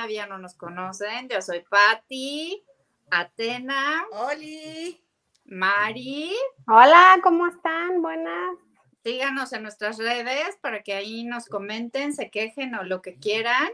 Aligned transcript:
todavía 0.00 0.26
no 0.26 0.38
nos 0.38 0.54
conocen, 0.54 1.28
yo 1.28 1.42
soy 1.42 1.60
Patti, 1.60 2.64
Atena, 3.10 4.02
Oli, 4.12 4.98
Mari. 5.44 6.32
Hola, 6.66 7.20
¿cómo 7.22 7.46
están? 7.46 8.00
Buenas. 8.00 8.56
Síganos 9.04 9.52
en 9.52 9.62
nuestras 9.62 9.98
redes 9.98 10.56
para 10.62 10.82
que 10.82 10.94
ahí 10.94 11.24
nos 11.24 11.48
comenten, 11.48 12.14
se 12.14 12.30
quejen 12.30 12.74
o 12.76 12.84
lo 12.84 13.02
que 13.02 13.16
quieran. 13.16 13.68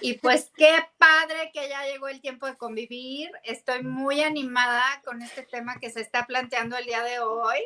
Y 0.00 0.14
pues 0.14 0.50
qué 0.56 0.74
padre 0.96 1.50
que 1.52 1.68
ya 1.68 1.84
llegó 1.84 2.08
el 2.08 2.22
tiempo 2.22 2.46
de 2.46 2.56
convivir. 2.56 3.30
Estoy 3.44 3.82
muy 3.82 4.22
animada 4.22 5.02
con 5.04 5.20
este 5.20 5.42
tema 5.42 5.78
que 5.78 5.90
se 5.90 6.00
está 6.00 6.24
planteando 6.24 6.78
el 6.78 6.86
día 6.86 7.02
de 7.02 7.20
hoy. 7.20 7.58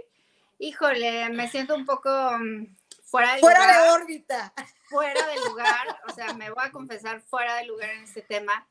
Híjole, 0.59 1.29
me 1.29 1.49
siento 1.49 1.77
un 1.77 1.87
poco 1.87 2.11
mm, 2.11 2.67
fuera 3.13 3.35
de 3.35 3.41
fuera 3.41 3.61
lugar. 3.61 3.83
de 3.83 3.91
órbita. 3.91 4.55
Fuera 4.89 5.27
de 5.27 5.49
lugar, 5.49 6.01
o 6.09 6.13
sea, 6.15 6.33
me 6.33 6.51
voy 6.51 6.65
a 6.65 6.73
confesar 6.73 7.21
fuera 7.21 7.57
de 7.57 7.67
lugar 7.67 7.91
en 7.91 8.05
este 8.05 8.23
tema, 8.23 8.67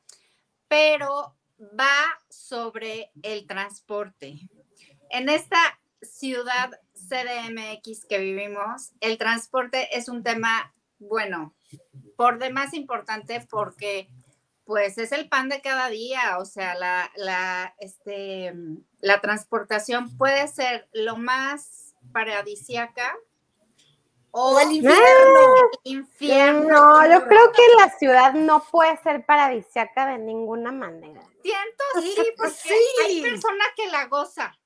pero 0.66 1.36
va 1.78 1.94
sobre 2.28 3.12
el 3.22 3.46
transporte. 3.46 4.40
En 5.10 5.28
esta 5.28 5.80
ciudad 6.00 6.70
CDMX 6.94 8.04
que 8.04 8.18
vivimos, 8.18 8.90
el 9.00 9.16
transporte 9.16 9.96
es 9.96 10.08
un 10.08 10.24
tema, 10.24 10.74
bueno, 10.98 11.54
por 12.16 12.38
demás 12.38 12.74
importante 12.74 13.46
porque 13.48 14.08
pues 14.64 14.98
es 14.98 15.12
el 15.12 15.28
pan 15.28 15.48
de 15.48 15.60
cada 15.60 15.88
día, 15.88 16.38
o 16.38 16.44
sea, 16.44 16.74
la, 16.74 17.10
la, 17.14 17.74
este, 17.78 18.54
la 19.00 19.20
transportación 19.20 20.16
puede 20.16 20.48
ser 20.48 20.88
lo 20.92 21.16
más 21.16 21.94
paradisiaca 22.12 23.16
o 24.32 24.58
el 24.58 24.72
infierno. 24.72 25.54
infierno. 25.84 26.68
No, 26.68 27.06
yo 27.06 27.26
creo 27.26 27.52
que 27.52 27.62
la 27.78 27.90
ciudad 27.98 28.32
no 28.32 28.64
puede 28.64 28.96
ser 29.02 29.24
paradisiaca 29.24 30.06
de 30.06 30.18
ninguna 30.18 30.72
manera. 30.72 31.20
Siento 31.42 31.84
sí, 32.00 32.14
Sí, 32.16 32.24
porque 32.36 32.52
sí. 32.54 32.74
hay 33.04 33.22
personas 33.22 33.68
que 33.76 33.86
la 33.88 34.06
goza. 34.06 34.58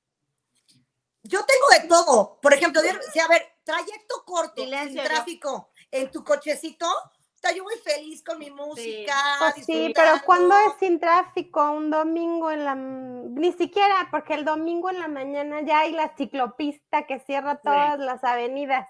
Yo 1.23 1.39
tengo 1.45 1.81
de 1.81 1.87
todo. 1.89 2.39
Por 2.41 2.53
ejemplo, 2.53 2.81
sí, 2.81 3.19
a 3.19 3.27
ver, 3.27 3.45
trayecto 3.63 4.23
corto, 4.25 4.63
yo. 4.63 5.03
tráfico, 5.03 5.69
en 5.91 6.09
tu 6.09 6.23
cochecito, 6.23 6.87
está 7.35 7.51
yo 7.51 7.63
muy 7.63 7.75
feliz 7.75 8.23
con 8.23 8.39
mi 8.39 8.49
música. 8.49 9.13
Pues 9.39 9.65
sí, 9.65 9.91
pero 9.93 10.13
cuando 10.25 10.55
es 10.55 10.73
sin 10.79 11.01
tráfico, 11.01 11.71
un 11.71 11.89
domingo 11.89 12.49
en 12.51 12.63
la... 12.63 12.75
Ni 12.75 13.51
siquiera, 13.51 14.07
porque 14.09 14.35
el 14.35 14.45
domingo 14.45 14.89
en 14.89 14.99
la 14.99 15.09
mañana 15.09 15.61
ya 15.61 15.81
hay 15.81 15.91
la 15.91 16.15
ciclopista 16.15 17.05
que 17.05 17.19
cierra 17.19 17.57
todas 17.57 17.99
las 17.99 18.23
avenidas. 18.23 18.87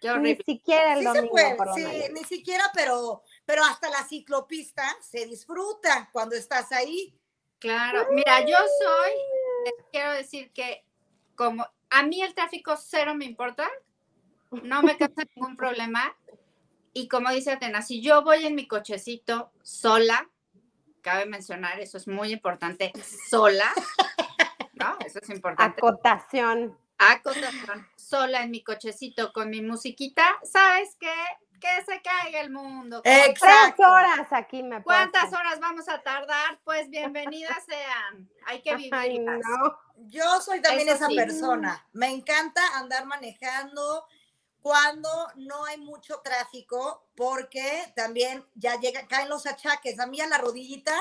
Qué 0.00 0.18
Ni 0.18 0.36
siquiera 0.36 0.94
el 0.94 1.00
Sí 1.00 1.04
se 1.04 1.08
domingo 1.08 1.30
puede, 1.30 1.54
por 1.56 1.66
la 1.66 1.74
sí, 1.74 1.82
mañana. 1.84 2.08
ni 2.14 2.24
siquiera, 2.24 2.64
pero, 2.74 3.22
pero 3.44 3.62
hasta 3.64 3.90
la 3.90 4.02
ciclopista 4.04 4.84
se 5.00 5.26
disfruta 5.26 6.08
cuando 6.12 6.36
estás 6.36 6.72
ahí. 6.72 7.14
Claro, 7.58 8.06
mira, 8.12 8.40
yo 8.40 8.56
soy, 8.56 9.12
les 9.64 9.74
quiero 9.92 10.12
decir 10.12 10.50
que 10.52 10.84
como 11.34 11.66
a 11.90 12.02
mí 12.04 12.22
el 12.22 12.34
tráfico 12.34 12.76
cero 12.78 13.14
me 13.14 13.26
importa, 13.26 13.68
no 14.50 14.82
me 14.82 14.96
causa 14.96 15.22
ningún 15.36 15.56
problema. 15.56 16.16
Y 16.94 17.06
como 17.06 17.30
dice 17.30 17.52
Atena, 17.52 17.82
si 17.82 18.00
yo 18.00 18.22
voy 18.22 18.46
en 18.46 18.54
mi 18.54 18.66
cochecito 18.66 19.52
sola, 19.62 20.28
cabe 21.02 21.26
mencionar, 21.26 21.78
eso 21.78 21.98
es 21.98 22.08
muy 22.08 22.32
importante, 22.32 22.92
sola, 23.28 23.70
¿no? 24.72 24.96
Eso 25.04 25.18
es 25.20 25.28
importante. 25.30 25.78
Acotación. 25.78 26.76
Acotación, 27.00 27.88
sola 27.96 28.42
en 28.42 28.50
mi 28.50 28.62
cochecito 28.62 29.32
con 29.32 29.48
mi 29.50 29.62
musiquita, 29.62 30.38
¿sabes 30.44 30.96
qué? 31.00 31.12
Que 31.60 31.84
se 31.84 32.00
caiga 32.02 32.40
el 32.40 32.50
mundo. 32.50 33.02
Tres 33.02 33.28
Exacto. 33.28 33.82
horas 33.82 34.26
aquí 34.32 34.62
me 34.62 34.82
¿Cuántas 34.82 35.24
paso. 35.24 35.36
horas 35.36 35.60
vamos 35.60 35.88
a 35.88 36.00
tardar? 36.02 36.58
Pues 36.64 36.88
bienvenidas 36.90 37.64
sean. 37.66 38.30
Hay 38.46 38.62
que 38.62 38.70
Ay, 38.70 38.76
vivirlas. 39.18 39.40
no. 39.46 39.78
Yo 40.08 40.40
soy 40.40 40.62
también 40.62 40.88
Eso 40.88 40.96
esa 40.96 41.06
sí. 41.08 41.16
persona. 41.16 41.86
Me 41.92 42.08
encanta 42.08 42.62
andar 42.78 43.04
manejando 43.04 44.06
cuando 44.62 45.08
no 45.36 45.64
hay 45.66 45.78
mucho 45.78 46.20
tráfico, 46.22 47.06
porque 47.14 47.92
también 47.96 48.44
ya 48.54 48.78
llega, 48.80 49.06
caen 49.06 49.28
los 49.28 49.46
achaques. 49.46 49.98
A 50.00 50.06
mí 50.06 50.20
a 50.20 50.26
la 50.26 50.38
rodillita 50.38 50.94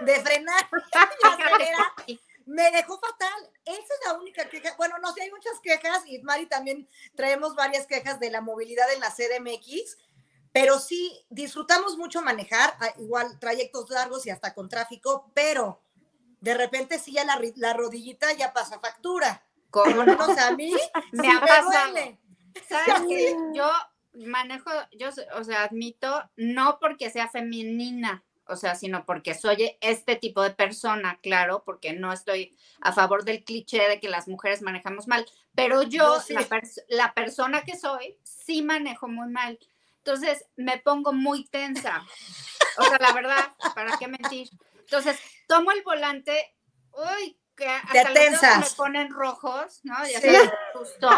de 0.00 0.20
frenar 0.20 0.68
me 2.46 2.70
dejó 2.70 2.98
fatal. 2.98 3.50
Esa 3.64 3.78
es 3.80 4.00
la 4.06 4.14
única 4.14 4.48
queja. 4.48 4.74
Bueno, 4.76 4.96
no 4.98 5.12
sé, 5.12 5.22
hay 5.22 5.30
muchas 5.30 5.60
quejas 5.62 6.02
y 6.06 6.20
Mari 6.22 6.46
también 6.46 6.88
traemos 7.14 7.54
varias 7.54 7.86
quejas 7.86 8.20
de 8.20 8.30
la 8.30 8.40
movilidad 8.40 8.92
en 8.92 9.00
la 9.00 9.10
CDMX, 9.10 9.98
pero 10.52 10.78
sí 10.78 11.24
disfrutamos 11.30 11.96
mucho 11.96 12.22
manejar, 12.22 12.76
ah, 12.80 12.92
igual 12.98 13.38
trayectos 13.40 13.90
largos 13.90 14.26
y 14.26 14.30
hasta 14.30 14.54
con 14.54 14.68
tráfico, 14.68 15.30
pero 15.34 15.82
de 16.40 16.54
repente 16.54 16.98
sí 16.98 17.12
ya 17.12 17.24
la, 17.24 17.40
la 17.56 17.72
rodillita 17.72 18.32
ya 18.32 18.52
pasa 18.52 18.78
factura. 18.80 19.42
¿Cómo 19.70 20.04
no? 20.04 20.16
O 20.24 20.34
sea, 20.34 20.48
a 20.48 20.52
mí 20.52 20.72
Me 21.12 21.24
sí 21.24 21.30
ha 21.36 21.40
pasado. 21.40 21.90
duele. 21.90 22.20
¿Sabes 22.68 23.02
qué? 23.08 23.36
Yo 23.52 23.68
manejo, 24.12 24.70
yo, 24.92 25.08
o 25.34 25.42
sea, 25.42 25.64
admito, 25.64 26.22
no 26.36 26.78
porque 26.80 27.10
sea 27.10 27.28
femenina, 27.28 28.22
o 28.46 28.56
sea, 28.56 28.74
sino 28.74 29.04
porque 29.06 29.34
soy 29.34 29.76
este 29.80 30.16
tipo 30.16 30.42
de 30.42 30.50
persona, 30.50 31.18
claro, 31.22 31.62
porque 31.64 31.92
no 31.92 32.12
estoy 32.12 32.56
a 32.80 32.92
favor 32.92 33.24
del 33.24 33.42
cliché 33.44 33.88
de 33.88 34.00
que 34.00 34.08
las 34.08 34.28
mujeres 34.28 34.62
manejamos 34.62 35.08
mal, 35.08 35.24
pero 35.54 35.82
yo, 35.82 36.20
sí. 36.20 36.34
la, 36.34 36.42
pers- 36.42 36.84
la 36.88 37.14
persona 37.14 37.62
que 37.62 37.76
soy, 37.76 38.18
sí 38.22 38.62
manejo 38.62 39.08
muy 39.08 39.28
mal. 39.30 39.58
Entonces 39.98 40.44
me 40.56 40.78
pongo 40.78 41.12
muy 41.14 41.46
tensa. 41.48 42.04
O 42.76 42.84
sea, 42.84 42.98
la 43.00 43.12
verdad, 43.12 43.54
¿para 43.74 43.96
qué 43.96 44.06
mentir? 44.08 44.50
Entonces 44.80 45.18
tomo 45.48 45.72
el 45.72 45.82
volante, 45.82 46.54
uy, 46.92 47.38
que 47.56 47.68
hasta 47.68 48.04
los 48.10 48.14
dedos 48.14 48.40
se 48.40 48.58
me 48.58 48.66
ponen 48.76 49.10
rojos, 49.10 49.80
¿no? 49.84 49.94
Ya 50.06 50.20
Sí. 50.20 50.26
sabes, 50.28 50.50
justo. 50.74 51.08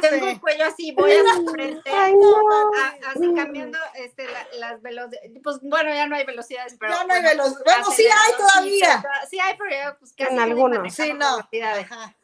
Tengo 0.00 0.28
el 0.28 0.40
cuello 0.40 0.64
así, 0.64 0.92
voy 0.92 1.12
a 1.12 1.22
la 1.22 1.50
frente. 1.52 1.90
Ay, 1.90 2.14
no. 2.14 2.36
a- 2.76 3.10
así 3.10 3.34
cambiando 3.34 3.78
este, 3.94 4.26
la- 4.26 4.46
las 4.58 4.82
velocidades. 4.82 5.30
Pues 5.42 5.58
bueno, 5.62 5.92
ya 5.94 6.06
no 6.06 6.16
hay 6.16 6.24
velocidades, 6.24 6.76
pero. 6.78 6.92
Ya 6.92 7.04
no 7.04 7.14
hay 7.14 7.20
bueno, 7.22 7.28
velocidad. 7.44 7.62
Bueno, 7.64 7.90
sí 7.92 8.06
hay 8.06 8.32
todavía. 8.36 9.04
Sí, 9.30 9.38
hay, 9.40 9.56
pero 9.56 9.70
ya, 9.70 9.96
pues 9.98 10.12
casi 10.12 10.32
En 10.32 10.40
algunos. 10.40 10.94
Sí, 10.94 11.12
no. 11.14 11.36
velocidades. 11.36 11.90
Ajá. 11.90 12.14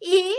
Y 0.00 0.34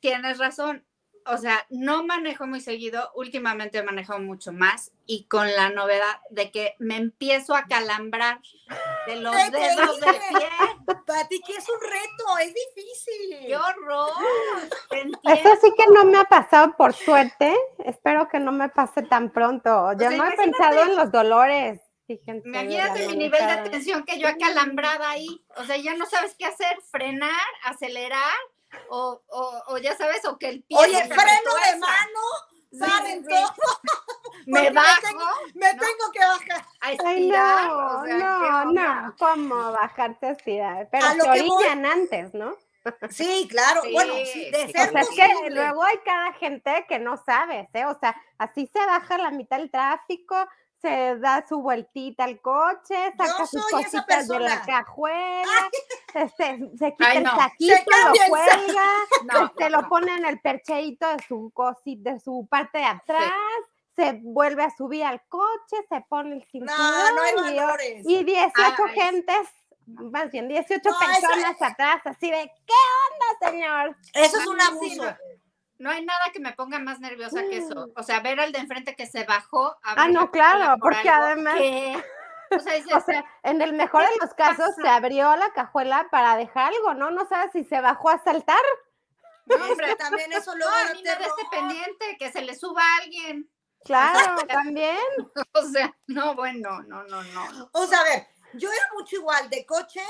tienes 0.00 0.38
razón. 0.38 0.84
O 1.30 1.36
sea, 1.36 1.66
no 1.68 2.04
manejo 2.04 2.46
muy 2.46 2.60
seguido, 2.60 3.10
últimamente 3.14 3.78
he 3.78 3.82
manejado 3.82 4.18
mucho 4.18 4.50
más 4.50 4.92
y 5.04 5.24
con 5.24 5.46
la 5.54 5.68
novedad 5.68 6.20
de 6.30 6.50
que 6.50 6.74
me 6.78 6.96
empiezo 6.96 7.54
a 7.54 7.64
calambrar 7.64 8.40
de 9.06 9.16
los 9.16 9.36
te 9.36 9.50
dedos 9.50 10.00
del 10.00 10.14
pie. 10.14 10.48
Pati, 11.06 11.40
que 11.40 11.52
es 11.52 11.68
un 11.68 11.80
reto, 11.82 12.38
es 12.40 12.54
difícil. 12.54 13.46
¡Qué 13.46 13.56
horror! 13.56 14.10
Eso 15.24 15.48
sí 15.60 15.72
que 15.76 15.86
no 15.92 16.04
me 16.04 16.18
ha 16.18 16.24
pasado 16.24 16.74
por 16.76 16.94
suerte. 16.94 17.54
Espero 17.84 18.28
que 18.28 18.40
no 18.40 18.52
me 18.52 18.70
pase 18.70 19.02
tan 19.02 19.30
pronto. 19.30 19.92
Yo 19.92 20.08
sea, 20.08 20.10
no 20.10 20.26
he 20.26 20.32
pensado 20.32 20.82
en 20.82 20.96
los 20.96 21.12
dolores. 21.12 21.80
Fíjense. 22.06 22.48
de 22.48 22.48
Imagínate 22.48 23.06
mi 23.06 23.16
nivel 23.16 23.46
de 23.46 23.70
tensión 23.70 24.02
que 24.04 24.18
yo 24.18 24.28
acalambrada 24.28 25.10
ahí. 25.10 25.44
O 25.58 25.64
sea, 25.64 25.76
ya 25.76 25.94
no 25.94 26.06
sabes 26.06 26.34
qué 26.38 26.46
hacer, 26.46 26.80
frenar, 26.90 27.46
acelerar, 27.64 28.36
o, 28.90 29.22
o, 29.28 29.62
o 29.68 29.78
ya 29.78 29.96
sabes, 29.96 30.24
o 30.24 30.38
que 30.38 30.48
el 30.48 30.62
pie. 30.64 30.76
Oye, 30.78 31.04
freno 31.04 31.52
de 31.72 31.78
mano, 31.78 32.20
Sí, 32.70 32.78
paren 32.80 33.24
sí. 33.24 33.28
todo, 33.30 33.54
Me 34.46 34.60
porque 34.60 34.70
me 34.70 34.74
bajo 34.74 35.00
tengo- 35.02 35.24
me 35.54 35.72
¿no? 35.74 35.80
tengo 35.80 36.12
que 36.12 36.18
bajar. 36.18 36.60
a 36.80 36.86
Ay, 37.06 37.28
no, 37.28 37.86
o 38.00 38.04
sea, 38.04 38.16
¿qué 38.16 38.24
no, 38.24 38.64
no. 38.72 39.14
¿Cómo 39.18 39.72
bajarte 39.72 40.26
a 40.26 40.30
estirar? 40.32 40.88
Pero 40.92 41.06
A 41.06 41.14
lo 41.14 41.24
se 41.24 41.30
que 41.32 41.42
voy- 41.42 41.50
orillan 41.50 41.86
antes, 41.86 42.34
¿no? 42.34 42.56
Sí, 43.10 43.46
claro. 43.50 43.82
Sí, 43.82 43.92
bueno, 43.92 44.14
sí, 44.32 44.50
de 44.50 44.66
sí. 44.66 44.72
ser 44.72 44.88
O 44.88 44.92
sea, 44.92 45.00
es 45.02 45.08
que 45.10 45.50
luego 45.50 45.82
hay 45.82 45.98
cada 45.98 46.32
gente 46.34 46.86
que 46.88 46.98
no 46.98 47.16
sabes, 47.18 47.68
¿eh? 47.74 47.84
O 47.86 47.98
sea, 47.98 48.14
así 48.38 48.70
se 48.72 48.84
baja 48.86 49.18
la 49.18 49.30
mitad 49.30 49.58
del 49.58 49.70
tráfico, 49.70 50.36
se 50.80 51.16
da 51.18 51.44
su 51.48 51.60
vueltita 51.60 52.24
al 52.24 52.40
coche, 52.40 53.12
saca 53.16 53.46
sus 53.46 53.68
cositas 53.70 54.28
de 54.28 54.38
la 54.40 54.62
cajuela, 54.62 55.70
este, 56.14 56.70
se 56.78 56.92
quita 56.92 57.08
Ay, 57.10 57.18
el 57.18 57.26
saquito, 57.26 57.90
lo 57.90 58.12
cuelga, 58.28 58.88
No, 59.24 59.46
este, 59.46 59.70
lo 59.70 59.88
pone 59.88 60.14
en 60.14 60.24
el 60.26 60.40
percheito 60.40 61.08
de 61.16 61.22
su 61.26 61.50
cosi- 61.54 62.00
de 62.00 62.20
su 62.20 62.46
parte 62.48 62.78
de 62.78 62.84
atrás, 62.84 63.32
se 63.96 64.12
vuelve 64.22 64.62
a 64.62 64.70
subir 64.70 65.04
al 65.04 65.20
coche, 65.28 65.76
se 65.88 66.00
pone 66.08 66.36
el 66.36 66.44
cinturón 66.44 66.76
No, 66.78 67.14
no 67.14 67.22
hay 67.22 67.32
y, 67.54 67.56
valores. 67.58 68.06
y 68.06 68.24
18 68.24 68.54
Ay. 68.86 68.94
gentes, 69.00 69.48
más 69.86 70.30
bien 70.30 70.46
18 70.48 70.88
No, 70.90 70.96
personas 70.98 71.60
atrás, 71.60 72.02
así 72.04 72.30
de, 72.30 72.52
¿qué 72.66 72.74
onda, 73.10 73.50
señor? 73.50 73.96
Eso 74.14 74.38
es 74.38 74.46
un 74.46 74.60
Sí, 74.60 74.66
abuso. 74.68 75.16
No, 75.78 75.90
hay 75.90 76.04
nada 76.04 76.20
que 76.32 76.40
me 76.40 76.52
ponga 76.52 76.78
más 76.78 77.00
nerviosa 77.00 77.42
que 77.42 77.58
eso. 77.58 77.88
O 77.96 78.02
sea, 78.02 78.20
ver 78.20 78.40
al 78.40 78.52
de 78.52 78.58
enfrente 78.58 78.94
que 78.94 79.06
se 79.06 79.24
bajó. 79.24 79.76
Ah, 79.82 80.08
no, 80.08 80.30
claro, 80.30 80.78
por 80.80 80.92
porque 80.94 81.08
algo 81.08 81.26
además- 81.26 81.56
que- 81.56 82.04
O 82.50 82.58
sea, 82.60 82.74
dices, 82.74 82.92
O 82.94 83.00
sea, 83.00 83.24
en 83.42 83.60
el 83.60 83.74
mejor 83.74 84.02
de 84.04 84.16
los 84.22 84.32
casos 84.32 84.70
se 84.80 84.88
abrió 84.88 85.36
la 85.36 85.52
cajuela 85.52 86.08
para 86.10 86.34
dejar 86.36 86.72
algo, 86.72 86.94
¿no? 86.94 87.10
No 87.10 87.28
sabes 87.28 87.52
si 87.52 87.62
se 87.64 87.78
bajó 87.82 88.08
a 88.08 88.24
saltar. 88.24 88.56
no, 89.46 89.54
hombre, 89.70 89.94
también 89.96 90.32
eso 90.32 90.54
no, 90.56 90.66
a 90.66 90.92
mí 90.94 91.02
no 91.02 91.10
de 91.10 91.24
este 91.24 91.42
pendiente, 91.50 92.16
que 92.18 92.32
se 92.32 92.40
le 92.40 92.54
suba 92.54 92.80
a 92.82 93.02
alguien. 93.02 93.50
Claro, 93.84 94.36
también. 94.46 94.96
O 95.52 95.62
sea, 95.62 95.94
no, 96.06 96.34
bueno, 96.34 96.82
no, 96.84 97.04
no, 97.04 97.22
no. 97.22 97.68
O 97.72 97.86
sea, 97.86 98.00
a 98.00 98.04
ver, 98.04 98.26
yo 98.54 98.70
era 98.72 98.82
mucho 98.94 99.16
igual 99.16 99.48
de 99.50 99.66
coche 99.66 100.00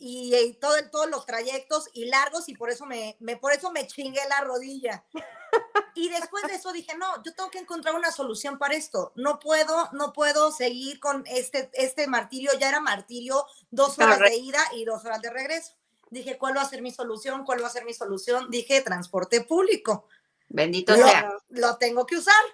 y, 0.00 0.34
y 0.34 0.54
todo, 0.54 0.74
todos 0.90 1.08
los 1.10 1.26
trayectos 1.26 1.88
y 1.92 2.06
largos 2.06 2.48
y 2.48 2.54
por 2.54 2.70
eso 2.70 2.86
me, 2.86 3.16
me, 3.20 3.36
por 3.36 3.52
eso 3.52 3.70
me 3.70 3.86
chingué 3.86 4.20
la 4.28 4.40
rodilla. 4.40 5.04
Y 5.94 6.08
después 6.08 6.44
de 6.46 6.54
eso 6.54 6.72
dije, 6.72 6.96
no, 6.96 7.22
yo 7.24 7.34
tengo 7.34 7.50
que 7.50 7.58
encontrar 7.58 7.96
una 7.96 8.12
solución 8.12 8.58
para 8.58 8.74
esto. 8.74 9.12
No 9.16 9.40
puedo, 9.40 9.90
no 9.92 10.12
puedo 10.12 10.52
seguir 10.52 11.00
con 11.00 11.24
este, 11.26 11.68
este 11.74 12.06
martirio. 12.06 12.52
Ya 12.58 12.68
era 12.68 12.80
martirio, 12.80 13.44
dos 13.70 13.98
horas 13.98 14.20
de 14.20 14.36
ida 14.36 14.60
y 14.74 14.84
dos 14.84 15.04
horas 15.04 15.20
de 15.20 15.30
regreso. 15.30 15.74
Dije, 16.08 16.38
¿cuál 16.38 16.56
va 16.56 16.62
a 16.62 16.68
ser 16.68 16.80
mi 16.80 16.92
solución? 16.92 17.44
¿Cuál 17.44 17.62
va 17.62 17.66
a 17.66 17.70
ser 17.70 17.84
mi 17.84 17.92
solución? 17.92 18.50
Dije, 18.50 18.80
transporte 18.82 19.42
público. 19.42 20.06
Bendito 20.48 20.96
lo, 20.96 21.06
sea. 21.06 21.32
Lo 21.48 21.76
tengo 21.76 22.06
que 22.06 22.16
usar. 22.16 22.44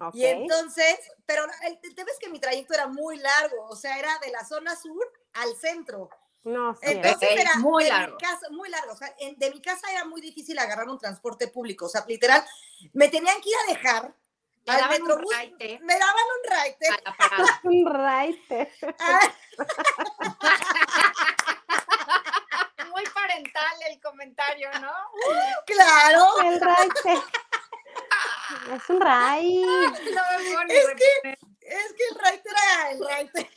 Ok. 0.00 0.14
Y 0.14 0.24
entonces, 0.24 0.98
pero 1.26 1.44
el, 1.66 1.78
el 1.82 1.94
tema 1.94 2.10
es 2.10 2.18
que 2.18 2.30
mi 2.30 2.40
trayecto 2.40 2.72
era 2.72 2.86
muy 2.86 3.18
largo, 3.18 3.66
o 3.66 3.76
sea, 3.76 3.98
era 3.98 4.18
de 4.20 4.30
la 4.30 4.46
zona 4.46 4.74
sur 4.74 5.06
al 5.34 5.54
centro. 5.56 6.08
No 6.44 6.74
sé. 6.76 6.92
Entonces 6.92 7.30
era 7.38 7.56
muy 7.56 7.84
de 7.84 7.90
largo. 7.90 8.16
mi 8.16 8.22
casa, 8.22 8.46
muy 8.50 8.68
largo. 8.70 8.92
O 8.92 8.96
sea, 8.96 9.14
en- 9.18 9.38
de 9.38 9.50
mi 9.50 9.60
casa 9.60 9.90
era 9.92 10.04
muy 10.06 10.20
difícil 10.22 10.58
agarrar 10.58 10.88
un 10.88 10.98
transporte 10.98 11.48
público. 11.48 11.84
O 11.86 11.88
sea, 11.88 12.04
literal, 12.08 12.42
me 12.94 13.08
tenían 13.08 13.40
que 13.42 13.50
ir 13.50 13.56
a 13.56 13.66
dejar 13.72 14.14
Te 14.64 14.72
al 14.72 14.80
daban 14.80 15.02
un 15.02 15.08
metrobús. 15.08 15.34
raite 15.36 15.78
Me 15.82 15.98
daban 15.98 16.24
un 16.38 16.50
raite. 16.50 16.86
Un 17.64 17.86
raite. 17.94 18.72
Ah, 18.98 19.20
Muy 22.90 23.04
parental 23.14 23.72
el 23.88 24.00
comentario, 24.00 24.68
¿no? 24.80 24.92
claro. 25.66 26.40
El 26.42 26.60
raite. 26.60 27.22
Es 28.74 28.88
un 28.88 29.00
raite. 29.00 30.12
No 30.14 30.22
me 30.66 30.74
Es 30.74 30.86
de- 30.86 31.38
Es 31.60 31.92
que 31.92 32.04
el 32.10 32.18
raite 32.18 32.48
era 32.50 32.90
el 32.90 33.04
raite. 33.06 33.50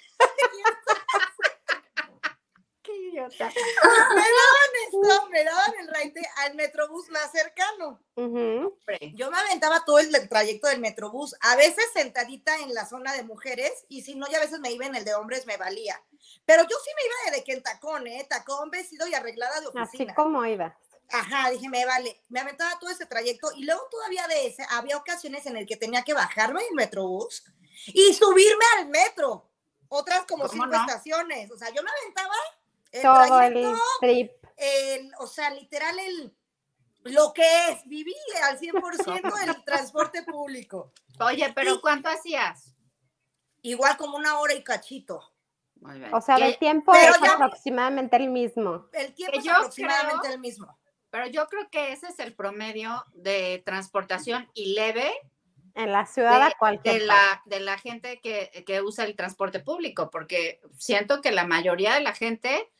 Idiota. 3.10 3.50
Me 4.16 4.22
daban 4.22 4.72
esto, 4.88 5.28
me 5.30 5.44
daban 5.44 5.74
el 5.80 5.88
raite 5.88 6.22
al 6.38 6.56
metrobús 6.56 7.10
más 7.10 7.32
cercano. 7.32 8.00
Ujú. 8.16 8.78
Hombre, 8.80 9.12
Yo 9.16 9.30
me 9.32 9.38
aventaba 9.38 9.84
todo 9.86 10.00
el 10.00 10.30
trayecto 10.30 10.68
del 10.68 10.80
metrobús, 10.80 11.36
a 11.42 11.56
veces 11.56 11.84
sentadita 11.94 12.56
en 12.58 12.74
la 12.74 12.86
zona 12.86 13.14
de 13.14 13.24
mujeres, 13.24 13.86
y 13.90 14.04
si 14.04 14.16
no, 14.16 14.28
ya 14.30 14.38
a 14.38 14.42
veces 14.42 14.60
me 14.60 14.72
iba 14.72 14.86
en 14.86 14.96
el 14.96 15.06
de 15.06 15.16
hombres, 15.16 15.46
me 15.46 15.58
valía. 15.58 16.02
Pero 16.46 16.64
yo 16.64 16.76
sí 16.84 16.92
me 16.96 17.30
iba 17.32 17.38
de 17.38 17.44
que 17.44 17.54
en 17.54 17.64
tacón, 17.64 18.08
¿eh? 18.08 18.26
Tacón, 18.30 18.70
vestido 18.70 19.08
y 19.08 19.14
arreglada 19.14 19.60
de 19.62 19.68
Así 19.68 19.78
oficina. 19.80 20.16
como 20.16 20.46
iba. 20.46 20.78
Ajá, 21.12 21.50
dije, 21.52 21.70
me 21.70 21.86
vale. 21.86 22.22
Me 22.30 22.40
aventaba 22.40 22.80
todo 22.80 22.90
ese 22.90 23.06
trayecto, 23.06 23.52
y 23.56 23.64
luego 23.66 23.82
todavía 23.92 24.28
de 24.28 24.48
ese, 24.48 24.66
había 24.70 24.98
ocasiones 24.98 25.46
en 25.46 25.58
el 25.58 25.66
que 25.68 25.78
tenía 25.78 26.04
que 26.04 26.14
bajarme 26.14 26.64
del 26.64 26.74
metrobús 26.76 27.44
y 27.88 28.14
subirme 28.14 28.66
al 28.78 28.88
metro. 28.88 29.50
Otras 29.90 30.22
como 30.26 30.48
¿Cómo 30.48 30.54
cinco 30.64 30.66
no? 30.68 30.82
estaciones. 30.82 31.52
O 31.52 31.58
sea, 31.58 31.70
yo 31.70 31.84
me 31.84 31.90
aventaba 31.92 32.34
el 32.94 33.02
Todo 33.02 33.42
el 33.42 33.66
trip. 34.00 34.32
el, 34.58 35.12
o 35.20 35.28
sea, 35.28 35.50
literal, 35.50 35.98
el, 36.00 36.34
lo 37.04 37.34
que 37.34 37.44
es, 37.70 37.84
viví 37.86 38.16
al 38.44 38.58
100% 38.58 39.34
el 39.58 39.64
transporte 39.66 40.24
público. 40.24 40.94
Oye, 41.20 41.52
pero. 41.54 41.82
¿cuánto 41.82 42.08
hacías? 42.10 42.76
Igual 43.62 43.98
como 43.98 44.18
una 44.18 44.40
hora 44.40 44.54
y 44.54 44.64
cachito. 44.64 45.22
Muy 45.82 46.00
bien. 46.00 46.14
O 46.14 46.22
sea, 46.22 46.36
el 46.38 46.58
tiempo 46.58 46.94
es 46.96 47.20
ya- 47.22 47.34
aproximadamente 47.34 48.16
el 48.16 48.30
mismo. 48.30 48.88
El 48.94 49.14
tiempo 49.14 49.38
es 49.38 49.48
aproximadamente 49.50 50.20
creo- 50.22 50.34
el 50.34 50.40
mismo. 50.40 50.80
Pero 51.10 51.28
yo 51.28 51.46
creo 51.48 51.70
que 51.70 51.92
ese 51.92 52.08
es 52.08 52.20
el 52.20 52.34
promedio 52.36 53.06
de 53.14 53.62
transportación 53.66 54.50
y 54.56 54.74
leve 54.74 55.14
En 55.76 55.92
la 55.92 56.06
ciudad 56.08 56.42
a 56.42 56.50
de, 56.50 56.56
cualquier 56.58 57.02
de 57.02 57.08
parte. 57.08 57.24
la, 57.52 57.58
de 57.58 57.60
la 57.64 57.78
gente 57.78 58.20
que, 58.20 58.64
que 58.66 58.82
usa 58.82 59.06
el 59.06 59.16
transporte 59.16 59.60
público, 59.60 60.10
porque 60.10 60.60
siento 60.78 61.22
que 61.22 61.32
la 61.32 61.46
mayoría 61.46 61.94
de 61.94 62.00
la 62.02 62.14
gente 62.14 62.73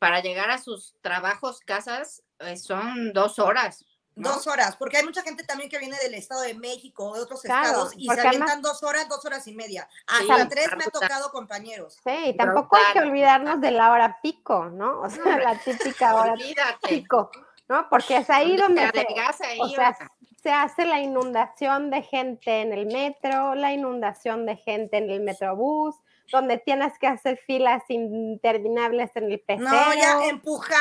para 0.00 0.20
llegar 0.20 0.50
a 0.50 0.58
sus 0.58 0.96
trabajos, 1.02 1.60
casas, 1.60 2.24
eh, 2.40 2.56
son 2.56 3.12
dos 3.12 3.38
horas. 3.38 3.84
¿no? 4.16 4.32
Dos 4.32 4.46
horas, 4.48 4.74
porque 4.76 4.96
hay 4.98 5.04
mucha 5.04 5.22
gente 5.22 5.44
también 5.44 5.70
que 5.70 5.78
viene 5.78 5.96
del 5.98 6.14
Estado 6.14 6.40
de 6.42 6.52
México 6.54 7.10
o 7.10 7.14
de 7.14 7.22
otros 7.22 7.42
Claro, 7.42 7.64
estados 7.68 7.92
y 7.96 8.06
se 8.06 8.10
además- 8.12 8.26
avientan 8.26 8.60
dos 8.62 8.82
horas, 8.82 9.08
dos 9.08 9.24
horas 9.24 9.46
y 9.46 9.54
media. 9.54 9.88
Sí, 10.18 10.26
Hasta 10.30 10.48
tres 10.48 10.68
me 10.76 10.84
ha 10.84 10.90
tocado 10.90 11.30
compañeros. 11.30 11.96
Sí, 12.04 12.10
y 12.26 12.36
tampoco 12.36 12.76
hay 12.76 12.92
que 12.92 12.98
olvidarnos 12.98 13.60
de 13.60 13.70
la 13.70 13.92
hora 13.92 14.18
pico, 14.20 14.64
¿no? 14.66 15.00
O 15.02 15.08
sea, 15.08 15.38
la 15.38 15.58
típica 15.60 16.16
hora 16.16 16.32
Olvídate. 16.32 16.88
pico, 16.88 17.30
¿no? 17.68 17.88
Porque 17.88 18.16
es 18.18 18.28
ahí 18.30 18.56
donde 18.56 18.82
se, 18.82 18.88
adelgaza 18.88 19.46
ahí, 19.46 19.60
o 19.60 19.68
sea, 19.68 19.96
oiga. 19.98 20.10
se 20.42 20.50
hace 20.52 20.84
la 20.86 20.98
inundación 21.00 21.90
de 21.90 22.02
gente 22.02 22.62
en 22.62 22.72
el 22.72 22.86
metro, 22.86 23.54
la 23.54 23.72
inundación 23.72 24.44
de 24.44 24.56
gente 24.56 24.98
en 24.98 25.08
el 25.08 25.20
metrobús, 25.20 25.94
donde 26.30 26.58
tienes 26.58 26.98
que 26.98 27.06
hacer 27.06 27.38
filas 27.46 27.82
interminables 27.88 29.10
en 29.16 29.30
el 29.32 29.40
pecero. 29.40 29.68
No, 29.70 29.94
ya 29.94 30.26
empujar, 30.28 30.78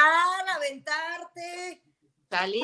aventarte. 0.56 1.81
Está 2.24 2.48
Y, 2.48 2.62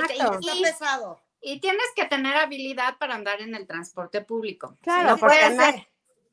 y- 0.60 0.64
pesado. 0.64 1.20
y 1.42 1.60
tienes 1.60 1.86
que 1.96 2.06
tener 2.06 2.36
habilidad 2.36 2.98
para 3.00 3.16
andar 3.16 3.42
en 3.42 3.56
el 3.56 3.66
transporte 3.68 4.22
público. 4.22 4.78
Claro, 4.82 5.12
no 5.12 5.18
porque 5.18 5.36
puedes, 5.40 5.58
ser. 5.58 5.88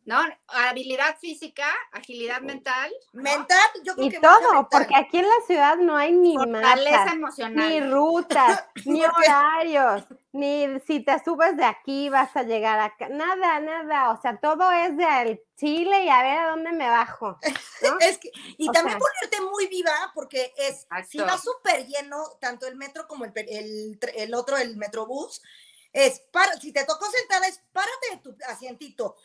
¿No? 0.05 0.21
Habilidad 0.49 1.17
física, 1.19 1.67
agilidad 1.93 2.41
mental, 2.41 2.93
¿no? 3.13 3.23
Mental, 3.23 3.69
yo 3.85 3.95
creo 3.95 4.07
y 4.07 4.11
que 4.11 4.19
todo, 4.21 4.53
mental. 4.53 4.67
porque 4.71 4.97
aquí 4.97 5.19
en 5.19 5.27
la 5.29 5.47
ciudad 5.47 5.77
no 5.77 5.97
hay 5.97 6.13
ni 6.13 6.35
fortaleza 6.35 6.99
mapas, 6.99 7.15
emocional. 7.15 7.69
ni 7.69 7.81
rutas, 7.81 8.65
ni 8.85 9.05
horarios, 9.05 10.05
ni 10.33 10.81
si 10.87 11.01
te 11.01 11.23
subes 11.23 11.57
de 11.57 11.65
aquí 11.65 12.09
vas 12.09 12.35
a 12.37 12.43
llegar 12.43 12.81
acá, 12.81 13.09
nada, 13.11 13.61
nada, 13.61 14.11
o 14.11 14.21
sea, 14.21 14.39
todo 14.41 14.71
es 14.73 14.97
de 14.97 15.05
al 15.05 15.41
Chile 15.57 16.05
y 16.05 16.09
a 16.09 16.23
ver 16.23 16.39
a 16.39 16.51
dónde 16.51 16.73
me 16.73 16.89
bajo, 16.89 17.39
¿no? 17.83 17.99
Es 18.01 18.19
que, 18.19 18.33
y 18.59 18.69
O 18.69 18.73
también 18.73 18.99
sea- 18.99 19.09
ponerte 19.09 19.41
muy 19.53 19.69
viva, 19.69 19.93
porque 20.15 20.53
es, 20.57 20.87
si 21.09 21.19
Exacto. 21.19 21.27
va 21.27 21.39
súper 21.39 21.87
lleno, 21.87 22.25
tanto 22.41 22.67
el 22.67 22.75
metro 22.75 23.07
como 23.07 23.25
el, 23.25 23.33
el, 23.37 23.99
el 24.17 24.35
otro, 24.35 24.57
el 24.57 24.77
metrobús, 24.77 25.43
es, 25.93 26.21
para, 26.33 26.55
si 26.55 26.73
te 26.73 26.85
tocó 26.87 27.05
sentada, 27.11 27.47
es 27.47 27.61
párate 27.73 28.11
de 28.13 28.17
tu 28.17 28.35
asientito, 28.49 29.17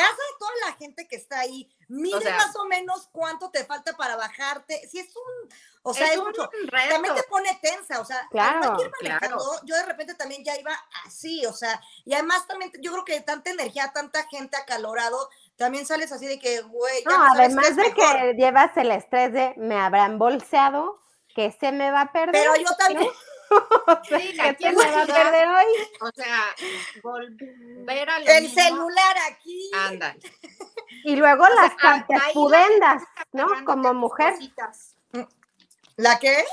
pasa 0.00 0.22
toda 0.38 0.52
la 0.66 0.72
gente 0.74 1.06
que 1.08 1.16
está 1.16 1.40
ahí, 1.40 1.68
mide 1.88 2.16
O 2.16 2.20
sea- 2.20 2.36
más 2.36 2.54
o 2.56 2.64
menos 2.66 3.08
cuánto 3.12 3.50
te 3.50 3.64
falta 3.64 3.96
para 3.96 4.16
bajarte, 4.16 4.86
si 4.88 4.98
es 4.98 5.14
un, 5.16 5.48
o 5.82 5.94
sea, 5.94 6.06
es, 6.06 6.12
es 6.12 6.18
un 6.18 6.24
mucho, 6.26 6.48
reto. 6.66 6.88
también 6.94 7.14
te 7.14 7.22
pone 7.24 7.58
tensa, 7.62 8.00
o 8.00 8.04
sea, 8.04 8.26
Claro, 8.30 8.76
claro. 9.00 9.38
yo 9.64 9.74
de 9.76 9.84
repente 9.84 10.14
también 10.14 10.44
ya 10.44 10.56
iba 10.58 10.72
así, 11.04 11.44
o 11.46 11.52
sea, 11.52 11.80
y 12.04 12.14
además 12.14 12.46
también 12.46 12.72
yo 12.80 12.92
creo 12.92 13.04
que 13.04 13.20
tanta 13.20 13.50
energía, 13.50 13.92
tanta 13.92 14.26
gente 14.28 14.56
acalorado, 14.56 15.28
también 15.56 15.86
sales 15.86 16.12
así 16.12 16.26
de 16.26 16.38
que, 16.38 16.60
güey, 16.62 17.02
No, 17.04 17.18
no 17.18 17.32
además 17.34 17.74
de 17.76 17.82
mejor. 17.90 17.94
que 18.16 18.34
llevas 18.36 18.76
el 18.76 18.90
estrés 18.90 19.32
de 19.32 19.54
me 19.56 19.78
habrán 19.78 20.18
bolseado, 20.18 21.00
que 21.34 21.52
se 21.52 21.70
me 21.72 21.90
va 21.90 22.02
a 22.02 22.12
perder. 22.12 22.32
Pero 22.32 22.56
yo 22.56 22.74
también, 22.76 23.10
Sí, 24.08 24.32
¿Qué 24.34 24.40
aquí 24.42 24.64
se 24.64 24.74
va 24.74 25.02
a 25.02 25.06
perder 25.06 25.48
hoy? 25.48 25.64
O 26.00 26.10
sea, 26.14 26.44
volver 27.02 28.10
a 28.10 28.18
lo 28.20 28.26
el 28.26 28.42
mismo, 28.44 28.62
celular 28.62 29.16
aquí. 29.30 29.70
Ándale. 29.74 30.18
Y 31.04 31.16
luego 31.16 31.44
O 31.44 31.48
las 31.54 31.72
a- 31.82 32.06
pudendas, 32.32 33.02
¿no? 33.32 33.46
Como 33.64 33.88
a 33.88 33.92
mujer. 33.92 34.34
cositas. 34.34 34.96
¿La 35.96 36.18
qué? 36.18 36.44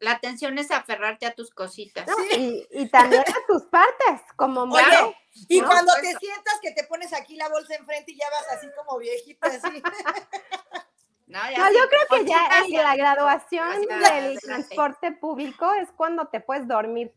La 0.00 0.12
atención 0.12 0.58
es 0.58 0.70
aferrarte 0.70 1.26
a 1.26 1.34
tus 1.34 1.50
cositas. 1.50 2.06
¿no? 2.06 2.14
Y, 2.36 2.66
y 2.70 2.88
también 2.88 3.22
a 3.22 3.46
tus 3.46 3.64
partes, 3.64 4.22
como 4.36 4.64
mujer. 4.66 4.86
Claro. 4.86 5.14
Y 5.48 5.60
No, 5.60 5.66
cuando 5.68 5.92
pues- 6.00 6.12
te 6.14 6.18
sientas 6.26 6.54
que 6.62 6.70
te 6.72 6.84
pones 6.84 7.12
aquí 7.12 7.36
la 7.36 7.48
bolsa 7.48 7.74
enfrente 7.74 8.12
y 8.12 8.16
ya 8.18 8.26
vas 8.30 8.56
así 8.56 8.66
como 8.76 8.98
viejita, 8.98 9.46
así. 9.48 9.82
No, 11.28 11.38
ya 11.50 11.58
No, 11.58 11.68
sí, 11.68 11.74
yo 11.74 11.88
creo 11.88 12.20
que 12.24 12.24
ya 12.30 12.48
en 12.64 12.72
la 12.72 12.96
graduación 12.96 13.80
del 13.82 14.04
adelante. 14.04 14.40
transporte 14.46 15.12
público 15.12 15.70
es 15.74 15.90
cuando 15.92 16.26
te 16.28 16.40
puedes 16.40 16.66
dormir. 16.66 17.14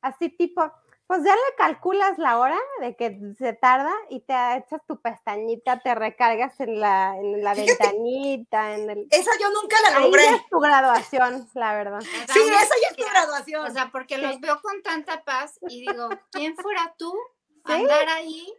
Así 0.00 0.28
tipo, 0.30 0.72
pues 1.06 1.22
ya 1.24 1.32
le 1.34 1.54
calculas 1.56 2.18
la 2.18 2.38
hora 2.38 2.58
de 2.80 2.96
que 2.96 3.18
se 3.38 3.52
tarda 3.52 3.92
y 4.10 4.20
te 4.20 4.32
echas 4.56 4.80
tu 4.88 5.00
pestañita, 5.00 5.78
te 5.80 5.94
recargas 5.94 6.58
en 6.58 6.80
la, 6.80 7.16
en 7.16 7.42
la 7.44 7.54
Fíjate. 7.54 7.76
ventanita, 7.84 8.74
en 8.74 8.90
el... 8.90 9.06
Esa 9.10 9.30
yo 9.40 9.50
nunca 9.50 9.76
la 9.88 9.96
Ahí 9.98 10.04
logré. 10.04 10.24
ya 10.24 10.34
es 10.36 10.48
tu 10.48 10.58
graduación, 10.58 11.48
la 11.54 11.74
verdad. 11.74 12.00
Sí, 12.00 12.40
esa 12.40 12.74
ya 12.82 12.88
es 12.90 12.96
tu 12.96 13.04
graduación. 13.04 13.64
O 13.66 13.70
sea, 13.70 13.90
porque 13.92 14.18
los 14.18 14.40
veo 14.40 14.60
con 14.60 14.82
tanta 14.82 15.22
paz 15.22 15.58
y 15.68 15.86
digo, 15.88 16.08
¿quién 16.32 16.56
fuera 16.56 16.94
tú 16.98 17.12
Sí. 17.64 17.72
andar 17.74 18.08
ahí 18.08 18.52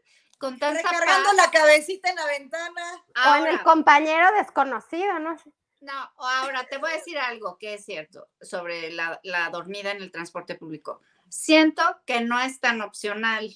con 0.43 0.59
tanta 0.59 0.81
Recargando 0.81 1.29
paz? 1.29 1.37
la 1.37 1.51
cabecita 1.51 2.09
en 2.09 2.15
la 2.17 2.25
ventana. 2.25 3.05
O 3.29 3.35
en 3.35 3.47
el 3.47 3.63
compañero 3.63 4.29
desconocido, 4.33 5.17
no 5.19 5.37
sé. 5.37 5.49
no, 5.79 5.93
ahora 6.17 6.65
te 6.65 6.77
voy 6.79 6.91
a 6.91 6.95
decir 6.95 7.17
algo 7.17 7.57
que 7.57 7.75
es 7.75 7.85
cierto 7.85 8.27
sobre 8.41 8.91
la, 8.91 9.21
la 9.23 9.49
dormida 9.51 9.91
en 9.91 10.01
el 10.01 10.11
transporte 10.11 10.55
público. 10.55 10.99
Siento 11.29 11.81
que 12.05 12.19
no 12.19 12.41
es 12.41 12.59
tan 12.59 12.81
opcional. 12.81 13.55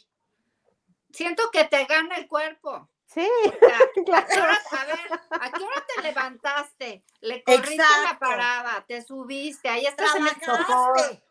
Siento 1.11 1.51
que 1.51 1.65
te 1.65 1.83
gana 1.83 2.15
el 2.15 2.29
cuerpo. 2.29 2.89
Sí, 3.05 3.27
O 3.45 3.67
sea, 3.67 4.17
¿a, 4.19 4.25
qué 4.25 4.39
hora, 4.39 4.61
a 4.71 4.85
ver, 4.85 5.19
¿a 5.41 5.51
qué 5.51 5.63
hora 5.63 5.85
te 5.93 6.01
levantaste? 6.03 7.03
Le 7.19 7.43
corriste 7.43 7.83
la 8.03 8.17
parada, 8.17 8.85
te 8.87 9.01
subiste, 9.01 9.67
ahí 9.67 9.85
estás 9.85 10.15
en 10.15 10.27
el. 10.27 11.21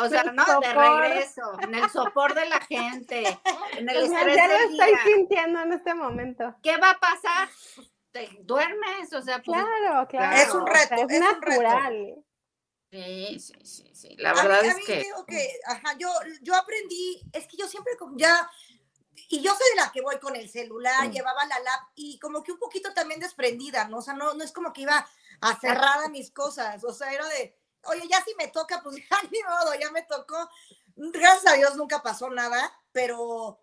O 0.00 0.08
sea, 0.08 0.22
no, 0.32 0.60
de 0.60 0.72
regreso, 0.72 1.42
en 1.60 1.74
el 1.74 1.90
sopor 1.90 2.34
de 2.34 2.46
la 2.48 2.60
gente, 2.60 3.38
en 3.78 3.88
el 3.88 3.96
O 4.04 4.06
sea, 4.06 4.18
estrés 4.20 4.36
ya 4.36 4.46
lo 4.48 4.54
del 4.54 4.70
estoy 4.70 4.86
día. 4.88 5.04
sintiendo 5.04 5.60
en 5.60 5.72
este 5.72 5.94
momento. 5.94 6.54
¿Qué 6.62 6.76
va 6.76 6.90
a 6.90 6.98
pasar? 7.00 7.48
Pues, 7.76 7.90
Te 8.12 8.28
duermes, 8.42 9.12
o 9.12 9.22
sea, 9.22 9.42
pues, 9.42 9.58
Claro, 9.58 10.06
claro. 10.08 10.36
Es 10.36 10.54
un 10.54 10.62
o 10.62 10.66
sea, 10.66 10.74
reto, 10.74 10.94
es 10.94 11.12
es 11.12 11.20
un 11.20 11.42
reto. 11.42 11.62
natural. 11.62 12.24
sí, 12.90 13.38
sí, 13.40 13.54
sí, 13.64 13.90
sí. 13.94 14.16
La 14.18 14.30
A 14.30 14.34
mí- 14.34 14.40
verdad 14.42 14.60
a 14.60 14.66
es 14.66 14.76
mí 14.76 14.82
que 14.84 14.96
digo 15.02 15.24
que, 15.26 15.48
ajá, 15.66 15.96
yo, 15.98 16.08
yo 16.42 16.54
aprendí, 16.54 17.22
es 17.32 17.46
que 17.46 17.56
yo 17.56 17.66
siempre 17.66 17.96
como 17.96 18.16
ya, 18.18 18.50
y 19.28 19.40
yo 19.40 19.50
soy 19.54 19.66
de 19.70 19.76
la 19.82 19.90
que 19.92 20.02
voy 20.02 20.18
con 20.18 20.36
el 20.36 20.48
celular, 20.50 21.08
Mm. 21.08 21.12
llevaba 21.12 21.44
la 21.46 21.58
lap 21.60 21.80
y 21.94 22.18
como 22.18 22.42
que 22.42 22.52
un 22.52 22.58
poquito 22.58 22.92
también 22.92 23.18
desprendida, 23.20 23.88
¿no? 23.88 23.98
O 23.98 24.02
sea, 24.02 24.12
no, 24.14 24.34
no 24.34 24.44
es 24.44 24.52
como 24.52 24.72
que 24.74 24.82
iba 24.82 25.06
aferrada 25.40 26.04
a 26.06 26.10
mis 26.10 26.30
cosas, 26.30 26.84
o 26.84 26.92
sea, 26.92 27.12
era 27.12 27.26
de, 27.28 27.56
oye, 27.84 28.02
ya 28.08 28.22
si 28.24 28.34
me 28.36 28.48
toca, 28.48 28.80
pues 28.82 28.96
ya 29.10 29.18
ni 29.30 29.42
modo, 29.42 29.74
ya 29.80 29.90
me 29.90 30.02
tocó. 30.02 30.48
Gracias 30.96 31.52
a 31.52 31.56
Dios 31.56 31.76
nunca 31.76 32.02
pasó 32.02 32.28
nada, 32.30 32.72
pero, 32.92 33.58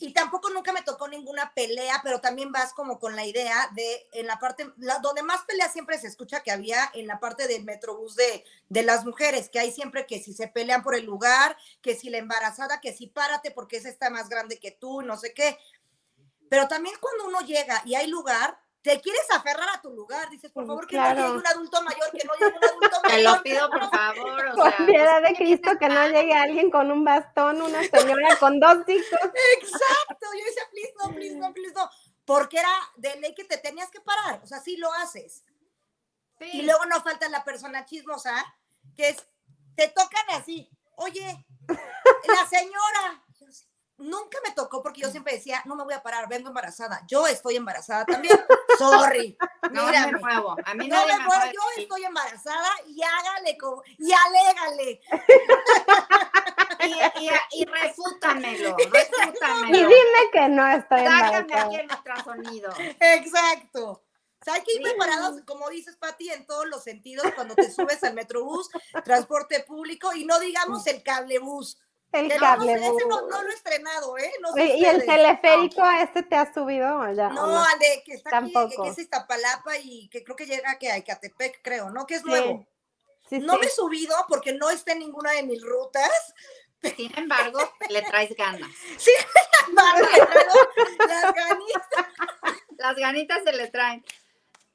y 0.00 0.12
tampoco 0.12 0.50
nunca 0.50 0.72
me 0.72 0.82
tocó 0.82 1.08
ninguna 1.08 1.52
pelea, 1.54 2.00
pero 2.04 2.20
también 2.20 2.52
vas 2.52 2.72
como 2.72 3.00
con 3.00 3.16
la 3.16 3.26
idea 3.26 3.68
de, 3.74 4.08
en 4.12 4.26
la 4.28 4.38
parte, 4.38 4.70
la- 4.78 4.98
donde 5.00 5.22
más 5.24 5.42
pelea 5.44 5.68
siempre 5.70 5.98
se 5.98 6.06
escucha 6.06 6.42
que 6.42 6.52
había 6.52 6.90
en 6.94 7.06
la 7.08 7.18
parte 7.20 7.48
del 7.48 7.64
metrobús 7.64 8.14
de, 8.16 8.44
de 8.68 8.82
las 8.84 9.04
mujeres, 9.04 9.48
que 9.48 9.58
hay 9.60 9.72
siempre 9.72 10.06
que 10.06 10.20
si 10.22 10.34
se 10.34 10.48
pelean 10.48 10.82
por 10.84 10.94
el 10.94 11.04
lugar, 11.04 11.56
que 11.82 11.96
si 11.96 12.10
la 12.10 12.18
embarazada, 12.18 12.80
que 12.80 12.92
si 12.94 13.08
párate 13.08 13.50
porque 13.50 13.78
esa 13.78 13.88
está 13.88 14.10
más 14.10 14.28
grande 14.28 14.60
que 14.60 14.70
tú, 14.70 15.02
no 15.02 15.16
sé 15.16 15.34
qué. 15.34 15.58
Pero 16.48 16.68
también 16.68 16.96
cuando 17.00 17.26
uno 17.26 17.40
llega 17.40 17.82
y 17.84 17.94
hay 17.94 18.06
lugar, 18.06 18.58
te 18.82 19.00
quieres 19.00 19.26
aferrar 19.32 19.68
a 19.74 19.80
tu 19.82 19.90
lugar, 19.90 20.30
dices, 20.30 20.50
por 20.52 20.64
Mm, 20.64 20.66
favor, 20.68 20.86
que 20.86 20.96
claro. 20.96 21.20
no 21.20 21.26
llegue 21.26 21.38
un 21.38 21.46
adulto 21.46 21.82
mayor, 21.82 22.10
que 22.12 22.24
no 22.24 22.32
llegue 22.34 22.56
un 22.58 22.64
adulto 22.64 22.96
te 23.02 23.08
mayor. 23.08 23.36
lo 23.36 23.42
pido 23.42 23.70
por 23.70 23.90
favor, 23.90 24.46
o 24.46 24.54
Por 24.54 24.70
sea, 24.76 24.86
piedad 24.86 25.20
pues, 25.20 25.30
de 25.30 25.36
Cristo 25.36 25.70
que 25.78 25.88
no 25.88 26.08
llegue 26.08 26.34
alguien 26.34 26.70
con 26.70 26.90
un 26.90 27.04
bastón, 27.04 27.60
una 27.60 27.82
señora 27.82 28.36
con 28.38 28.60
dos 28.60 28.88
hijos. 28.88 29.20
Exacto, 29.60 30.26
yo 30.38 30.44
decía, 30.44 30.62
please 30.70 30.94
no, 31.02 31.14
please 31.14 31.34
no, 31.36 31.52
please 31.52 31.74
no, 31.74 31.90
porque 32.24 32.58
era 32.58 32.70
de 32.96 33.16
ley 33.20 33.34
que 33.34 33.44
te 33.44 33.58
tenías 33.58 33.90
que 33.90 34.00
parar, 34.00 34.40
o 34.42 34.46
sea, 34.46 34.60
sí 34.60 34.76
lo 34.76 34.92
haces. 34.94 35.44
sí. 36.38 36.50
Y 36.52 36.62
luego 36.62 36.84
no 36.86 37.00
falta 37.02 37.28
la 37.28 37.42
persona 37.44 37.84
chismosa, 37.84 38.32
que 38.96 39.08
es, 39.10 39.26
te 39.74 39.88
tocan 39.88 40.24
así, 40.30 40.70
oye, 40.96 41.44
la 41.68 42.46
señora, 42.48 43.24
nunca 43.98 44.38
me 44.46 44.52
tocó 44.52 44.82
porque 44.82 45.00
yo 45.02 45.10
siempre 45.10 45.34
decía, 45.34 45.62
no 45.66 45.76
me 45.76 45.84
voy 45.84 45.94
a 45.94 46.02
parar, 46.02 46.28
vengo 46.28 46.48
embarazada, 46.48 47.02
yo 47.06 47.26
estoy 47.26 47.56
embarazada 47.56 48.04
también, 48.06 48.38
sorry, 48.78 49.36
no 49.72 49.84
me 49.84 49.90
mírame. 49.90 50.18
muevo, 50.18 50.56
a 50.64 50.74
mí 50.74 50.88
No 50.88 50.96
nadie 50.96 51.12
me 51.14 51.18
me 51.18 51.24
muevo, 51.26 51.42
yo 51.46 51.60
decir. 51.70 51.82
estoy 51.82 52.04
embarazada 52.04 52.68
y 52.86 53.02
hágale 53.02 53.58
como, 53.58 53.82
y 53.98 54.10
alégale. 54.12 55.00
y, 56.80 57.24
y, 57.24 57.30
y 57.60 57.64
refútamelo, 57.64 58.76
Y 59.68 59.72
dime 59.72 60.30
que 60.32 60.48
no 60.48 60.66
estoy 60.68 61.00
Sácame 61.04 61.36
aquí 61.36 61.76
embarazada. 61.76 61.80
el 61.80 61.90
ultrasonido. 61.90 62.72
Exacto. 63.00 63.90
O 64.40 64.44
sea, 64.44 64.54
hay 64.54 64.62
que 64.62 64.72
ir 64.74 64.78
Sí. 64.78 64.84
preparados, 64.84 65.40
como 65.44 65.68
dices, 65.68 65.96
Pati, 65.96 66.30
en 66.30 66.46
todos 66.46 66.66
los 66.68 66.84
sentidos 66.84 67.26
cuando 67.34 67.56
te 67.56 67.70
subes 67.72 68.02
al 68.04 68.14
metrobús, 68.14 68.70
transporte 69.04 69.60
público 69.64 70.12
y 70.14 70.24
no 70.24 70.38
digamos 70.38 70.86
el 70.86 71.02
cablebús. 71.02 71.78
El 72.12 72.34
cable. 72.38 72.72
ese 72.72 73.06
no, 73.06 73.26
no 73.28 73.42
lo 73.42 73.50
he 73.50 73.54
estrenado, 73.54 74.16
¿eh? 74.16 74.32
No 74.40 74.52
sé 74.54 74.64
¿Y 74.76 74.84
el 74.84 75.04
teleférico 75.04 75.82
a 75.82 76.02
este 76.02 76.22
te 76.22 76.36
has 76.36 76.54
subido 76.54 76.88
No, 76.88 77.12
no? 77.46 77.62
al 77.64 77.78
de 77.78 78.02
que 78.04 78.14
está 78.14 78.38
aquí, 78.38 78.46
que- 78.46 78.52
Tampoco. 78.54 78.84
es 78.86 78.98
Iztapalapa 78.98 79.76
y 79.78 80.08
que 80.08 80.24
creo 80.24 80.34
que 80.36 80.46
llega 80.46 80.78
que 80.78 80.90
a 80.90 80.96
Ecatepec, 80.96 81.60
creo, 81.62 81.90
¿no? 81.90 82.06
Que 82.06 82.14
es 82.14 82.22
Sí, 82.22 82.28
nuevo. 82.28 82.66
Sí, 83.28 83.38
No 83.40 83.54
sí. 83.54 83.58
me 83.60 83.66
he 83.66 83.70
subido 83.70 84.14
porque 84.26 84.54
no 84.54 84.70
está 84.70 84.92
en 84.92 85.00
ninguna 85.00 85.32
de 85.32 85.42
mis 85.42 85.60
rutas. 85.62 86.10
Sin 86.96 87.12
embargo, 87.18 87.58
le 87.90 88.00
traes 88.02 88.34
ganas. 88.36 88.70
Para 89.76 89.98
traigo 90.08 90.54
las 91.06 91.34
ganitas. 91.34 91.86
Las 92.78 92.96
ganitas 92.96 93.42
se 93.44 93.52
le 93.52 93.66
traen. 93.68 94.02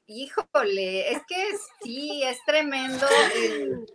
Híjole, 0.06 1.12
es 1.12 1.22
que 1.26 1.50
sí, 1.82 2.22
es 2.22 2.38
tremendo 2.44 3.06
el, 3.34 3.86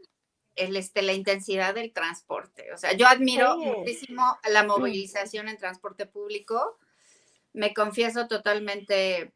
el, 0.59 0.75
este, 0.75 1.01
la 1.01 1.13
intensidad 1.13 1.73
del 1.73 1.91
transporte. 1.93 2.71
O 2.73 2.77
sea, 2.77 2.93
yo 2.93 3.07
admiro 3.07 3.55
Sí. 3.55 3.65
muchísimo 3.65 4.37
la 4.49 4.63
movilización 4.63 5.47
en 5.49 5.57
transporte 5.57 6.05
público. 6.05 6.77
Me 7.53 7.73
confieso 7.73 8.27
totalmente 8.27 9.33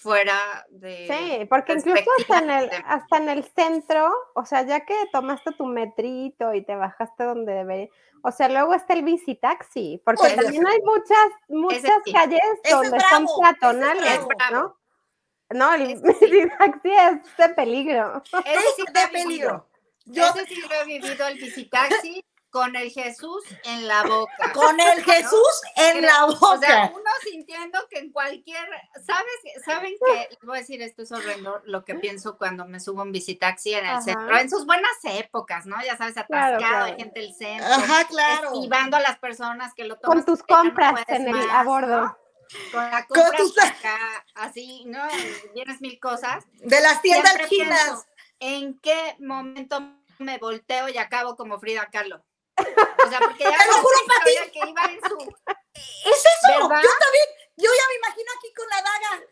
fuera 0.00 0.66
de... 0.70 1.06
Sí, 1.08 1.44
porque 1.46 1.74
incluso 1.74 2.02
hasta 2.18 2.38
en, 2.38 2.50
el, 2.50 2.70
hasta 2.86 3.16
en 3.18 3.28
el 3.28 3.44
centro, 3.44 4.12
o 4.34 4.44
sea, 4.44 4.62
ya 4.66 4.84
que 4.84 4.94
tomaste 5.12 5.52
tu 5.52 5.66
metrito 5.66 6.52
y 6.54 6.64
te 6.64 6.74
bajaste 6.74 7.24
donde 7.24 7.52
debería, 7.52 7.88
o 8.22 8.32
sea, 8.32 8.48
luego 8.48 8.74
está 8.74 8.94
el 8.94 9.02
bicitaxi, 9.02 10.00
porque 10.04 10.22
Oye, 10.22 10.36
también 10.36 10.66
hay 10.66 10.78
muchas, 10.82 11.28
muchas 11.48 12.02
sí. 12.04 12.12
calles 12.12 12.40
Ese 12.62 12.74
donde 12.74 12.98
son 13.10 13.26
peatonales. 13.40 14.20
¿no? 14.50 14.78
No, 15.50 15.74
el 15.74 15.82
Ese 15.90 16.14
sí. 16.14 16.30
bicitaxi 16.30 16.90
es 16.90 17.36
de 17.36 17.48
peligro. 17.54 18.22
Es 18.46 18.76
de 18.92 19.08
peligro. 19.12 19.68
Yo 20.06 20.26
Ese 20.26 20.46
sí 20.46 20.60
lo 20.60 20.74
he 20.74 20.84
vivido, 20.84 21.26
el 21.26 21.38
visitaxi 21.38 22.24
con 22.50 22.76
el 22.76 22.90
Jesús 22.92 23.42
en 23.64 23.88
la 23.88 24.04
boca. 24.04 24.52
con 24.52 24.78
el 24.78 25.02
Jesús 25.02 25.60
en 25.74 26.02
la 26.02 26.26
boca. 26.26 26.46
O 26.50 26.58
sea, 26.60 26.92
uno 26.94 27.10
sintiendo 27.28 27.80
que 27.90 27.98
en 27.98 28.12
cualquier, 28.12 28.64
¿sabes? 29.04 29.64
¿Saben 29.64 29.94
que 30.06 30.28
Les 30.30 30.38
voy 30.42 30.58
a 30.58 30.60
decir, 30.60 30.80
esto 30.80 31.02
es 31.02 31.10
horrendo, 31.10 31.60
lo 31.64 31.84
que 31.84 31.96
pienso 31.96 32.38
cuando 32.38 32.64
me 32.66 32.78
subo 32.78 33.02
en 33.02 33.10
visitaxi 33.10 33.74
en 33.74 33.86
el 33.86 33.90
Ajá. 33.90 34.02
centro, 34.02 34.38
en 34.38 34.48
sus 34.50 34.66
buenas 34.66 34.92
épocas, 35.02 35.66
¿no? 35.66 35.76
Ya 35.84 35.96
sabes, 35.96 36.16
atascado 36.16 36.58
Claro, 36.58 36.84
claro. 36.84 36.96
gente 36.96 37.20
del 37.20 37.34
centro, 37.34 37.66
Ajá, 37.66 38.04
claro. 38.06 38.52
esquivando 38.54 38.96
a 38.98 39.00
las 39.00 39.18
personas 39.18 39.74
que 39.74 39.84
lo 39.84 39.96
toman. 39.98 40.18
Con 40.18 40.24
tus 40.24 40.42
compras 40.44 41.02
en 41.08 41.26
el, 41.28 41.50
a 41.50 41.62
bordo. 41.64 42.16
Con 42.70 42.88
la 42.88 43.04
Con 43.06 43.20
compra 43.20 43.38
tus- 43.38 43.58
acá, 43.58 43.98
así, 44.36 44.84
¿no? 44.86 45.02
Vienes 45.54 45.80
mil 45.80 45.98
cosas. 45.98 46.44
De 46.52 46.80
las 46.80 47.02
tiendas 47.02 47.36
chinas. 47.48 48.06
¿En 48.40 48.78
qué 48.80 49.16
momento 49.20 49.80
me 50.18 50.38
volteo 50.38 50.88
y 50.88 50.98
acabo 50.98 51.36
como 51.36 51.58
Frida 51.58 51.88
Kahlo? 51.90 52.24
O 52.56 53.08
sea, 53.08 53.18
porque 53.20 53.44
ya 53.44 53.50
Te 53.58 53.66
lo 53.66 53.74
juro, 53.74 53.98
Pati. 54.06 54.50
que 54.52 54.68
iba 54.68 54.82
en 54.84 55.00
su 55.08 55.18
Es 56.04 56.16
eso. 56.24 56.48
¿Verdad? 56.68 56.82
Yo 56.82 56.90
también. 57.00 57.26
Yo 57.56 57.70
ya 57.70 57.88
me 57.88 57.94
imagino 57.96 58.30
aquí 58.36 58.52
con 58.54 58.68
la 58.68 58.82
daga. 58.82 59.24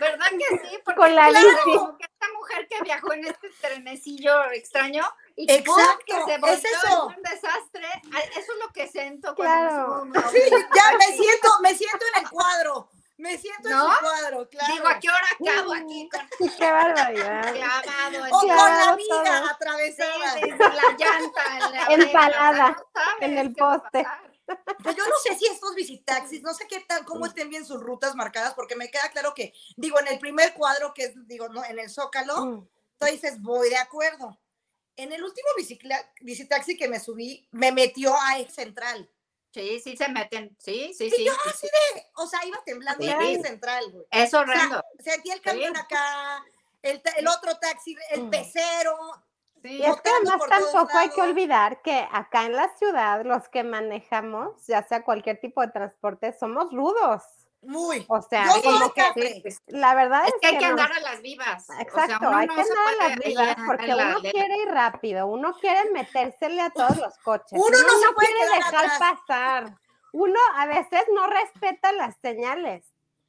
¿Verdad 0.00 0.26
que 0.30 0.68
sí? 0.68 0.78
Porque 0.84 1.00
Con 1.00 1.14
la 1.14 1.28
claro, 1.28 1.48
como 1.64 1.96
que 1.98 2.04
esta 2.04 2.28
mujer 2.34 2.68
que 2.68 2.82
viajó 2.82 3.12
en 3.14 3.24
este 3.26 3.48
trenecillo 3.60 4.50
extraño 4.52 5.02
y. 5.36 5.50
Exacto, 5.50 6.04
que 6.06 6.12
se 6.24 6.34
es 6.34 6.40
volteó 6.40 6.54
eso. 6.70 7.10
es 7.10 7.16
un 7.16 7.22
desastre. 7.22 7.86
Ah, 8.12 8.20
Eso 8.36 8.52
es 8.52 8.58
lo 8.66 8.72
que 8.72 8.88
siento 8.88 9.34
cuando 9.34 9.68
Claro. 9.68 10.04
me 10.04 10.20
subo 10.20 10.30
Sí, 10.30 10.40
ya 10.50 10.96
me 10.98 11.06
siento, 11.16 11.48
me 11.62 11.74
siento 11.74 12.04
en 12.14 12.22
el 12.24 12.30
cuadro. 12.30 12.90
Me 13.16 13.38
siento 13.38 13.68
¿No? 13.68 13.86
en 13.88 13.94
su 13.94 14.00
cuadro, 14.00 14.48
claro. 14.48 14.74
Digo, 14.74 14.88
¿a 14.88 14.98
qué 14.98 15.08
hora 15.08 15.26
acabo 15.40 15.72
aquí 15.74 16.08
con 16.38 16.50
Qué 16.58 16.70
barbaridad. 16.70 17.52
clavado? 17.52 18.24
o 18.36 18.40
con 18.40 18.48
la 18.48 18.96
viga 18.96 19.24
todo. 19.24 19.50
atravesada. 19.50 20.34
desde 20.34 20.58
la 20.58 20.82
llanta. 20.98 21.42
En 21.58 21.72
la 21.72 21.86
Empalada 22.06 22.70
no 23.20 23.26
en 23.26 23.38
el 23.38 23.54
poste. 23.54 24.06
Pues 24.82 24.94
yo 24.96 25.04
no 25.06 25.14
sé 25.22 25.38
si 25.38 25.46
estos 25.46 25.74
visitaxis, 25.74 26.42
no 26.42 26.52
sé 26.52 26.66
qué 26.68 26.80
tan, 26.80 27.04
cómo 27.04 27.24
estén 27.24 27.48
bien 27.48 27.64
sus 27.64 27.80
rutas 27.80 28.14
marcadas, 28.14 28.52
porque 28.54 28.76
me 28.76 28.90
queda 28.90 29.08
claro 29.10 29.32
que, 29.32 29.54
digo, 29.76 29.98
en 30.00 30.08
el 30.08 30.18
primer 30.18 30.52
cuadro, 30.52 30.92
que 30.92 31.04
es, 31.04 31.12
digo, 31.26 31.48
no, 31.48 31.64
en 31.64 31.78
el 31.78 31.88
Zócalo, 31.88 32.44
Mm. 32.44 32.68
tú 32.98 33.06
dices, 33.06 33.40
voy 33.40 33.70
de 33.70 33.78
acuerdo. 33.78 34.38
En 34.96 35.12
el 35.12 35.24
último 35.24 35.48
bicicla- 35.56 36.12
visitaxi 36.20 36.76
que 36.76 36.88
me 36.88 37.00
subí, 37.00 37.48
me 37.52 37.72
metió 37.72 38.14
a 38.20 38.38
Ex 38.38 38.54
Central. 38.54 39.10
Sí, 39.54 39.78
sí 39.80 39.96
se 39.96 40.08
meten. 40.08 40.54
Sí, 40.58 40.92
sí, 40.98 41.04
Y 41.06 41.10
sí. 41.12 41.24
yo 41.24 41.32
sí, 41.32 41.38
así 41.48 41.66
sí. 41.68 41.72
de, 41.94 42.06
o 42.16 42.26
sea, 42.26 42.44
iba 42.44 42.58
temblando 42.64 43.04
Sí. 43.04 43.10
en 43.10 43.42
Central, 43.44 43.84
güey. 43.92 44.04
Es 44.10 44.34
O 44.34 44.40
horrendo. 44.40 44.82
sea, 44.98 45.14
sentí 45.14 45.30
el 45.30 45.40
camión 45.40 45.76
acá, 45.76 46.44
el, 46.82 47.00
el 47.16 47.28
otro 47.28 47.56
taxi, 47.58 47.96
el 48.10 48.24
Mm. 48.24 48.30
pecero. 48.30 48.98
Sí. 49.62 49.76
Y 49.78 49.82
es 49.84 50.00
que 50.02 50.10
además 50.10 50.40
tampoco 50.48 50.98
hay 50.98 51.08
que 51.10 51.22
olvidar 51.22 51.80
que 51.82 52.06
acá 52.12 52.44
en 52.46 52.56
la 52.56 52.68
ciudad 52.76 53.24
los 53.24 53.48
que 53.48 53.62
manejamos, 53.62 54.66
ya 54.66 54.82
sea 54.86 55.04
cualquier 55.04 55.40
tipo 55.40 55.60
de 55.62 55.68
transporte, 55.68 56.36
somos 56.38 56.72
rudos. 56.72 57.22
Muy. 57.66 58.04
O 58.08 58.20
sea, 58.22 58.46
Yo 58.54 58.62
como 58.62 58.78
soy 58.78 58.90
que. 58.92 59.42
Sí, 59.50 59.56
la 59.68 59.94
verdad 59.94 60.22
Es 60.26 60.34
es, 60.34 60.40
que 60.40 60.46
hay 60.48 60.58
que 60.58 60.64
no- 60.66 60.70
andar 60.72 60.92
a 60.92 61.00
las 61.00 61.20
vivas. 61.22 61.68
Exacto, 61.80 61.94
o 61.94 62.06
sea, 62.06 62.28
uno 62.28 62.36
hay 62.36 62.46
no 62.46 62.54
que 62.54 62.60
andar 62.60 62.78
a 63.00 63.08
las 63.08 63.18
vivas 63.18 63.56
porque 63.66 63.86
la- 63.88 64.06
uno 64.08 64.20
quiere 64.20 64.56
ir 64.58 64.68
rápido, 64.68 65.26
uno 65.26 65.54
quiere 65.60 65.90
metérsele 65.90 66.60
a 66.62 66.70
todos 66.70 66.96
los 66.96 67.18
coches, 67.18 67.52
Uno 67.52 67.68
no 67.82 67.98
se 67.98 68.12
puede 68.14 68.28
quiere 68.28 68.54
dejar 68.56 68.84
atrás. 68.86 68.98
pasar, 68.98 69.74
uno 70.12 70.38
a 70.56 70.66
veces 70.66 71.02
no 71.12 71.26
respeta 71.26 71.92
las 71.92 72.16
señales 72.22 72.84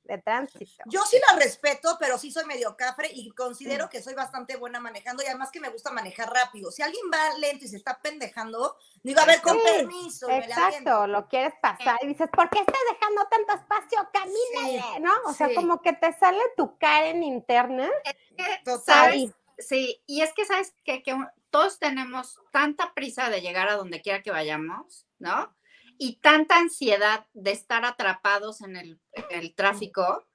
de 0.05 0.17
tránsito. 0.19 0.83
Yo 0.85 1.03
sí 1.05 1.17
la 1.29 1.37
respeto, 1.37 1.97
pero 1.99 2.17
sí 2.17 2.31
soy 2.31 2.45
medio 2.45 2.75
cafre 2.77 3.09
y 3.13 3.29
considero 3.31 3.89
que 3.89 4.01
soy 4.01 4.13
bastante 4.13 4.55
buena 4.55 4.79
manejando 4.79 5.23
y 5.23 5.27
además 5.27 5.51
que 5.51 5.59
me 5.59 5.69
gusta 5.69 5.91
manejar 5.91 6.31
rápido. 6.31 6.71
Si 6.71 6.81
alguien 6.81 7.05
va 7.13 7.37
lento 7.39 7.65
y 7.65 7.67
se 7.67 7.77
está 7.77 7.99
pendejando, 8.01 8.77
digo, 9.03 9.19
a 9.21 9.25
ver, 9.25 9.41
con 9.41 9.55
Sí, 9.55 9.61
permiso. 9.63 10.27
me 10.27 10.39
la. 10.39 10.45
Exacto, 10.45 11.07
lo 11.07 11.27
quieres 11.27 11.53
pasar 11.61 11.97
y 12.01 12.07
dices, 12.07 12.29
¿por 12.31 12.49
qué 12.49 12.59
estás 12.59 12.79
dejando 12.91 13.27
tanto 13.29 13.53
espacio? 13.55 14.09
Camínale, 14.13 14.99
¿no? 14.99 15.13
O 15.25 15.33
sea, 15.33 15.53
como 15.53 15.81
que 15.81 15.93
te 15.93 16.13
sale 16.13 16.41
tu 16.55 16.77
Karen 16.77 17.23
interna 17.23 17.89
que, 18.03 18.61
Total. 18.63 19.35
Sí, 19.57 20.03
y 20.05 20.21
es 20.21 20.33
que 20.33 20.45
sabes 20.45 20.73
que, 20.83 21.01
que 21.01 21.15
todos 21.49 21.79
tenemos 21.79 22.41
tanta 22.51 22.93
prisa 22.93 23.29
de 23.29 23.41
llegar 23.41 23.69
a 23.69 23.75
donde 23.75 24.01
quiera 24.01 24.21
que 24.21 24.31
vayamos, 24.31 25.07
¿no? 25.17 25.55
Y 25.97 26.17
tanta 26.17 26.57
ansiedad 26.57 27.25
de 27.33 27.51
estar 27.51 27.85
atrapados 27.85 28.61
en 28.61 28.75
el, 28.75 28.99
en 29.13 29.25
el 29.39 29.53
tráfico. 29.55 30.25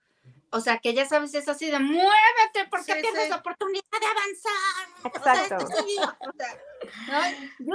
O 0.53 0.61
sea, 0.61 0.79
que 0.79 0.95
ya 0.95 1.07
sabes, 1.07 1.33
es 1.35 1.49
así 1.49 1.71
de 1.71 1.79
muévete 1.79 2.67
porque 2.71 2.95
Sí, 2.95 3.01
tienes 3.03 3.27
sí. 3.29 3.33
oportunidad 3.33 3.85
de 4.01 4.07
avanzar. 4.07 5.21
O 5.21 5.23
sea, 5.23 5.35
Exacto. 5.45 5.67
sí, 5.87 5.97
o 5.99 6.33
sea, 6.37 6.61
¿no? 7.07 7.21
yo, 7.61 7.75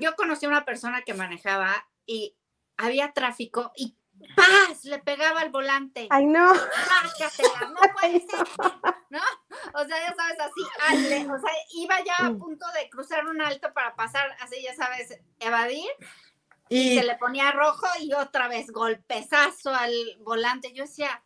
yo 0.00 0.16
conocí 0.16 0.46
a 0.46 0.48
una 0.48 0.64
persona 0.64 1.02
que 1.02 1.12
manejaba 1.14 1.86
y 2.06 2.34
había 2.78 3.12
tráfico 3.12 3.72
y 3.76 3.94
¡paz! 4.34 4.84
Le 4.84 4.98
pegaba 5.00 5.40
al 5.40 5.50
volante. 5.50 6.06
Ay, 6.10 6.24
no. 6.26 6.48
¡Bájatela! 6.54 7.68
¡No 7.70 7.80
puede 8.00 8.20
ser! 8.20 8.38
¿No? 9.10 9.20
O 9.74 9.84
sea, 9.84 10.00
ya 10.08 10.14
sabes, 10.14 10.38
así, 10.40 11.26
o 11.26 11.38
sea, 11.40 11.52
iba 11.74 12.04
ya 12.04 12.16
a 12.26 12.30
Mm. 12.30 12.38
punto 12.38 12.66
de 12.72 12.88
cruzar 12.90 13.26
un 13.26 13.40
alto 13.42 13.72
para 13.74 13.94
pasar, 13.96 14.34
así, 14.40 14.62
ya 14.62 14.74
sabes, 14.74 15.18
evadir, 15.40 15.88
Y 16.68 16.98
se 16.98 17.04
le 17.04 17.14
ponía 17.16 17.50
rojo 17.52 17.86
y 18.00 18.12
otra 18.14 18.48
vez 18.48 18.70
golpezazo 18.70 19.70
al 19.74 19.92
volante. 20.20 20.72
Yo 20.72 20.84
decía, 20.84 21.22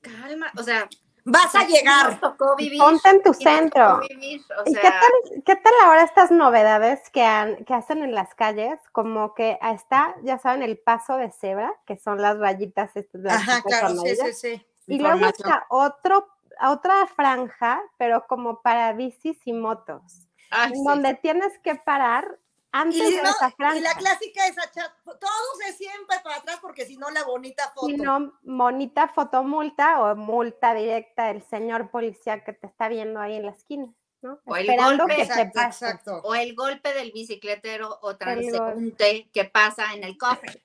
calma, 0.00 0.50
o 0.56 0.62
sea, 0.62 0.88
vas 1.24 1.54
a 1.54 1.60
nos 1.60 1.68
llegar. 1.68 2.20
tocó 2.20 2.56
vivir. 2.56 2.78
Ponte 2.80 3.08
en 3.08 3.22
tu 3.22 3.32
centro. 3.34 4.00
vivir, 4.08 4.40
o 4.58 4.68
¿Y 4.68 4.72
sea, 4.72 4.82
qué 4.82 4.88
tal, 4.88 5.42
qué 5.44 5.56
tal 5.56 5.72
ahora 5.84 6.02
estas 6.02 6.30
novedades 6.30 7.08
que, 7.10 7.22
han- 7.22 7.64
que 7.64 7.74
hacen 7.74 8.02
en 8.02 8.14
las 8.14 8.34
calles? 8.34 8.78
Como 8.92 9.34
que 9.34 9.58
está, 9.62 10.14
ya 10.22 10.38
saben, 10.38 10.62
el 10.62 10.78
paso 10.78 11.16
de 11.16 11.30
cebra, 11.30 11.72
que 11.86 11.96
son 11.96 12.20
las 12.20 12.38
rayitas 12.38 12.96
estas 12.96 13.24
Ajá, 13.26 13.62
claro, 13.62 13.88
sí, 13.90 13.94
amarillas. 13.98 14.38
sí, 14.40 14.56
sí. 14.56 14.66
Y 14.88 14.98
luego 14.98 15.26
está 15.26 15.66
otro, 15.70 16.28
otra 16.60 17.06
franja, 17.06 17.80
pero 17.98 18.26
como 18.26 18.60
para 18.62 18.92
bicis 18.94 19.38
y 19.44 19.52
motos, 19.52 20.26
en 20.66 20.74
sí. 20.74 20.82
donde 20.84 21.14
tienes 21.14 21.56
que 21.60 21.76
parar 21.76 22.38
antes 22.72 22.98
Y, 23.00 23.16
de 23.16 23.22
no, 23.22 23.30
esa 23.30 23.50
franja. 23.50 23.76
y 23.76 23.80
la 23.80 23.94
clásica 23.94 24.46
es 24.46 24.56
todos 25.04 25.58
se 25.64 25.72
siempre 25.74 26.16
para 26.24 26.36
atrás 26.36 26.58
porque 26.60 26.86
si 26.86 26.96
no 26.96 27.10
la 27.10 27.22
bonita 27.24 27.70
foto. 27.74 27.86
Si 27.86 27.96
no, 27.96 28.32
monita 28.42 29.08
fotomulta 29.08 30.00
o 30.00 30.16
multa 30.16 30.74
directa 30.74 31.26
del 31.26 31.42
señor 31.42 31.90
policía 31.90 32.42
que 32.44 32.52
te 32.54 32.66
está 32.66 32.88
viendo 32.88 33.20
ahí 33.20 33.36
en 33.36 33.44
la 33.46 33.52
esquina, 33.52 33.92
¿no? 34.22 34.40
O 34.46 34.56
el 34.56 34.66
golpe. 34.76 35.06
que 35.08 35.14
te 35.16 35.22
exacto, 35.22 35.50
pase. 35.54 35.84
exacto. 35.86 36.20
O 36.24 36.34
el 36.34 36.54
golpe 36.54 36.94
del 36.94 37.12
bicicletero 37.12 37.98
o 38.02 38.16
transeúnte 38.16 39.28
que 39.32 39.44
pasa 39.44 39.92
en 39.94 40.04
el 40.04 40.16
cofre. 40.16 40.62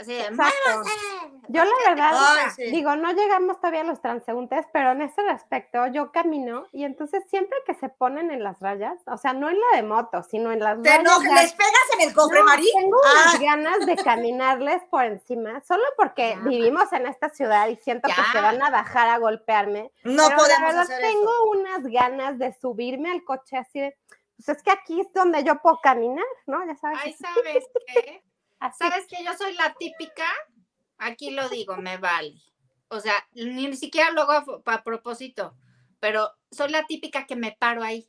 Así 0.00 0.14
de. 0.14 0.30
"Muévase". 0.30 0.90
Yo 1.48 1.64
la 1.64 1.72
verdad, 1.90 2.12
Ay, 2.14 2.50
sí. 2.54 2.70
digo, 2.70 2.94
no 2.96 3.12
llegamos 3.12 3.56
todavía 3.58 3.80
a 3.80 3.84
los 3.84 4.00
transeúntes, 4.00 4.66
pero 4.72 4.92
en 4.92 5.02
ese 5.02 5.20
respecto 5.22 5.84
yo 5.88 6.12
camino 6.12 6.66
y 6.72 6.84
entonces 6.84 7.24
siempre 7.28 7.58
que 7.66 7.74
se 7.74 7.88
ponen 7.88 8.30
en 8.30 8.44
las 8.44 8.60
rayas, 8.60 8.98
o 9.06 9.16
sea, 9.16 9.32
no 9.32 9.48
en 9.50 9.58
la 9.58 9.76
de 9.76 9.82
moto, 9.82 10.22
sino 10.22 10.52
en 10.52 10.60
las 10.60 10.80
Te 10.80 10.88
rayas. 10.96 11.18
ya- 11.24 11.42
les 11.42 11.52
pegas 11.54 11.88
en 11.98 12.08
el 12.08 12.14
cofre, 12.14 12.38
No, 12.38 12.44
Mari. 12.44 12.70
Tengo 12.72 12.96
Ah, 13.04 13.10
unas 13.24 13.40
ganas 13.40 13.86
de 13.86 13.96
caminarles 13.96 14.82
por 14.90 15.04
encima, 15.04 15.60
solo 15.62 15.82
porque 15.96 16.36
Ya. 16.36 16.48
vivimos 16.48 16.92
en 16.92 17.06
esta 17.06 17.28
ciudad 17.30 17.66
y 17.68 17.76
siento 17.76 18.08
que 18.08 18.22
se 18.32 18.40
van 18.40 18.62
a 18.62 18.70
bajar 18.70 19.08
a 19.08 19.18
golpearme. 19.18 19.90
no 20.04 20.24
pero 20.28 20.36
podemos 20.38 20.60
la 20.60 20.66
verdad 20.66 20.82
hacer 20.82 21.00
tengo 21.00 21.30
eso. 21.32 21.44
unas 21.50 21.82
ganas 21.84 22.38
de 22.38 22.52
subirme 22.60 23.10
al 23.10 23.24
coche 23.24 23.56
así 23.56 23.80
de, 23.80 23.96
pues 24.36 24.56
es 24.56 24.62
que 24.62 24.70
aquí 24.70 25.00
es 25.00 25.12
donde 25.12 25.42
yo 25.42 25.56
puedo 25.60 25.78
caminar, 25.82 26.24
¿no? 26.46 26.64
Ya 26.64 26.76
sabes. 26.76 26.98
Ay, 27.02 27.12
¿sabes 27.14 27.64
qué? 27.86 28.22
Así. 28.60 28.78
¿Sabes 28.78 29.06
que 29.06 29.24
yo 29.24 29.32
soy 29.34 29.54
la 29.54 29.74
típica? 29.74 30.26
Aquí 30.98 31.30
lo 31.30 31.48
digo, 31.48 31.76
me 31.76 31.96
vale. 31.96 32.34
O 32.88 33.00
sea, 33.00 33.14
ni, 33.32 33.74
siquiera 33.76 34.10
lo 34.10 34.22
hago 34.22 34.62
a, 34.66 34.74
a 34.74 34.82
propósito, 34.82 35.56
pero 36.00 36.30
soy 36.50 36.70
la 36.70 36.86
típica 36.86 37.26
que 37.26 37.36
me 37.36 37.52
paro 37.52 37.82
ahí. 37.82 38.08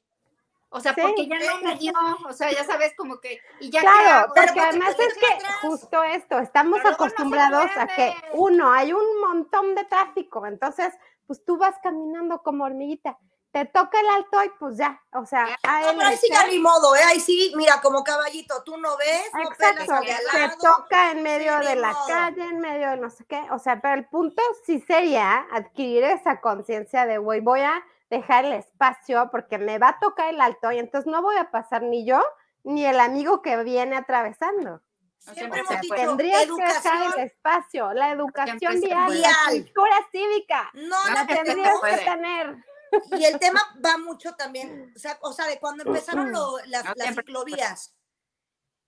O 0.73 0.79
sea, 0.79 0.93
Sí, 0.93 1.01
porque 1.01 1.27
ya 1.27 1.37
no 1.37 1.61
me 1.61 1.75
dio, 1.75 1.91
o 2.25 2.31
sea, 2.31 2.49
ya 2.49 2.63
sabes, 2.63 2.93
como 2.95 3.19
que, 3.19 3.41
y 3.59 3.69
ya 3.69 3.81
Claro, 3.81 4.27
porque 4.33 4.47
porque 4.47 4.59
además 4.61 4.95
es 4.97 5.17
que 5.17 5.33
atrás. 5.33 5.55
justo 5.61 6.01
esto, 6.01 6.39
estamos 6.39 6.79
Pero 6.81 6.91
luego 6.91 7.03
no 7.03 7.09
se 7.09 7.13
acostumbrados 7.13 7.71
a 7.75 7.87
que, 7.87 8.15
uno, 8.33 8.71
hay 8.71 8.93
un 8.93 9.19
montón 9.19 9.75
de 9.75 9.83
tráfico, 9.83 10.47
entonces, 10.47 10.93
pues 11.27 11.43
tú 11.43 11.57
vas 11.57 11.75
caminando 11.83 12.41
como 12.41 12.63
hormiguita, 12.63 13.19
te 13.51 13.65
toca 13.65 13.99
el 13.99 14.09
alto 14.09 14.43
y 14.45 14.49
pues 14.59 14.77
ya, 14.77 15.01
o 15.13 15.25
sea, 15.25 15.45
a 15.63 15.81
No, 15.81 15.89
él 15.89 15.95
pero 15.97 16.09
ahí 16.09 16.17
sí 16.17 16.27
ya 16.31 16.47
ni 16.47 16.59
modo, 16.59 16.95
¿eh? 16.95 17.03
Ahí 17.05 17.19
sí, 17.19 17.51
mira, 17.55 17.81
como 17.81 18.03
caballito, 18.03 18.63
tú 18.63 18.77
no 18.77 18.95
ves, 18.97 19.29
no 19.33 19.49
pelas 19.57 19.81
Exacto, 19.83 20.27
te 20.31 20.49
toca 20.65 21.11
en 21.11 21.23
medio 21.23 21.59
de 21.59 21.75
la 21.75 21.91
modo. 21.91 22.07
calle, 22.07 22.43
en 22.43 22.59
medio 22.59 22.89
de 22.91 22.97
no 22.97 23.09
sé 23.09 23.25
qué, 23.25 23.41
o 23.51 23.59
sea, 23.59 23.81
pero 23.81 23.95
el 23.95 24.05
punto 24.05 24.41
sí 24.65 24.79
sería 24.87 25.45
adquirir 25.51 26.03
esa 26.05 26.39
conciencia 26.39 27.05
de, 27.05 27.17
güey, 27.17 27.41
voy 27.41 27.59
a 27.61 27.83
dejar 28.09 28.45
el 28.45 28.53
espacio 28.53 29.29
porque 29.31 29.57
me 29.57 29.79
va 29.79 29.89
a 29.89 29.99
tocar 29.99 30.29
el 30.29 30.39
alto 30.39 30.71
y 30.71 30.79
entonces 30.79 31.11
no 31.11 31.21
voy 31.21 31.35
a 31.37 31.51
pasar 31.51 31.83
ni 31.83 32.05
yo 32.05 32.23
ni 32.63 32.85
el 32.85 32.99
amigo 32.99 33.41
que 33.41 33.57
viene 33.63 33.97
atravesando. 33.97 34.81
Siempre 35.17 35.61
O 35.61 35.65
sea, 35.65 35.75
hemos 35.75 35.81
dicho, 35.81 35.95
Tendrías 35.95 36.45
que 36.45 36.63
dejar 36.63 37.17
el 37.17 37.23
espacio, 37.25 37.93
la 37.93 38.11
educación 38.11 38.81
vial, 38.81 39.21
la 39.21 39.33
cultura 39.49 39.95
cívica, 40.11 40.69
no 40.73 40.87
No, 40.89 41.13
la 41.13 41.25
se 41.27 41.35
tendrías 41.35 41.79
que 41.79 41.97
tener. 41.97 42.70
Y 43.17 43.25
el 43.25 43.39
tema 43.39 43.61
va 43.85 43.97
mucho 43.97 44.33
también, 44.35 44.93
o 44.95 44.99
sea, 44.99 45.17
o 45.21 45.31
sea, 45.33 45.47
de 45.47 45.59
cuando 45.59 45.83
empezaron 45.83 46.31
lo- 46.31 46.57
las, 46.67 46.83
No, 46.83 46.93
las 46.95 47.03
siempre. 47.05 47.23
ciclovías. 47.23 47.93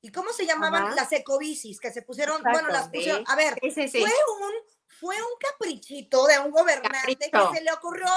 ¿Y 0.02 0.12
cómo 0.12 0.34
se 0.34 0.46
llamaban 0.46 0.88
Ajá. 0.88 0.96
las 0.96 1.12
ecobicis? 1.14 1.80
Que 1.80 1.92
se 1.92 2.02
pusieron, 2.02 2.38
Exacto, 2.38 2.60
bueno, 2.60 2.70
las 2.74 2.90
pusieron. 2.90 3.20
sí. 3.20 3.26
A 3.32 3.36
ver, 3.38 3.58
Sí, 3.62 3.72
sí, 3.72 3.88
sí. 3.88 4.00
fue 4.02 4.12
un, 4.42 4.52
fue 5.00 5.16
un 5.22 5.38
caprichito 5.40 6.26
de 6.26 6.40
un 6.40 6.52
gobernante 6.52 7.30
Capricho. 7.30 7.52
que 7.52 7.58
se 7.58 7.64
le 7.64 7.72
ocurrió. 7.72 8.08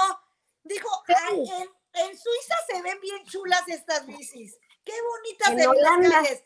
Dijo, 0.63 0.89
Sí. 1.07 1.13
"Ay, 1.29 1.39
en, 1.61 1.69
en 1.93 2.17
Suiza 2.17 2.55
se 2.69 2.81
ven 2.81 2.99
bien 2.99 3.23
chulas 3.25 3.63
estas 3.67 4.05
bicis. 4.05 4.57
Qué 4.83 4.93
bonitas 5.01 5.49
En 5.51 5.59
se 5.59 5.67
ven 5.67 5.81
las 5.81 6.11
calles. 6.11 6.43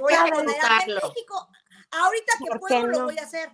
Voy 0.00 0.12
a 0.14 0.24
poner 0.26 0.58
usarlo. 0.58 1.00
México. 1.08 1.48
Ahorita 1.92 2.32
que 2.40 2.46
¿Por 2.46 2.60
puedo 2.60 2.86
lo 2.88 3.04
voy 3.04 3.18
a 3.18 3.22
hacer. 3.22 3.50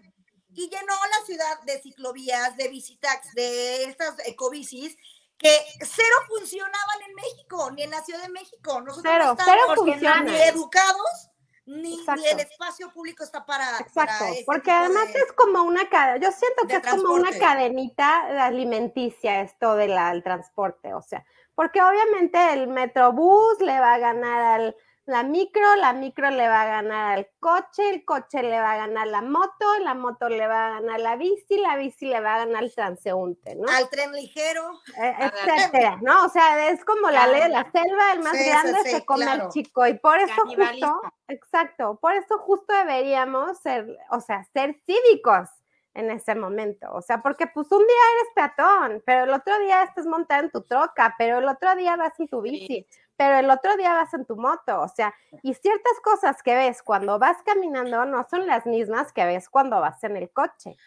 Y 0.54 0.68
llenó 0.68 0.94
la 0.94 1.26
ciudad 1.26 1.60
de 1.62 1.80
ciclovías, 1.80 2.56
de 2.56 2.68
visitax, 2.68 3.32
de 3.34 3.84
estas 3.84 4.14
ecobicis 4.26 4.96
que 5.38 5.56
cero 5.80 6.16
funcionaban 6.28 7.02
en 7.08 7.14
México, 7.14 7.70
ni 7.70 7.82
en 7.84 7.90
la 7.90 8.02
Ciudad 8.02 8.22
de 8.22 8.28
México. 8.28 8.80
Nosotros 8.82 9.02
Cero, 9.02 9.34
no 9.38 9.44
cero 9.44 10.22
ni 10.24 10.36
educados, 10.42 11.30
ni, 11.64 12.04
el 12.30 12.40
espacio 12.40 12.90
público 12.92 13.22
está 13.24 13.46
para. 13.46 13.78
Exacto, 13.78 13.94
para 13.94 14.30
este 14.30 14.44
porque 14.44 14.70
además 14.70 15.12
de- 15.12 15.20
es 15.20 15.32
como 15.32 15.62
una 15.62 15.88
cadena, 15.88 16.16
yo 16.18 16.32
siento 16.32 16.66
que 16.66 16.76
es 16.76 16.86
como 16.86 17.14
una 17.14 17.30
cadenita 17.38 18.44
alimenticia 18.44 19.40
esto 19.40 19.76
del 19.76 20.22
transporte, 20.22 20.92
o 20.94 21.00
sea, 21.02 21.24
porque 21.54 21.80
obviamente 21.82 22.52
el 22.52 22.66
metrobús 22.66 23.60
le 23.60 23.78
va 23.78 23.94
a 23.94 23.98
ganar 23.98 24.60
al 24.60 24.76
la 25.10 25.22
micro, 25.24 25.74
la 25.76 25.92
micro 25.92 26.30
le 26.30 26.48
va 26.48 26.62
a 26.62 26.66
ganar 26.66 27.18
al 27.18 27.28
coche, 27.40 27.90
el 27.90 28.04
coche 28.04 28.42
le 28.42 28.60
va 28.60 28.72
a 28.72 28.76
ganar 28.76 29.08
la 29.08 29.20
moto, 29.22 29.66
la 29.82 29.94
moto 29.94 30.28
le 30.28 30.46
va 30.46 30.68
a 30.68 30.70
ganar 30.80 31.00
la 31.00 31.16
bici, 31.16 31.58
la 31.58 31.76
bici 31.76 32.06
le 32.06 32.20
va 32.20 32.36
a 32.36 32.38
ganar 32.46 32.62
el 32.62 32.74
transeúnte, 32.74 33.56
¿no? 33.56 33.68
al 33.70 33.90
tren 33.90 34.12
ligero. 34.12 34.70
Eh, 34.96 35.14
la- 35.18 35.32
etcétera, 35.56 35.98
¿no? 36.00 36.24
O 36.24 36.28
sea, 36.28 36.68
es 36.70 36.84
como 36.84 37.10
la 37.10 37.26
ley 37.26 37.42
de 37.42 37.48
la 37.48 37.70
selva, 37.70 38.12
el 38.14 38.20
más 38.20 38.36
Sí, 38.36 38.44
grande 38.48 38.78
sí, 38.84 38.90
se 38.90 39.04
come 39.04 39.24
claro. 39.24 39.44
al 39.44 39.50
chico 39.50 39.86
y 39.86 39.94
por 39.98 40.18
eso 40.18 40.42
justo, 40.44 41.00
exacto, 41.28 41.98
por 42.00 42.14
eso 42.14 42.38
justo 42.38 42.72
deberíamos 42.72 43.58
ser, 43.58 43.86
o 44.10 44.20
sea, 44.20 44.44
ser 44.52 44.76
cívicos 44.86 45.48
en 45.92 46.08
ese 46.12 46.36
momento, 46.36 46.86
o 46.92 47.02
sea, 47.02 47.20
porque 47.20 47.48
pues 47.48 47.66
un 47.72 47.80
día 47.80 47.96
eres 48.14 48.32
peatón, 48.36 49.02
pero 49.04 49.24
el 49.24 49.30
otro 49.30 49.58
día 49.58 49.82
estás 49.82 50.06
montada 50.06 50.40
en 50.42 50.50
tu 50.52 50.62
troca, 50.62 51.16
pero 51.18 51.38
el 51.38 51.48
otro 51.48 51.74
día 51.74 51.96
vas 51.96 52.18
en 52.20 52.28
tu 52.28 52.40
bici, 52.40 52.86
pero 53.20 53.36
el 53.38 53.50
otro 53.50 53.76
día 53.76 53.92
vas 53.92 54.14
en 54.14 54.24
tu 54.24 54.34
moto, 54.34 54.80
o 54.80 54.88
sea, 54.88 55.12
y 55.42 55.52
ciertas 55.52 55.92
cosas 56.02 56.42
que 56.42 56.54
ves 56.54 56.82
cuando 56.82 57.18
vas 57.18 57.36
caminando 57.44 58.06
no 58.06 58.26
son 58.30 58.46
las 58.46 58.64
mismas 58.64 59.12
que 59.12 59.26
ves 59.26 59.50
cuando 59.50 59.78
vas 59.78 60.02
en 60.04 60.16
el 60.16 60.30
coche. 60.30 60.78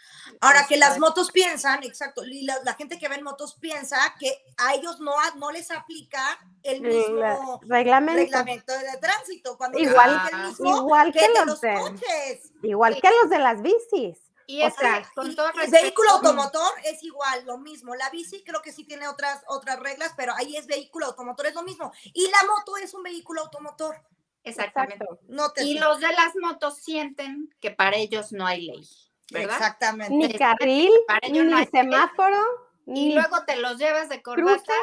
Ahora 0.42 0.66
que 0.68 0.78
las 0.78 0.98
motos 0.98 1.32
piensan, 1.32 1.84
exacto, 1.84 2.26
y 2.26 2.42
la, 2.42 2.56
la 2.64 2.74
gente 2.74 2.98
que 2.98 3.08
ve 3.08 3.18
en 3.18 3.24
motos 3.24 3.54
piensa 3.60 3.98
que 4.20 4.36
a 4.58 4.74
ellos 4.74 5.00
no, 5.00 5.12
no 5.36 5.52
les 5.52 5.70
aplica 5.70 6.24
el 6.64 6.82
mismo 6.82 7.62
reglamento. 7.68 8.20
reglamento 8.24 8.74
de 8.74 8.98
tránsito. 9.00 9.56
Cuando 9.56 9.78
Igual- 9.78 10.20
el 10.32 10.48
mismo 10.48 10.78
igual 10.78 11.14
que 11.14 11.20
que 11.20 11.40
de 11.40 11.46
los 11.46 11.62
de- 11.62 11.74
coches. 11.80 12.52
Igual 12.64 13.00
que 13.00 13.10
los 13.22 13.30
de 13.30 13.38
las 13.38 13.62
bicis. 13.62 14.18
Y 14.48 14.62
O 14.62 14.68
es 14.68 14.76
sea, 14.76 15.04
con 15.16 15.32
Y- 15.32 15.36
todo 15.36 15.52
respeto, 15.52 15.72
vehículo 15.84 16.10
automotor 16.12 16.72
es 16.84 17.02
igual, 17.04 17.46
lo 17.46 17.58
mismo. 17.58 17.96
La 17.96 18.10
bici 18.10 18.44
creo 18.44 18.62
que 18.62 18.72
sí 18.72 18.84
tiene 18.86 19.08
otras, 19.08 19.44
otras 19.48 19.80
reglas, 19.80 20.14
pero 20.18 20.34
ahí 20.36 20.56
es 20.58 20.68
vehículo 20.68 21.06
automotor, 21.08 21.48
es 21.48 21.56
lo 21.56 21.64
mismo. 21.64 21.92
Y 22.14 22.30
la 22.30 22.38
moto 22.48 22.78
es 22.78 22.94
un 22.94 23.04
vehículo 23.04 23.42
automotor. 23.42 24.02
Exactamente. 24.44 25.04
Exacto. 25.06 25.20
No 25.30 25.52
te 25.52 25.64
Y 25.64 25.80
los 25.80 26.00
de 26.00 26.12
las 26.12 26.34
motos 26.42 26.78
sienten 26.80 27.54
que 27.62 27.72
para 27.72 27.96
ellos 27.96 28.34
no 28.34 28.46
hay 28.46 28.66
ley, 28.66 28.88
¿verdad? 29.32 29.56
Exactamente. 29.56 30.14
Ni 30.14 30.34
carril, 30.38 30.92
Para 31.08 31.26
ello 31.28 31.44
no 31.46 31.56
ni 31.56 31.62
hay- 31.62 31.68
semáforo, 31.72 32.42
Y 32.86 32.92
ni 32.92 33.14
luego 33.14 33.46
te 33.46 33.56
los 33.56 33.78
llevas 33.78 34.10
de 34.10 34.22
corbata 34.22 34.74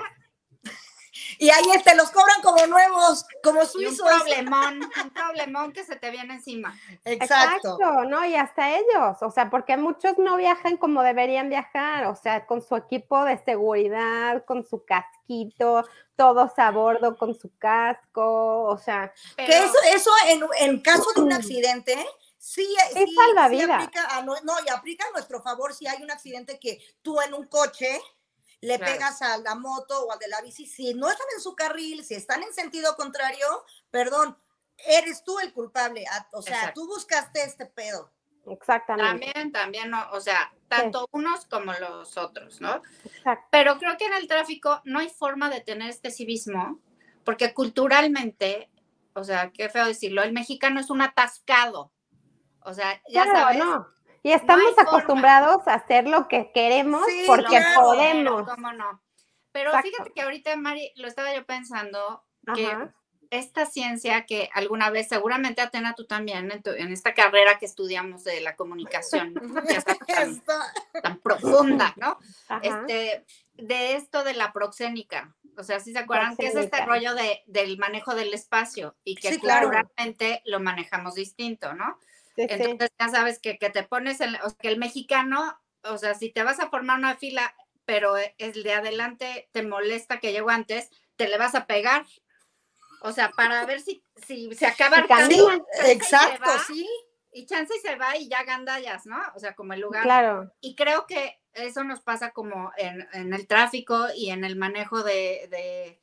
Y 1.39 1.51
ahí 1.51 1.65
te 1.85 1.95
los 1.97 2.11
cobran 2.11 2.41
como 2.43 2.67
nuevos, 2.67 3.25
como 3.43 3.61
Y 3.61 3.65
un 3.65 3.69
suizos. 3.69 4.09
problemón, 4.09 4.81
un 5.03 5.11
problemón 5.11 5.73
que 5.73 5.85
se 5.85 5.97
te 5.97 6.11
viene 6.11 6.35
encima. 6.35 6.79
Exacto. 7.05 7.79
¿no? 8.09 8.25
Y 8.25 8.35
hasta 8.37 8.71
ellos, 8.77 9.17
o 9.21 9.31
sea, 9.31 9.51
porque 9.51 9.77
muchos 9.77 10.19
no 10.19 10.37
viajan 10.37 10.77
como 10.77 11.03
deberían 11.03 11.49
viajar, 11.49 12.07
o 12.07 12.15
sea, 12.15 12.47
con 12.47 12.63
su 12.63 12.77
equipo 12.77 13.25
de 13.25 13.39
seguridad, 13.45 14.45
con 14.45 14.65
su 14.65 14.85
casquito, 14.85 15.85
todos 16.17 16.59
a 16.59 16.71
bordo 16.71 17.17
con 17.17 17.35
su 17.35 17.51
casco, 17.59 18.65
o 18.65 18.79
sea, 18.79 19.13
Que 19.37 19.59
eso, 19.59 19.75
eso 19.95 20.11
en, 20.29 20.43
en 20.61 20.81
caso 20.81 21.07
de 21.15 21.23
un 21.23 21.33
accidente, 21.33 21.95
sí, 22.39 22.67
sí, 22.93 23.05
sí 23.07 23.15
salvavidas. 23.15 23.85
aplica 23.85 24.17
a 24.17 24.23
no, 24.23 24.35
y 24.67 24.69
aplica 24.71 25.07
a 25.07 25.13
nuestro 25.13 25.41
favor 25.43 25.73
si 25.75 25.87
hay 25.87 26.03
un 26.03 26.11
accidente 26.11 26.59
que 26.59 26.79
tú 27.03 27.21
en 27.21 27.35
un 27.35 27.47
coche 27.47 28.01
le 28.63 28.77
Claro. 28.79 28.93
pegas 28.93 29.23
a 29.23 29.39
la 29.39 29.55
moto 29.55 30.05
o 30.07 30.13
al 30.13 30.19
de 30.19 30.29
la 30.29 30.41
bici, 30.43 30.67
si 30.67 30.93
no 30.95 31.09
están 31.09 31.27
en 31.35 31.41
su 31.41 31.55
carril, 31.57 32.05
si 32.05 32.15
están 32.15 32.43
en 32.43 32.53
sentido 32.53 32.95
contrario, 32.97 33.47
perdón, 33.91 34.37
eres 34.77 35.25
tú 35.25 35.39
el 35.41 35.53
culpable. 35.53 36.05
O 36.33 36.43
sea, 36.43 36.57
Exacto. 36.57 36.81
tú 36.83 36.87
buscaste 36.89 37.43
este 37.43 37.67
pedo. 37.67 38.13
exactamente. 38.47 39.27
También, 39.33 39.53
también, 39.53 39.91
no, 39.91 40.11
o 40.13 40.21
sea, 40.21 40.53
tanto 40.69 41.07
unos 41.13 41.45
como 41.47 41.73
los 41.75 42.17
otros, 42.17 42.61
¿no? 42.61 42.81
exacto. 43.05 43.47
Pero 43.51 43.79
creo 43.79 43.97
que 43.99 44.07
en 44.07 44.15
el 44.15 44.27
tráfico 44.29 44.81
no 44.85 44.99
hay 44.99 45.09
forma 45.11 45.51
de 45.51 45.61
tener 45.61 45.89
este 45.91 46.11
civismo, 46.11 46.81
porque 47.25 47.53
culturalmente, 47.55 48.71
o 49.15 49.25
sea, 49.25 49.51
qué 49.53 49.69
feo 49.69 49.85
decirlo, 49.87 50.23
el 50.23 50.33
mexicano 50.33 50.81
es 50.81 50.89
un 50.91 51.03
atascado. 51.03 51.93
O 52.63 52.73
sea, 52.75 53.01
ya 53.09 53.25
Claro, 53.25 53.39
sabes. 53.39 53.59
no. 53.59 53.89
Y 54.23 54.33
estamos 54.33 54.79
acostumbrados 54.79 55.67
a 55.67 55.75
hacer 55.75 56.07
lo 56.07 56.29
que 56.29 56.51
queremos 56.53 57.05
Sí, 57.07 57.25
porque 57.27 57.47
claro. 57.49 57.81
podemos. 57.83 58.43
Pero, 58.43 58.55
¿Cómo 58.55 58.73
no? 58.73 59.03
Pero 59.53 59.71
Exacto. 59.71 59.89
fíjate 59.91 60.13
que 60.13 60.23
ahorita, 60.23 60.57
Mari, 60.57 60.93
lo 60.97 61.09
estaba 61.09 61.35
yo 61.35 61.45
pensando, 61.47 62.25
que 62.55 62.67
Ajá. 62.67 62.95
esta 63.31 63.67
ciencia 63.67 64.27
que 64.27 64.49
alguna 64.55 64.91
vez, 64.91 65.09
seguramente 65.09 65.61
Atena 65.63 65.95
tú 65.95 66.05
también, 66.07 66.51
en, 66.53 66.63
tu- 66.63 66.71
en 66.71 66.93
esta 66.93 67.15
carrera 67.15 67.59
que 67.59 67.67
estudiamos 67.67 68.23
de 68.25 68.41
la 68.43 68.55
comunicación, 68.57 69.35
tan, 71.03 71.19
profunda, 71.21 71.93
¿no? 71.97 72.19
Ajá. 72.49 72.61
Este, 72.63 73.25
de 73.55 73.95
esto 73.97 74.23
de 74.25 74.35
la 74.35 74.53
proxénica. 74.53 75.35
O 75.57 75.63
sea, 75.63 75.81
si 75.81 75.93
se 75.93 75.99
acuerdan 75.99 76.37
que 76.37 76.47
es 76.47 76.55
este 76.55 76.85
rollo 76.87 77.15
de, 77.15 77.43
del 77.47 77.77
manejo 77.79 78.15
del 78.15 78.33
espacio 78.33 78.97
y 79.05 79.17
que 79.17 79.33
Sí, 79.33 79.41
claro. 79.41 79.71
lo 80.45 80.61
manejamos 80.61 81.15
distinto, 81.15 81.75
¿no? 81.75 81.99
Sí, 82.49 82.57
sí. 82.57 82.63
Entonces 82.71 82.97
ya 82.99 83.09
sabes 83.09 83.39
que, 83.41 83.59
que 83.59 83.71
te 83.71 83.83
pones, 83.83 84.21
en, 84.21 84.35
o 84.37 84.49
sea, 84.51 84.59
que 84.61 84.69
el 84.69 84.79
mexicano, 84.79 85.61
o 85.85 85.99
sea, 85.99 86.15
si 86.15 86.31
te 86.33 86.43
vas 86.43 86.61
a 86.61 86.71
formar 86.71 86.99
una 86.99 87.17
fila, 87.17 87.55
pero 87.85 88.15
el 88.17 88.63
de 88.63 88.73
adelante 88.75 89.49
te 89.53 89.63
molesta 89.63 90.19
que 90.21 90.33
llegó 90.33 90.51
antes, 90.51 90.91
te 91.17 91.29
le 91.29 91.39
vas 91.39 91.55
a 91.55 91.67
pegar. 91.67 92.05
O 93.03 93.13
sea, 93.13 93.31
para 93.33 93.65
ver 93.67 93.81
si, 93.81 94.05
si 94.27 94.53
se 94.55 94.67
acaba 94.67 94.99
y 94.99 95.35
se 95.83 95.93
Exacto, 95.93 96.51
sí. 96.67 96.87
Y 97.33 97.47
chance 97.47 97.73
y 97.77 97.81
se 97.81 97.97
va 97.97 98.17
y 98.17 98.29
ya 98.29 98.43
gandallas, 98.45 99.07
¿no? 99.07 99.17
O 99.35 99.39
sea, 99.39 99.55
como 99.55 99.73
el 99.73 99.81
lugar 99.81 100.03
Claro. 100.03 100.53
y 100.61 100.75
creo 100.75 101.07
que 101.07 101.41
eso 101.53 101.85
nos 101.85 102.01
pasa 102.01 102.33
como 102.33 102.73
en, 102.77 103.09
en 103.13 103.33
el 103.33 103.47
tráfico 103.47 104.07
y 104.17 104.31
en 104.31 104.45
el 104.45 104.57
manejo 104.57 105.03
de, 105.03 105.47
de, 105.51 106.01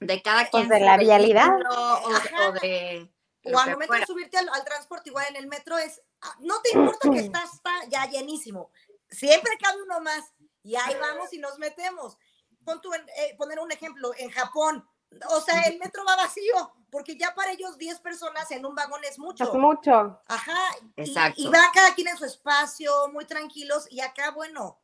de 0.00 0.22
cada 0.22 0.48
Pues 0.50 0.66
quien. 0.66 0.68
de 0.68 0.78
su 0.78 0.84
la 0.84 0.96
vialidad. 0.98 1.48
o 1.70 2.52
de. 2.60 3.08
O 3.44 3.58
al 3.58 3.70
momento 3.72 3.86
fuera. 3.86 4.00
de 4.00 4.06
subirte 4.06 4.38
al, 4.38 4.48
al 4.50 4.64
transporte, 4.64 5.08
igual 5.10 5.26
en 5.30 5.36
el 5.36 5.46
metro, 5.46 5.78
es, 5.78 6.02
ah, 6.20 6.36
no 6.40 6.60
te 6.62 6.70
importa 6.76 7.08
que 7.10 7.18
estás 7.26 7.54
está 7.54 7.72
ya 7.88 8.06
llenísimo. 8.06 8.70
Siempre 9.10 9.52
cabe 9.62 9.82
uno 9.82 10.00
más. 10.00 10.24
Y 10.62 10.76
ahí 10.76 10.94
vamos 11.00 11.32
y 11.32 11.38
nos 11.38 11.58
metemos. 11.58 12.18
Pon 12.64 12.80
en- 12.94 13.08
eh, 13.16 13.34
poner 13.38 13.58
un 13.58 13.72
ejemplo, 13.72 14.12
en 14.18 14.30
Japón, 14.30 14.86
o 15.30 15.40
sea, 15.40 15.62
el 15.62 15.78
metro 15.78 16.04
va 16.04 16.14
vacío, 16.16 16.72
porque 16.90 17.16
ya 17.16 17.34
para 17.34 17.50
ellos 17.52 17.78
10 17.78 17.98
personas 18.00 18.50
en 18.50 18.64
un 18.66 18.74
vagón 18.74 19.02
es 19.04 19.18
mucho. 19.18 19.44
Es 19.44 19.54
mucho. 19.54 20.20
Ajá. 20.28 20.58
y- 20.96 21.00
Exacto. 21.02 21.40
Y, 21.40 21.48
van 21.48 21.72
cada 21.72 21.94
quien 21.94 22.08
en 22.08 22.18
su 22.18 22.26
espacio, 22.26 23.08
muy 23.08 23.24
tranquilos, 23.24 23.86
y 23.90 24.00
acá, 24.00 24.30
bueno. 24.32 24.78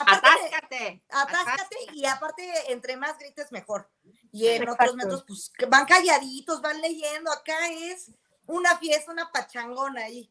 aparte 0.00 0.28
de- 0.42 0.46
Atáscate. 0.48 1.04
Atáscate 1.08 1.76
y 1.94 2.04
aparte, 2.06 2.72
entre 2.72 2.96
más 2.96 3.16
grites, 3.18 3.50
mejor. 3.52 3.88
Y 4.32 4.48
en 4.48 4.68
otros 4.68 4.94
metros, 4.94 5.24
pues 5.26 5.50
que 5.56 5.66
van 5.66 5.86
calladitos, 5.86 6.60
van 6.62 6.80
leyendo. 6.80 7.32
Acá 7.32 7.68
es 7.70 8.12
una 8.46 8.76
fiesta, 8.78 9.12
una 9.12 9.30
pachangona 9.32 10.02
ahí. 10.02 10.30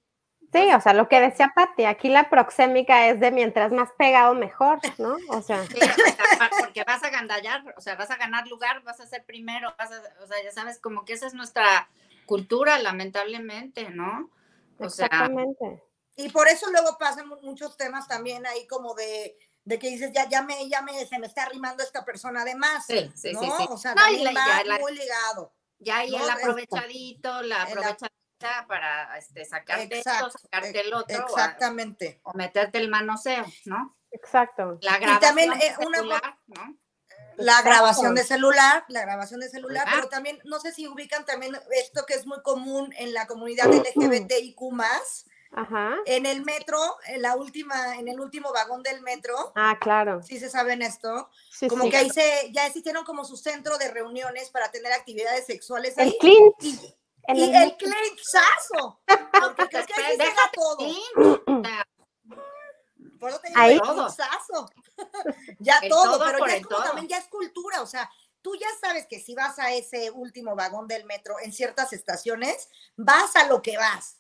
Sí, 0.52 0.74
o 0.74 0.82
sea, 0.82 0.94
lo 0.94 1.08
que 1.08 1.20
decía 1.20 1.52
Pati, 1.54 1.86
aquí 1.86 2.10
la 2.10 2.30
proxémica 2.30 3.08
es 3.10 3.20
de 3.20 3.30
mientras 3.30 3.72
más 3.72 3.90
pegado 3.98 4.34
mejor, 4.34 4.80
¿no? 4.98 5.18
O 5.30 5.42
sea, 5.44 5.64
Sí, 5.66 5.78
o 5.80 5.82
sea, 5.82 6.26
pa- 6.40 6.50
porque 6.60 6.84
vas 6.84 7.04
a 7.04 7.10
gandallar, 7.12 7.64
o 7.78 7.82
sea, 7.82 7.96
vas 7.96 8.10
a 8.10 8.16
ganar 8.16 8.48
lugar, 8.48 8.82
vas 8.84 9.00
a 9.00 9.06
ser 9.06 9.26
primero, 9.26 9.76
vas 9.78 9.92
a, 9.92 10.02
o 10.24 10.28
sea, 10.28 10.42
ya 10.44 10.52
sabes, 10.52 10.80
como 10.80 11.06
que 11.06 11.14
esa 11.14 11.28
es 11.28 11.36
nuestra 11.36 11.90
cultura, 12.26 12.80
lamentablemente, 12.80 13.90
¿no? 13.92 14.32
O 14.80 14.90
sea, 14.90 15.06
exactamente. 15.06 15.84
Y 16.16 16.30
por 16.30 16.48
eso 16.48 16.72
luego 16.72 16.98
pasan 16.98 17.28
mu- 17.28 17.42
muchos 17.44 17.78
temas 17.78 18.08
también 18.08 18.46
ahí 18.48 18.66
como 18.66 18.96
de, 18.96 19.38
de 19.70 19.78
que 19.78 19.88
dices, 19.90 20.12
ya, 20.14 20.28
ya 20.28 20.42
me, 20.42 20.68
ya 20.68 20.82
me, 20.82 21.06
se 21.06 21.20
me 21.20 21.28
está 21.28 21.44
arrimando 21.44 21.84
esta 21.84 22.04
persona 22.04 22.44
de 22.44 22.56
más. 22.56 22.86
sí, 22.88 23.12
sí, 23.16 23.34
¿no? 23.34 23.42
sí, 23.42 23.50
sí. 23.60 23.66
O 23.70 23.78
sea, 23.78 23.94
No, 23.94 24.08
y 24.10 24.24
la- 24.24 24.34
ya 24.34 24.64
la- 24.66 24.80
muy 24.80 24.94
ligado. 24.96 25.54
Ya 25.78 25.98
ahí 26.00 26.10
No, 26.10 26.18
el 26.18 26.24
esto. 26.24 26.34
aprovechadito, 26.40 27.42
la 27.44 27.62
ap- 27.62 27.70
aprovechadita 27.70 28.66
para 28.68 29.16
este, 29.18 29.46
sacarte 29.46 29.98
Exacto, 30.00 30.28
esto, 30.28 30.40
sacarte 30.40 30.82
el 30.82 30.92
otro, 30.94 31.24
Exactamente. 31.24 32.20
o 32.24 32.34
meterte 32.34 32.80
el 32.80 32.90
manoseo, 32.90 33.46
¿no? 33.66 33.96
Exacto. 34.12 34.80
La 34.82 34.98
Y 34.98 35.02
grabación 35.02 35.20
también, 35.22 35.52
eh, 35.62 35.76
una- 35.86 35.98
celular, 36.00 36.38
¿no? 36.48 36.78
La 37.38 37.52
Exacto. 37.60 37.70
grabación 37.70 38.16
de 38.16 38.24
celular, 38.24 38.86
la 38.90 39.02
grabación 39.02 39.40
de 39.40 39.50
celular, 39.50 39.86
Ah. 39.88 39.92
pero 39.96 40.10
también, 40.10 40.40
no 40.46 40.60
sé 40.60 40.74
si 40.74 40.88
ubican 40.88 41.26
también 41.26 41.56
esto 41.72 42.06
que 42.08 42.16
es 42.16 42.26
muy 42.26 42.42
común 42.42 42.92
en 42.98 43.14
la 43.14 43.28
comunidad 43.28 43.72
LGBTIQ+, 43.72 44.58
Ajá. 45.52 45.96
en 46.06 46.26
el 46.26 46.44
metro, 46.46 46.78
en 47.08 47.22
la 47.24 47.36
última, 47.36 47.96
en 47.98 48.08
el 48.08 48.20
último 48.20 48.54
vagón 48.54 48.84
del 48.84 49.02
metro, 49.02 49.52
Ah, 49.56 49.78
claro. 49.82 50.22
sí 50.24 50.40
se 50.40 50.50
saben 50.50 50.82
esto, 50.82 51.30
Sí, 51.52 51.68
como 51.68 51.86
sí. 51.86 51.90
que 51.90 51.98
ahí 51.98 52.10
se, 52.10 52.52
ya 52.52 52.68
existieron 52.68 53.04
como 53.04 53.26
su 53.26 53.36
centro 53.36 53.78
de 53.78 53.90
reuniones 53.92 54.50
para 54.52 54.70
tener 54.72 54.92
actividades 54.94 55.46
sexuales 55.48 55.98
El 55.98 56.10
ahí. 56.10 56.18
clinch. 56.20 56.56
Y, 56.62 56.96
en 57.28 57.36
y 57.38 57.44
el 57.44 57.56
el 57.64 57.78
clinchazo, 57.78 59.02
porque 59.58 59.86
que 59.86 60.02
ahí 60.02 60.18
todo. 60.54 60.78
Por 63.20 63.30
eso 63.32 63.40
te 63.40 63.48
digo 63.50 63.60
Ahí. 63.60 63.74
el 63.74 63.82
clinchazo. 63.82 64.70
ya 65.60 65.78
El 65.80 65.90
todo, 65.90 66.04
todo 66.18 66.26
pero 66.26 66.40
ya 66.46 66.54
el 66.56 66.62
es 66.62 66.68
como 66.68 66.78
todo. 66.78 66.86
también 66.88 67.08
ya 67.08 67.18
es 67.18 67.28
cultura, 67.28 67.82
o 67.82 67.86
sea, 67.88 68.10
tú 68.42 68.56
ya 68.56 68.68
sabes 68.80 69.08
que 69.08 69.20
si 69.20 69.36
vas 69.36 69.60
a 69.60 69.74
ese 69.74 70.10
último 70.12 70.56
vagón 70.56 70.88
del 70.88 71.06
metro 71.06 71.36
en 71.42 71.52
ciertas 71.52 71.92
estaciones, 71.94 72.70
vas 72.96 73.36
a 73.36 73.46
lo 73.48 73.62
que 73.62 73.78
vas. 73.78 74.19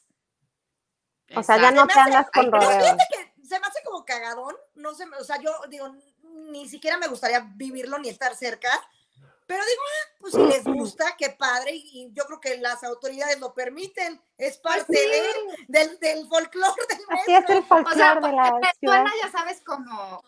O 1.36 1.44
sea, 1.44 1.58
ya 1.58 1.72
no 1.72 1.86
te 1.88 2.00
andas 2.00 2.30
con 2.32 2.52
rodeos. 2.52 2.74
fíjate 2.84 3.04
que 3.12 3.46
se 3.48 3.60
me 3.60 3.68
hace 3.68 3.84
como 3.84 4.06
cagadón, 4.06 4.56
no 4.76 4.94
sé, 4.94 5.06
o 5.20 5.24
sea, 5.24 5.38
yo 5.42 5.52
digo, 5.70 5.94
ni 6.24 6.68
siquiera 6.70 6.98
me 6.98 7.08
gustaría 7.08 7.48
vivirlo 7.56 7.98
ni 8.00 8.10
estar 8.10 8.36
cerca, 8.36 8.70
pero 9.48 9.64
digo, 9.66 9.82
ah, 9.82 10.16
pues 10.20 10.34
si 10.36 10.44
les 10.46 10.64
gusta, 10.64 11.16
qué 11.18 11.32
padre, 11.32 11.72
y, 11.74 12.12
yo 12.14 12.26
creo 12.26 12.40
que 12.40 12.58
las 12.58 12.84
autoridades 12.84 13.40
lo 13.40 13.54
permiten, 13.56 14.22
es 14.38 14.58
parte 14.60 14.86
Pues 14.86 15.00
sí. 15.00 15.66
de- 15.68 15.80
del, 15.80 16.00
del 16.00 16.28
folclore 16.28 16.86
del 16.90 17.00
Así 17.10 17.34
es 17.34 17.50
el 17.50 17.56
metro. 17.56 17.78
O 17.78 17.94
sea, 17.94 18.14
folclore 18.14 18.28
de 18.28 18.36
la 18.36 18.44
me 18.52 18.72
ciudad. 18.80 18.96
suena, 18.96 19.12
ya 19.24 19.32
sabes, 19.32 19.62
como, 19.66 20.24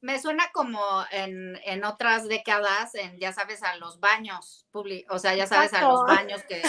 me 0.00 0.20
suena 0.20 0.50
como 0.52 0.80
en, 1.12 1.56
en 1.64 1.84
otras 1.84 2.26
décadas, 2.26 2.94
en, 2.96 3.18
ya 3.20 3.32
sabes, 3.32 3.62
a 3.62 3.76
los 3.76 4.00
baños 4.00 4.66
públicos, 4.72 5.14
o 5.14 5.18
sea, 5.20 5.34
ya 5.36 5.46
sabes, 5.46 5.72
a 5.72 5.82
los 5.82 6.02
baños 6.04 6.42
que, 6.48 6.60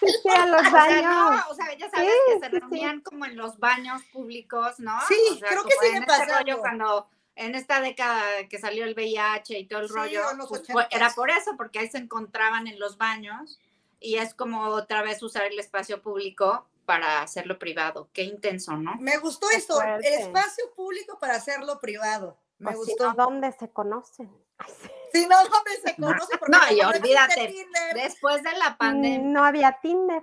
Sí, 0.00 0.28
a 0.30 0.46
los 0.46 0.60
o 0.66 0.70
sea, 0.70 0.70
baños. 0.72 1.02
no, 1.04 1.50
o 1.50 1.54
sea, 1.54 1.74
ya 1.76 1.90
sabes 1.90 2.10
Sí, 2.10 2.32
que 2.32 2.38
se 2.40 2.44
sí, 2.46 2.50
sí. 2.52 2.58
reunían 2.60 3.00
como 3.00 3.24
en 3.24 3.36
los 3.36 3.58
baños 3.58 4.02
públicos, 4.12 4.78
¿no? 4.78 4.98
Sí, 5.08 5.14
O 5.32 5.36
sea, 5.36 5.48
creo 5.48 5.64
que 5.64 5.74
sigue 5.80 5.96
en 5.96 6.02
este 6.04 6.24
rollo 6.24 6.34
pasando. 6.36 6.60
cuando 6.60 7.08
en 7.36 7.54
esta 7.54 7.80
década 7.80 8.24
que 8.48 8.58
salió 8.58 8.84
el 8.84 8.94
VIH 8.94 9.58
y 9.58 9.66
todo 9.66 9.80
el 9.80 9.88
rollo, 9.88 10.22
pues, 10.48 10.62
fue- 10.66 10.84
80s. 10.84 10.88
era 10.90 11.10
por 11.10 11.30
eso, 11.30 11.56
porque 11.56 11.78
ahí 11.78 11.88
se 11.88 11.98
encontraban 11.98 12.66
en 12.66 12.78
los 12.80 12.98
baños 12.98 13.58
y 14.00 14.16
es 14.16 14.34
como 14.34 14.62
otra 14.68 15.02
vez 15.02 15.22
usar 15.22 15.44
el 15.44 15.58
espacio 15.58 16.02
público 16.02 16.66
para 16.84 17.20
hacerlo 17.22 17.58
privado. 17.58 18.08
Qué 18.12 18.22
intenso, 18.22 18.76
¿no? 18.76 18.96
Me 18.96 19.18
gustó 19.18 19.46
Qué 19.50 19.56
eso, 19.56 19.74
fuerte. 19.74 20.08
el 20.08 20.20
espacio 20.22 20.64
público 20.74 21.18
para 21.18 21.34
hacerlo 21.36 21.78
privado. 21.80 22.36
Me 22.58 22.70
O 22.70 22.72
si 22.72 22.78
gustó. 22.92 23.08
no, 23.08 23.14
¿dónde 23.14 23.52
se 23.52 23.70
conocen? 23.70 24.30
Ay, 24.58 24.72
sí. 24.82 24.88
Si 25.12 25.26
no, 25.26 25.36
¿dónde 25.36 25.70
se 25.84 25.96
conoce? 25.96 26.38
Porque 26.38 26.56
No, 26.56 26.72
y 26.72 26.80
olvídate, 26.82 27.46
Tinder, 27.46 27.94
Después 27.94 28.42
de 28.42 28.52
la 28.58 28.76
pandemia, 28.76 29.26
No 29.26 29.44
había 29.44 29.78
Tinder. 29.80 30.22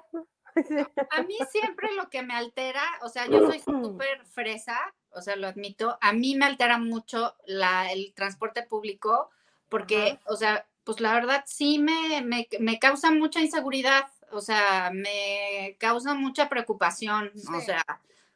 a 1.12 1.21
mí 1.24 1.38
siempre 1.52 1.93
lo 1.95 2.10
que 2.10 2.21
me 2.21 2.34
altera, 2.36 2.84
o 3.02 3.10
sea, 3.10 3.26
yo 3.28 3.45
soy 3.48 3.60
súper 3.65 4.26
fresa, 4.26 4.78
o 5.12 5.21
sea, 5.21 5.36
lo 5.36 5.48
admito, 5.48 5.98
a 6.02 6.13
mí 6.13 6.36
me 6.36 6.45
altera 6.45 6.78
mucho 6.78 7.36
la, 7.45 7.91
el 7.91 8.13
transporte 8.13 8.63
público 8.63 9.30
porque, 9.69 10.19
o 10.26 10.36
sea, 10.36 10.65
pues 10.84 11.00
la 11.02 11.13
verdad 11.13 11.43
sí 11.48 11.80
me, 11.80 12.21
me, 12.21 12.48
me 12.60 12.80
causa 12.80 13.12
mucha 13.12 13.41
inseguridad, 13.41 14.06
o 14.32 14.39
sea, 14.39 14.91
me 14.93 15.76
causa 15.80 16.13
mucha 16.13 16.48
preocupación, 16.48 17.32
o 17.54 17.60
sea, 17.62 17.84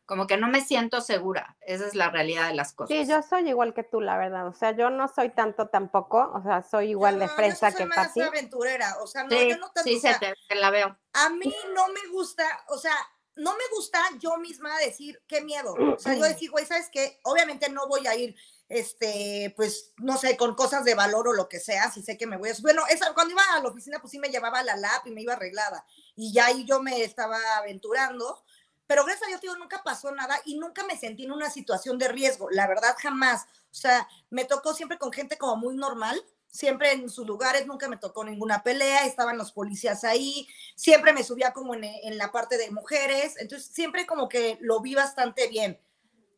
como 0.10 0.26
que 0.26 0.38
no 0.38 0.48
me 0.48 0.66
siento 0.66 1.02
segura. 1.02 1.56
Esa 1.62 1.86
es 1.86 1.94
la 1.94 2.10
realidad 2.10 2.48
de 2.48 2.56
las 2.56 2.74
cosas. 2.74 2.98
Sí, 2.98 3.06
yo 3.06 3.22
soy 3.22 3.48
igual 3.48 3.76
que 3.76 3.84
tú, 3.84 4.02
la 4.02 4.18
verdad. 4.18 4.48
O 4.48 4.54
sea, 4.54 4.72
yo 4.76 4.90
no 4.90 5.08
soy 5.08 5.30
tanto 5.30 5.68
tampoco. 5.68 6.32
O 6.34 6.42
sea, 6.42 6.64
soy 6.64 6.90
igual 6.90 7.20
de 7.20 7.28
No, 7.28 7.32
yo 7.32 7.36
fresa 7.36 7.70
que 7.70 7.78
soy 7.78 7.86
más 7.86 8.08
Pati. 8.08 8.22
aventurera, 8.22 8.98
o 9.04 9.06
sea, 9.06 9.26
no, 9.26 9.30
sí, 9.30 9.50
yo 9.50 9.58
no 9.60 9.70
tanto, 9.70 9.88
sí, 9.88 9.98
o 9.98 10.00
sea, 10.00 10.14
se 10.14 10.20
te, 10.20 10.34
te 10.48 10.56
la 10.56 10.72
veo. 10.72 10.98
a 11.14 11.30
mí 11.30 11.54
no 11.76 11.90
me 11.90 12.08
gusta, 12.12 12.44
o 12.70 12.80
sea, 12.80 12.96
no 13.36 13.52
me 13.52 13.64
gusta 13.72 14.00
yo 14.20 14.36
misma 14.38 14.76
decir 14.80 15.22
qué 15.28 15.42
miedo. 15.42 15.76
O 15.96 16.00
sea, 16.00 16.16
yo 16.16 16.24
decir, 16.24 16.50
güey, 16.50 16.66
¿sabes 16.66 16.90
qué? 16.92 17.20
Obviamente 17.24 17.70
no 17.70 17.88
voy 17.88 18.08
a 18.08 18.16
ir, 18.16 18.36
este, 18.68 19.54
pues, 19.56 19.94
no 19.98 20.18
sé, 20.18 20.38
con 20.38 20.56
cosas 20.56 20.86
de 20.86 20.96
valor 20.96 21.28
o 21.28 21.34
lo 21.34 21.48
que 21.48 21.60
sea, 21.60 21.92
si 21.92 22.02
sé 22.02 22.18
que 22.18 22.26
me 22.26 22.38
voy 22.38 22.50
a... 22.50 22.54
Bueno, 22.64 22.82
esa, 22.90 23.14
cuando 23.14 23.34
iba 23.34 23.44
a 23.54 23.62
la 23.62 23.70
oficina, 23.70 24.00
pues 24.00 24.10
sí 24.10 24.18
me 24.18 24.30
llevaba 24.30 24.64
la 24.64 24.76
lap 24.76 25.06
y 25.06 25.12
me 25.12 25.22
iba 25.22 25.34
arreglada. 25.34 25.86
Y 26.16 26.34
ya 26.34 26.48
ahí 26.48 26.66
yo 26.66 26.82
me 26.82 27.04
estaba 27.04 27.38
aventurando. 27.58 28.44
Pero 28.90 29.06
gracias 29.06 29.26
a 29.26 29.28
Dios, 29.28 29.40
tío, 29.40 29.56
nunca 29.56 29.84
pasó 29.84 30.12
nada 30.12 30.42
y 30.46 30.58
nunca 30.58 30.84
me 30.84 30.98
sentí 30.98 31.26
en 31.26 31.32
una 31.32 31.52
situación 31.52 32.00
de 32.00 32.08
riesgo. 32.08 32.50
La 32.50 32.66
verdad, 32.66 32.96
jamás. 32.98 33.44
O 33.66 33.76
sea, 33.76 34.08
me 34.32 34.46
tocó 34.46 34.74
siempre 34.74 34.98
con 34.98 35.12
gente 35.12 35.38
como 35.38 35.58
muy 35.58 35.76
normal, 35.76 36.20
siempre 36.48 36.94
en 36.94 37.08
sus 37.08 37.28
lugares, 37.28 37.68
nunca 37.68 37.88
me 37.88 37.98
tocó 37.98 38.24
ninguna 38.24 38.64
pelea, 38.64 39.06
estaban 39.06 39.38
los 39.38 39.52
policías 39.52 40.04
ahí, 40.04 40.48
siempre 40.76 41.14
me 41.14 41.24
subía 41.24 41.54
como 41.54 41.76
en, 41.76 41.84
en 41.84 42.18
la 42.18 42.32
parte 42.32 42.58
de 42.58 42.72
mujeres, 42.72 43.36
entonces 43.38 43.70
siempre 43.72 44.08
como 44.08 44.28
que 44.28 44.58
lo 44.60 44.82
vi 44.82 44.96
bastante 44.96 45.48
bien. 45.50 45.80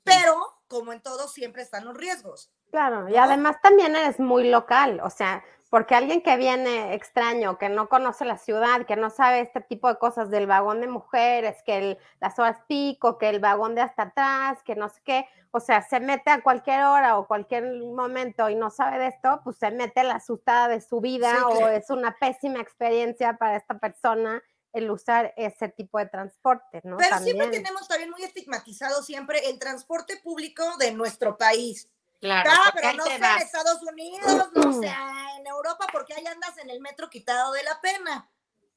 Pero, 0.03 0.61
como 0.67 0.91
en 0.91 0.99
todo, 0.99 1.29
siempre 1.29 1.61
están 1.61 1.85
los 1.85 1.95
riesgos. 1.95 2.51
Claro, 2.69 3.07
y 3.07 3.15
además 3.15 3.61
también 3.63 3.95
eres 3.95 4.19
muy 4.19 4.49
local, 4.49 4.99
o 5.01 5.09
sea, 5.09 5.41
porque 5.71 5.95
alguien 5.95 6.21
que 6.21 6.35
viene 6.35 6.93
extraño, 6.93 7.57
que 7.57 7.69
no 7.69 7.87
conoce 7.87 8.25
la 8.25 8.37
ciudad, 8.37 8.85
que 8.85 8.97
no 8.97 9.09
sabe 9.09 9.39
este 9.39 9.61
tipo 9.61 9.87
de 9.87 9.97
cosas 9.97 10.29
del 10.29 10.45
vagón 10.45 10.81
de 10.81 10.87
mujeres, 10.87 11.63
que 11.65 11.77
el, 11.77 11.97
las 12.19 12.37
horas 12.39 12.59
pico, 12.67 13.17
que 13.17 13.29
el 13.29 13.39
vagón 13.39 13.73
de 13.73 13.79
hasta 13.79 14.03
atrás, 14.03 14.61
que 14.65 14.75
no 14.75 14.89
sé 14.89 14.99
qué, 15.05 15.25
o 15.51 15.61
sea, 15.61 15.81
se 15.81 16.01
mete 16.01 16.29
a 16.29 16.43
cualquier 16.43 16.83
hora 16.83 17.17
o 17.17 17.25
cualquier 17.25 17.63
momento 17.85 18.49
y 18.49 18.55
no 18.55 18.69
sabe 18.69 18.99
de 18.99 19.07
esto, 19.07 19.39
pues 19.45 19.59
se 19.59 19.71
mete 19.71 20.03
la 20.03 20.15
asustada 20.15 20.67
de 20.67 20.81
su 20.81 20.99
vida 20.99 21.35
Sí, 21.37 21.41
o 21.45 21.57
claro. 21.57 21.69
es 21.69 21.89
una 21.89 22.17
pésima 22.19 22.59
experiencia 22.59 23.37
para 23.37 23.55
esta 23.55 23.79
persona 23.79 24.43
el 24.73 24.91
usar 24.91 25.33
ese 25.37 25.69
tipo 25.69 25.99
de 25.99 26.07
transporte, 26.07 26.81
¿no? 26.83 26.97
Pero 26.97 27.17
siempre 27.19 27.47
tenemos 27.47 27.87
también 27.87 28.09
muy 28.09 28.23
estigmatizado 28.23 29.01
siempre 29.03 29.49
el 29.49 29.57
transporte 29.57 30.17
público 30.21 30.63
de 30.79 30.91
nuestro 30.91 31.37
país. 31.37 31.89
Claro, 32.21 32.49
Ah, 32.53 32.71
pero 32.73 32.93
no 32.93 33.03
sea 33.05 33.15
en. 33.35 33.41
Estados 33.41 33.81
Unidos, 33.81 34.49
no 34.53 34.79
sea 34.79 35.11
en 35.39 35.47
Europa, 35.47 35.87
porque 35.91 36.13
ahí 36.13 36.25
andas 36.25 36.57
en 36.59 36.69
el 36.69 36.79
metro 36.79 37.09
quitado 37.09 37.51
de 37.51 37.63
la 37.63 37.81
pena. 37.81 38.29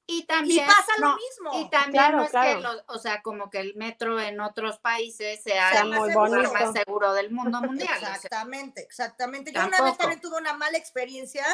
Y 0.06 0.18
Y 0.18 0.22
también. 0.26 0.66
pasa 0.66 0.92
lo 0.98 1.14
mismo. 1.16 1.60
Y 1.60 1.70
también 1.70 1.92
Claro, 1.92 2.16
no 2.18 2.24
es 2.24 2.30
claro. 2.30 2.56
que, 2.56 2.62
lo- 2.62 2.84
o 2.88 2.98
sea, 2.98 3.22
como 3.22 3.48
que 3.50 3.58
el 3.60 3.74
metro 3.74 4.20
en 4.20 4.40
otros 4.40 4.78
países 4.78 5.42
sea, 5.42 5.70
Sea 5.72 5.80
el 5.82 5.88
muy 5.88 6.10
lugar 6.12 6.30
bonito. 6.30 6.52
más 6.52 6.72
seguro 6.74 7.12
del 7.14 7.30
mundo 7.30 7.60
mundial. 7.62 7.88
Exactamente, 8.02 8.82
exactamente. 8.82 9.52
Yo 9.52 9.64
una 9.66 9.80
vez 9.82 9.96
también 9.96 10.20
tuve 10.20 10.36
una 10.38 10.52
mala 10.54 10.76
experiencia 10.76 11.46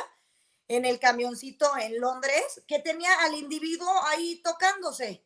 en 0.69 0.85
el 0.85 0.99
camioncito 1.01 1.77
en 1.77 2.01
Londres 2.01 2.63
que 2.67 2.79
tenía 2.81 3.11
al 3.23 3.35
individuo 3.35 3.91
ahí 4.07 4.41
tocándose. 4.43 5.25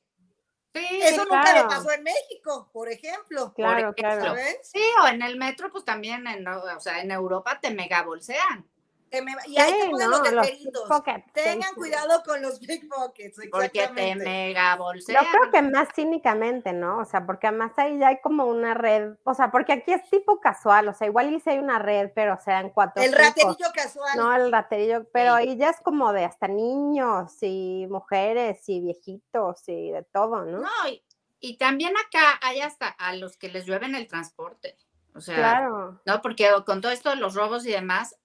Sí, 0.75 1.01
Eso 1.03 1.25
nunca 1.25 1.43
claro. 1.43 1.63
me 1.69 1.75
pasó 1.75 1.93
en 1.93 2.03
México, 2.03 2.69
por 2.73 2.91
ejemplo. 2.91 3.53
Claro, 3.55 3.87
Por 3.89 3.95
claro. 3.97 4.25
¿Sabes? 4.25 4.59
sí, 4.63 4.83
o 5.03 5.07
en 5.07 5.23
el 5.23 5.37
metro, 5.37 5.71
pues 5.71 5.85
también, 5.85 6.27
en, 6.27 6.47
o 6.47 6.81
sea, 6.81 7.01
en 7.01 7.11
Europa 7.11 7.59
te 7.61 7.71
mega 7.71 8.03
bolsean. 8.03 8.63
Que 8.63 8.74
me- 9.23 9.35
y 9.47 9.59
ahí 9.59 9.73
te 9.73 9.83
Sí, 9.83 9.91
ponen 9.91 10.11
no, 10.11 10.19
los 10.19 10.33
letreritos. 10.33 11.03
Tengan 11.33 11.69
sí. 11.71 11.75
cuidado 11.77 12.23
con 12.25 12.41
los 12.43 12.59
pickpockets, 12.59 13.39
Porque 13.51 13.89
te 13.95 14.15
mega 14.17 14.77
bolsean. 14.77 15.25
Yo 15.25 15.31
creo 15.31 15.51
que 15.51 15.63
más 15.63 15.89
cínicamente, 15.95 16.73
¿no? 16.73 16.99
O 16.99 17.05
sea, 17.05 17.27
porque 17.27 17.47
además 17.49 17.73
ahí 17.77 17.99
ya 17.99 18.09
hay 18.09 18.21
como 18.21 18.47
una 18.47 18.75
red, 18.75 19.15
o 19.25 19.35
sea, 19.35 19.51
porque 19.51 19.73
aquí 19.73 19.93
es 19.93 20.09
tipo 20.11 20.41
casual, 20.41 20.89
o 20.89 20.95
sea, 20.95 21.07
igual 21.07 21.33
hice 21.33 21.51
hay 21.51 21.59
una 21.59 21.79
red, 21.79 22.11
pero 22.15 22.39
sean 22.45 22.71
cuatro. 22.71 23.03
El 23.03 23.11
cinco, 23.11 23.23
raterillo 23.23 23.67
casual. 23.75 24.11
No, 24.17 24.35
el 24.35 24.51
raterillo, 24.53 25.05
pero 25.13 25.37
Sí. 25.37 25.43
ahí 25.43 25.57
ya 25.57 25.71
es 25.71 25.81
como 25.81 26.13
de 26.13 26.25
hasta 26.25 26.49
niños 26.49 27.33
y 27.43 27.87
mujeres 27.91 28.69
y 28.69 28.81
viejitos 28.81 29.69
y 29.69 29.91
de 29.91 30.03
todo, 30.05 30.45
¿no? 30.45 30.59
No, 30.61 30.69
y, 30.89 31.03
y 31.41 31.57
también 31.59 31.93
acá 31.97 32.39
hay 32.43 32.61
hasta 32.61 32.89
a 32.89 33.15
los 33.15 33.37
que 33.37 33.49
les 33.49 33.67
llueven 33.67 33.95
el 33.95 34.09
transporte. 34.09 34.77
O 35.17 35.21
sea, 35.21 35.37
Claro. 35.37 36.01
¿no? 36.07 36.23
Porque 36.23 36.51
con 36.67 36.81
todo 36.81 36.91
esto 36.91 37.11
de 37.11 37.17
los 37.17 37.35
robos 37.35 37.65
y 37.67 37.71
demás, 37.71 38.17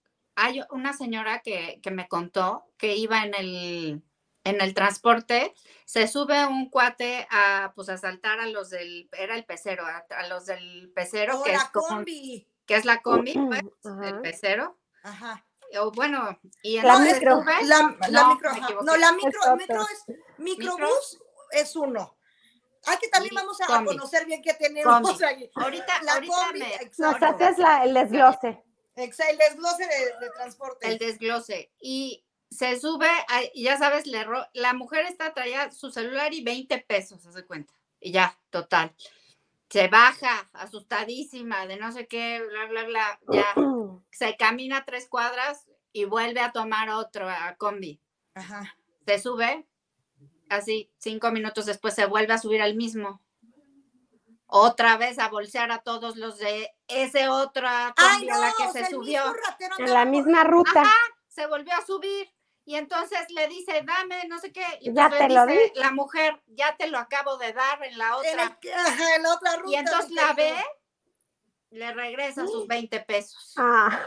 hay 0.41 0.62
una 0.71 0.93
señora 0.93 1.39
que, 1.39 1.80
que 1.82 1.91
me 1.91 2.08
contó 2.08 2.65
que 2.78 2.95
iba 2.95 3.23
en 3.23 3.34
el, 3.36 4.04
en 4.43 4.62
el 4.62 4.73
transporte, 4.73 5.54
se 5.86 6.08
sube 6.08 6.45
un 6.45 6.69
cuate 6.69 7.28
a 7.30 7.73
pues 7.75 7.89
a 7.89 7.93
asaltar 7.93 8.39
a 8.39 8.45
los 8.47 8.69
del, 8.69 9.10
era 9.17 9.36
el 9.36 9.45
pecero, 9.45 9.86
a, 9.86 10.06
a 10.17 10.28
los 10.28 10.45
del 10.45 10.91
pecero, 10.95 11.39
o 11.39 11.43
que 11.43 11.54
es, 11.54 11.58
la 11.63 11.71
como- 11.71 11.88
combi. 11.88 12.47
que 12.65 12.75
es 12.75 12.86
la 12.86 13.02
combi, 13.02 13.34
pues, 13.34 13.62
el 14.04 14.21
pecero. 14.21 14.78
Ajá. 15.04 15.45
O 15.80 15.91
bueno, 15.91 16.39
y 16.63 16.75
La 16.82 16.93
entonces 16.93 17.13
micro. 17.19 17.36
sube- 17.41 17.63
La, 17.65 17.95
la 18.10 18.21
No, 18.23 18.34
micro, 18.34 18.52
me 18.52 18.58
ajá. 18.58 18.65
equivoqué. 18.67 18.86
no, 18.86 18.97
la 18.97 19.12
micro, 19.13 19.39
Es 19.41 19.47
el 19.47 19.58
micro 19.58 19.82
es, 19.82 20.06
microbús 20.39 21.19
es 21.52 21.75
uno. 21.75 22.17
Hay 22.88 22.97
que 22.97 23.08
también 23.10 23.34
Y 23.34 23.36
vamos 23.36 23.60
a, 23.62 23.78
a 23.80 23.84
conocer 23.86 24.25
bien 24.25 24.41
qué 24.41 24.54
tenemos 24.54 25.02
Combi. 25.02 25.23
ahí. 25.25 25.52
ahorita, 25.54 26.02
La 26.04 26.13
ahorita 26.13 26.34
combi, 26.34 26.60
me- 26.60 26.91
Nos 26.97 27.21
haces 27.21 27.58
la, 27.58 27.84
el 27.84 27.93
desglose. 27.93 28.63
Exa- 29.00 29.30
el 29.30 29.38
desglose 29.38 29.84
de, 29.88 30.26
de 30.26 30.32
transporte. 30.36 30.88
el 30.88 30.98
desglose 30.98 31.72
y 31.80 32.24
se 32.50 32.80
sube, 32.80 33.08
a- 33.08 33.44
y 33.54 33.64
ya 33.64 33.78
sabes, 33.78 34.08
le 34.08 34.24
ro- 34.24 34.48
la 34.54 34.74
mujer 34.74 35.06
está 35.06 35.34
traía 35.34 35.72
su 35.72 35.92
celular 35.92 36.34
y 36.34 36.44
20 36.44 36.80
pesos, 36.80 37.22
se 37.22 37.46
cuenta, 37.46 37.74
y 38.00 38.12
ya, 38.12 38.38
total. 38.50 38.96
Se 39.70 39.88
baja, 39.88 40.50
asustadísima, 40.54 41.68
de 41.68 41.78
no 41.78 41.92
sé 41.92 42.08
qué, 42.08 42.42
bla, 42.50 42.66
bla, 42.66 42.84
bla, 42.86 43.20
ya, 43.32 43.46
se 44.12 44.36
camina 44.36 44.84
tres 44.86 45.08
cuadras 45.08 45.68
y 45.94 46.06
vuelve 46.06 46.40
a 46.42 46.52
tomar 46.52 46.90
otro 46.90 47.30
a 47.30 47.56
combi. 47.56 48.00
Ajá. 48.34 48.76
Se 49.06 49.20
sube, 49.20 49.66
así, 50.50 50.92
cinco 50.98 51.32
minutos 51.32 51.66
después 51.68 51.94
se 51.94 52.06
vuelve 52.06 52.34
a 52.34 52.38
subir 52.40 52.62
al 52.64 52.76
mismo. 52.76 53.22
Otra 54.52 54.98
vez 54.98 55.20
a 55.20 55.30
bolsear 55.30 55.72
a 55.72 55.80
todos 55.84 56.16
los 56.18 56.40
de 56.40 56.74
ese 56.88 57.30
otra 57.30 57.94
Ay, 57.96 58.26
no, 58.26 58.34
a 58.36 58.38
la 58.40 58.54
que 58.58 58.64
o 58.64 58.72
se 58.72 58.80
sea, 58.80 58.90
subió. 58.90 59.24
En 59.78 59.94
la 59.94 60.06
misma 60.06 60.44
ruta. 60.44 60.82
Ajá, 60.82 60.96
se 61.28 61.46
volvió 61.46 61.72
a 61.76 61.86
subir 61.86 62.28
y 62.66 62.76
entonces 62.76 63.20
le 63.30 63.48
dice, 63.48 63.84
dame, 63.86 64.28
no 64.28 64.40
sé 64.40 64.52
qué. 64.52 64.66
Y 64.82 64.92
Ya 64.92 65.08
pues 65.08 65.22
le 65.22 65.28
te 65.28 65.34
lo 65.36 65.46
dice 65.46 65.72
la 65.76 65.92
mujer, 65.92 66.42
ya 66.48 66.76
te 66.78 66.88
lo 66.88 66.98
acabo 66.98 67.38
de 67.38 67.54
dar 67.54 67.84
en 67.84 67.98
la 67.98 68.08
en, 68.08 68.14
otra. 68.14 68.58
el- 68.62 68.74
ajá, 68.74 69.16
en 69.16 69.24
la 69.24 69.34
otra 69.34 69.56
ruta. 69.58 69.70
Y 69.72 69.76
entonces 69.76 70.12
la 70.12 70.34
ve, 70.34 70.56
le 71.70 71.94
regresa 71.94 72.48
sus 72.48 72.66
20 72.68 73.00
pesos. 73.02 73.54
Ah. 73.58 74.00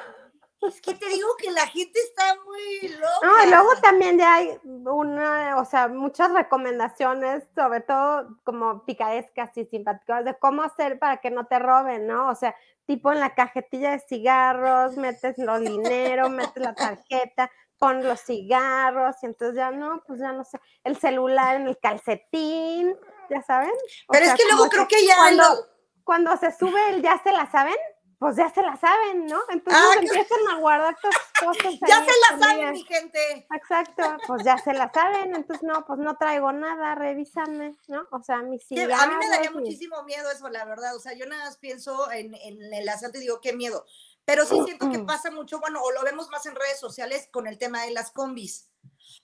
Es 0.62 0.81
que 0.81 0.94
te 0.94 1.09
digo 1.09 1.29
que 1.38 1.51
la 1.51 1.66
gente 1.66 1.98
está 2.01 2.37
muy 2.44 2.88
loca. 2.90 3.18
No, 3.22 3.44
y 3.44 3.48
luego 3.51 3.68
también 3.83 4.16
ya 4.18 4.35
hay 4.35 4.59
una, 4.64 5.57
o 5.59 5.64
sea, 5.64 5.88
muchas 5.88 6.33
recomendaciones, 6.33 7.44
sobre 7.55 7.81
todo 7.81 8.29
como 8.44 8.85
picarescas 8.85 9.57
y 9.57 9.64
simpáticas, 9.66 10.25
de 10.25 10.38
cómo 10.38 10.62
hacer 10.62 10.98
para 10.98 11.16
que 11.18 11.31
no 11.31 11.46
te 11.46 11.59
roben, 11.59 12.07
¿no? 12.07 12.29
O 12.31 12.35
sea, 12.35 12.55
tipo 12.87 13.11
en 13.12 13.20
la 13.20 13.35
cajetilla 13.35 13.90
de 13.92 13.98
cigarros, 14.01 14.96
metes 14.96 15.37
los 15.38 15.61
dinero, 15.61 16.29
metes 16.29 16.62
la 16.62 16.75
tarjeta, 16.75 17.51
pon 17.79 18.05
los 18.05 18.20
cigarros, 18.20 19.16
y 19.22 19.27
entonces 19.27 19.57
ya 19.57 19.72
no, 19.72 20.03
pues 20.07 20.20
ya 20.20 20.33
no 20.33 20.44
sé, 20.44 20.61
el 20.85 20.96
celular 20.96 21.57
en 21.57 21.66
el 21.66 21.79
calcetín, 21.79 22.96
ya 23.29 23.42
saben. 23.42 23.70
O 24.07 24.12
Pero 24.12 24.27
sea, 24.27 24.35
es 24.35 24.40
que 24.40 24.48
luego 24.53 24.68
creo 24.68 24.87
que 24.88 25.05
ya 25.05 25.16
cuando, 25.16 25.42
lo- 25.42 25.66
cuando 26.05 26.37
se 26.37 26.53
sube 26.57 26.90
el 26.90 27.03
ya 27.03 27.20
se 27.22 27.33
la 27.33 27.51
saben, 27.51 27.75
pues 28.22 28.37
ya 28.37 28.48
se 28.54 28.62
la 28.62 28.76
saben, 28.76 29.26
¿no? 29.26 29.40
Entonces 29.48 29.82
Ah, 29.85 29.94
empiezan 29.98 30.48
a 30.52 30.58
guardar 30.61 30.96
tus 31.02 31.11
cosas. 31.44 31.74
ya 31.88 31.98
ahí 31.98 32.06
se 32.06 32.12
la 32.30 32.38
saben, 32.38 32.72
mi 32.72 32.85
gente. 32.85 33.46
Exacto, 33.52 34.16
pues 34.28 34.44
ya 34.44 34.56
se 34.58 34.72
la 34.74 34.92
saben, 34.92 35.35
entonces 35.35 35.64
no, 35.64 35.85
pues 35.85 35.98
no 35.98 36.16
traigo 36.16 36.52
nada, 36.52 36.94
revísame, 36.94 37.74
¿no? 37.88 38.06
O 38.12 38.22
sea, 38.22 38.42
mis 38.42 38.64
Que 38.68 38.85
a 38.85 39.06
mí 39.08 39.14
me 39.16 39.28
daría 39.28 39.50
muchísimo 39.50 40.04
miedo 40.04 40.30
eso, 40.30 40.48
la 40.50 40.64
verdad. 40.64 40.94
O 40.94 41.00
sea, 41.00 41.14
yo 41.14 41.26
nada 41.26 41.46
más 41.46 41.58
pienso 41.58 42.12
en, 42.12 42.32
en 42.37 42.72
el 42.72 42.88
asalto 42.88 43.18
y 43.18 43.22
digo, 43.22 43.40
qué 43.40 43.54
miedo. 43.54 43.85
Pero 44.24 44.46
sí 44.46 44.56
siento 44.64 44.88
que 44.88 45.00
pasa 45.00 45.32
mucho, 45.32 45.58
bueno, 45.58 45.82
o 45.82 45.90
lo 45.90 46.04
vemos 46.04 46.30
más 46.30 46.46
en 46.46 46.54
redes 46.54 46.78
sociales 46.78 47.28
con 47.32 47.48
el 47.48 47.58
tema 47.58 47.82
de 47.82 47.90
las 47.90 48.12
combis. 48.12 48.70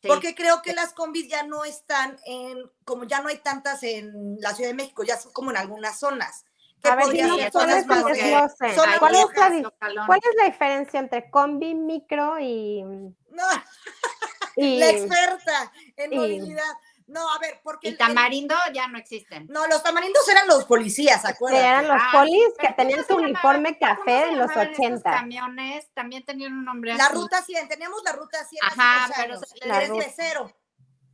Sí. 0.03 0.09
Porque 0.09 0.35
creo 0.35 0.61
que 0.61 0.75
las 0.75 0.93
combis 0.93 1.29
ya 1.29 1.45
no 1.45 1.65
están 1.65 2.19
en, 2.27 2.69
como 2.85 3.05
ya 3.05 3.21
no 3.21 3.29
hay 3.29 3.39
tantas 3.39 3.85
en 3.85 4.41
la 4.41 4.57
Ciudad 4.57 4.71
de 4.71 4.75
México, 4.75 5.05
ya 5.05 5.17
son 5.17 5.33
como 5.33 5.53
en 5.53 5.57
algunas 5.57 6.01
zonas. 6.01 6.45
¿Qué 6.83 6.89
A 6.91 6.95
ver, 6.97 7.05
podría 7.07 7.27
ser? 7.35 7.53
cuál 7.53 7.71
es 7.71 7.77
el 7.77 7.87
más 7.87 8.05
que- 8.05 8.13
desglose. 8.13 8.75
zonas 8.75 8.99
¿Cuál 8.99 9.15
es 9.15 9.21
la. 9.37 10.07
¿Cuál 10.07 10.21
es 10.23 10.37
la 10.37 10.45
diferencia 10.45 11.01
entre 11.01 11.31
combi, 11.31 11.75
micro 11.75 12.39
y, 12.39 12.83
No, 12.83 13.45
y- 14.57 14.79
la 14.79 14.91
experta 14.91 15.73
en 15.97 16.13
y- 16.13 16.17
movilidad. 16.17 16.73
No, 17.09 17.27
a 17.33 17.39
ver, 17.39 17.59
porque... 17.65 17.89
Y 17.89 17.89
el- 17.89 17.95
el- 17.95 17.99
tamarindo 17.99 18.55
ya 18.75 18.87
no 18.87 18.99
existen. 18.99 19.47
no, 19.49 19.67
los 19.67 19.83
tamarindos 19.83 20.29
eran 20.29 20.47
los 20.47 20.67
policías, 20.67 21.25
acuérdate. 21.25 21.65
eran 21.67 21.89
los 21.89 21.97
Ah, 21.99 22.11
polis 22.13 22.49
que 22.61 22.69
tenían 22.75 23.03
¿cómo 23.05 23.21
su 23.21 23.25
uniforme 23.25 23.79
café 23.79 24.25
en 24.25 24.37
los 24.39 24.49
llamaban 24.51 24.67
estos 24.73 24.79
80. 24.85 25.11
camiones 25.11 25.89
también 25.95 26.23
tenían 26.27 26.53
un 26.53 26.67
nombre 26.67 26.93
La 26.95 27.07
así. 27.07 27.15
ruta 27.15 27.41
100, 27.43 27.67
teníamos 27.67 28.03
la 28.05 28.13
ruta 28.13 28.45
100 28.45 28.63
Ajá, 28.63 29.05
hace 29.05 29.15
pero 29.23 29.35
años. 29.37 29.55
la 29.65 29.81
ruta- 29.87 30.05
mesero. 30.07 30.53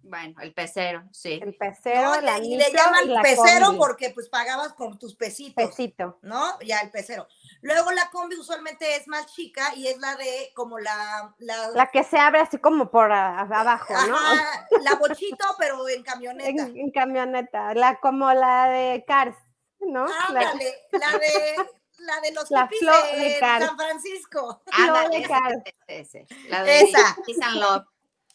Bueno, 0.06 0.34
el 0.42 0.52
pecero, 0.52 1.02
sí. 1.12 1.40
El 1.42 1.56
pecero, 1.56 2.16
¿no? 2.16 2.20
la 2.20 2.38
y 2.38 2.56
le 2.58 2.70
llaman 2.70 3.04
y 3.06 3.08
la 3.08 3.22
pecero 3.22 3.66
combi. 3.68 3.78
porque 3.78 4.10
pues 4.10 4.28
pagabas 4.28 4.74
con 4.74 4.98
tus 4.98 5.14
pesitos, 5.16 5.54
Pesito. 5.54 6.18
¿no? 6.20 6.58
Ya 6.60 6.80
el 6.80 6.90
pecero. 6.90 7.26
Luego 7.62 7.90
la 7.90 8.10
combi 8.10 8.36
usualmente 8.36 8.96
es 8.96 9.08
más 9.08 9.24
chica 9.34 9.74
y 9.74 9.86
es 9.88 9.96
la 9.98 10.14
de 10.16 10.52
como 10.54 10.78
la... 10.78 11.34
La, 11.38 11.70
La 11.70 11.86
que 11.90 12.04
se 12.04 12.18
abre 12.18 12.40
así 12.40 12.58
como 12.58 12.90
por 12.90 13.10
a- 13.12 13.40
abajo, 13.40 13.94
¿no? 14.06 14.14
Ajá, 14.14 14.68
la 14.82 14.94
bochito, 14.96 15.46
pero 15.58 15.88
en 15.88 16.02
camioneta. 16.02 16.48
En, 16.64 16.76
en 16.76 16.90
camioneta. 16.90 17.72
La, 17.74 17.98
como 17.98 18.30
la 18.34 18.68
de 18.68 19.04
Cars, 19.06 19.36
¿no? 19.80 20.06
La- 20.06 20.24
Ándale, 20.50 20.74
la 20.92 21.12
de 21.18 21.56
la 22.00 22.20
de 22.20 22.32
los 22.32 22.50
La 22.50 22.68
flor 22.68 23.02
de 23.14 23.18
de 23.20 23.38
Cars. 23.38 23.64
San 23.64 23.76
Francisco. 23.78 24.62
De 25.10 25.22
Cars. 25.22 25.56
ese. 25.86 26.26
La 26.50 26.62
de 26.62 26.80
Esa. 26.82 27.16
Kiss 27.24 27.40
and 27.40 27.56
Love. 27.56 27.84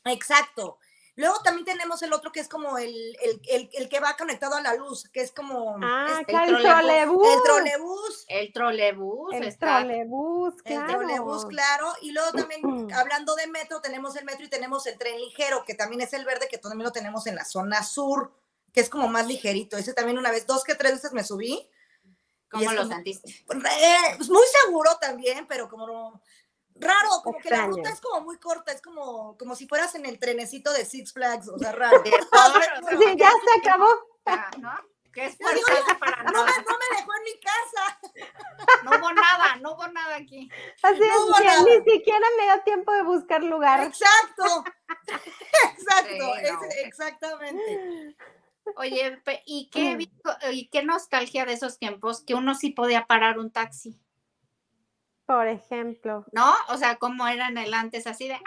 Exacto. 0.06 0.79
Luego 1.20 1.42
también 1.44 1.66
tenemos 1.66 2.02
el 2.02 2.14
otro 2.14 2.32
que 2.32 2.40
es 2.40 2.48
como 2.48 2.78
el, 2.78 2.94
el, 3.22 3.42
el, 3.50 3.70
el 3.74 3.90
que 3.90 4.00
va 4.00 4.16
conectado 4.16 4.56
a 4.56 4.62
la 4.62 4.74
luz, 4.76 5.10
que 5.12 5.20
es 5.20 5.34
como 5.34 5.76
Ah, 5.84 6.20
es- 6.22 6.28
claro, 6.28 6.56
el 6.58 6.64
trolebús. 6.64 7.28
el 7.28 7.44
trolebús. 7.44 8.26
El 8.30 8.54
trolebús 8.54 9.34
El 9.34 9.44
está. 9.44 9.80
trolebús, 9.80 10.54
El 10.64 10.64
claro. 10.64 10.94
trolebús, 11.00 11.46
claro. 11.46 11.94
Y 12.02 12.12
luego 12.14 12.32
también, 12.32 12.62
hablando 12.96 13.36
de 13.36 13.48
metro, 13.48 13.82
tenemos 13.82 14.16
el 14.16 14.24
metro 14.24 14.46
y 14.46 14.50
tenemos 14.50 14.88
el 14.88 14.98
tren 14.98 15.18
ligero, 15.20 15.66
que 15.66 15.76
también 15.76 16.00
es 16.00 16.14
el 16.14 16.24
verde, 16.24 16.48
que 16.50 16.58
también 16.58 16.84
lo 16.86 16.92
tenemos 16.94 17.28
en 17.28 17.36
la 17.36 17.44
zona 17.44 17.84
sur, 17.84 18.34
que 18.72 18.80
es 18.80 18.90
como 18.90 19.10
más 19.10 19.28
ligerito. 19.28 19.76
Ese 19.76 19.94
también 19.94 20.18
una 20.18 20.32
vez, 20.32 20.48
dos 20.48 20.64
que 20.64 20.76
tres 20.76 20.94
veces 20.94 21.12
me 21.12 21.26
subí. 21.26 21.70
¿Cómo 22.50 22.72
lo 22.72 22.82
como- 22.84 22.94
sentiste? 22.96 23.30
Eh, 23.30 23.98
pues 24.16 24.30
muy 24.30 24.46
seguro 24.64 24.98
también, 25.02 25.46
pero 25.48 25.68
como 25.70 25.86
no- 25.86 26.22
raro, 26.76 27.10
como 27.24 27.40
que 27.40 27.50
la 27.50 27.66
ruta 27.68 27.90
es 27.90 28.00
como 28.02 28.22
muy 28.22 28.38
corta, 28.38 28.72
es 28.72 28.82
como, 28.82 29.38
como 29.38 29.56
si 29.56 29.68
fueras 29.68 29.96
en 29.96 30.06
el 30.06 30.18
trenecito 30.20 30.72
de 30.74 30.86
Six 30.86 31.14
Flags, 31.14 31.48
o 31.50 31.58
sea, 31.60 31.72
raro. 31.74 32.04
Sí, 32.90 33.16
ya 33.18 33.30
se 33.30 33.60
acabó. 33.68 33.90
¿no? 34.60 34.72
Que 35.12 35.26
es 35.26 35.38
digo, 35.38 36.00
para 36.00 36.24
No 36.24 36.32
no. 36.32 36.46
me, 36.46 36.52
no 36.52 36.78
me 36.78 36.98
dejó 36.98 37.12
en 37.18 37.24
mi 37.24 37.40
casa. 37.40 38.00
No 38.84 38.92
hubo 38.92 39.12
nada, 39.14 39.56
no 39.58 39.74
hubo 39.74 39.88
nada 39.88 40.16
aquí. 40.18 40.50
Así 40.84 41.00
No 41.00 41.06
es, 41.06 41.40
ni- 41.40 41.46
nada. 41.48 41.64
ni 41.64 41.92
siquiera 41.92 42.28
me 42.38 42.44
dio 42.46 42.62
tiempo 42.64 42.92
de 42.94 43.02
buscar 43.04 43.44
lugar. 43.44 43.82
Exacto. 43.84 44.64
Exacto, 45.64 46.08
Sí, 46.10 46.18
no. 46.20 46.36
es- 46.36 46.76
exactamente. 46.86 48.16
Oye, 48.76 49.20
¿y 49.46 49.66
Mm. 49.66 49.70
qué, 49.72 49.96
vi- 49.96 50.12
y 50.52 50.70
qué 50.70 50.84
nostalgia 50.84 51.46
de 51.46 51.54
esos 51.54 51.80
tiempos 51.80 52.22
que 52.24 52.36
uno 52.36 52.54
sí 52.54 52.70
podía 52.70 53.08
parar 53.08 53.40
un 53.40 53.52
taxi, 53.52 54.00
Por 55.30 55.48
ejemplo. 55.48 56.26
¿no? 56.32 56.56
O 56.70 56.78
sea, 56.78 56.96
como 56.96 57.28
era 57.28 57.50
en 57.50 57.60
el 57.60 57.72
antes, 57.76 58.08
así 58.08 58.28
de, 58.28 58.34
ay, 58.34 58.42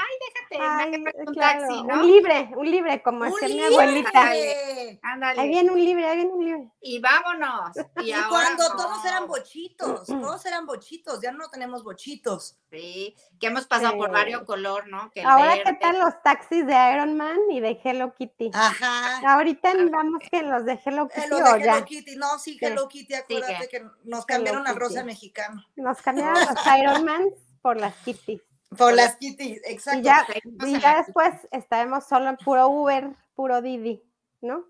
Ay, 0.60 0.92
un 0.96 1.34
claro, 1.34 1.60
taxi, 1.60 1.82
¿no? 1.84 1.94
Un 1.94 2.06
libre, 2.06 2.50
un 2.56 2.70
libre, 2.70 3.02
como 3.02 3.24
decía 3.24 3.48
mi 3.48 3.60
abuelita. 3.62 4.10
Ándale. 4.22 5.00
Ándale. 5.02 5.40
Ahí 5.40 5.48
viene 5.48 5.70
un 5.70 5.84
libre, 5.84 6.06
ahí 6.08 6.16
viene 6.16 6.32
un 6.32 6.44
libre. 6.44 6.70
Y 6.80 6.98
vámonos. 7.00 7.70
Y, 8.00 8.04
Y 8.08 8.12
ahora 8.12 8.28
cuando 8.28 8.68
no. 8.68 8.76
todos 8.76 9.04
eran 9.04 9.26
bochitos, 9.26 10.06
todos 10.06 10.46
eran 10.46 10.66
bochitos, 10.66 11.20
ya 11.22 11.32
no 11.32 11.48
tenemos 11.50 11.82
bochitos. 11.84 12.58
Sí, 12.70 13.14
que 13.38 13.48
hemos 13.48 13.66
pasado 13.66 13.96
por 13.98 14.10
varios 14.10 14.42
color, 14.44 14.88
¿no? 14.88 15.10
Que 15.10 15.22
Ahora, 15.22 15.52
¿qué 15.58 15.64
verde. 15.64 15.78
tal 15.80 15.98
los 15.98 16.22
taxis 16.22 16.66
de 16.66 16.72
Iron 16.94 17.16
Man 17.18 17.36
y 17.50 17.60
de 17.60 17.78
Hello 17.84 18.14
Kitty? 18.14 18.50
Ajá. 18.54 19.34
Ahorita 19.34 19.72
vamos 19.90 20.22
que 20.30 20.42
los 20.42 20.64
de 20.64 20.80
Hello 20.84 21.04
Eh, 21.04 21.08
Kitty 21.14 21.28
de 21.28 21.36
Hello 21.36 21.56
ya. 21.58 21.84
Kitty, 21.84 22.16
no, 22.16 22.38
sí, 22.38 22.52
Sí. 22.58 22.64
Hello 22.64 22.88
Kitty, 22.88 23.14
acuérdate 23.14 23.68
que 23.68 23.84
nos 24.04 24.24
cambiaron 24.24 24.66
al 24.66 24.76
rosa 24.76 25.04
mexicano. 25.04 25.62
Nos 25.76 26.00
cambiaron 26.00 26.34
los 26.40 26.66
Iron 26.78 27.04
Man 27.04 27.24
por 27.60 27.76
las 27.78 27.94
Kitty. 27.96 28.40
Por 28.76 28.94
las 28.94 29.16
Kitty, 29.16 29.44
Y 29.54 29.60
exacto. 29.64 30.00
ya, 30.02 30.26
seguimos 30.26 30.66
y 30.68 30.80
ya 30.80 31.02
después 31.02 31.34
estaremos 31.50 32.06
solo 32.06 32.30
en 32.30 32.36
puro 32.36 32.68
Uber, 32.68 33.10
puro 33.34 33.60
Didi, 33.62 34.02
¿no? 34.40 34.66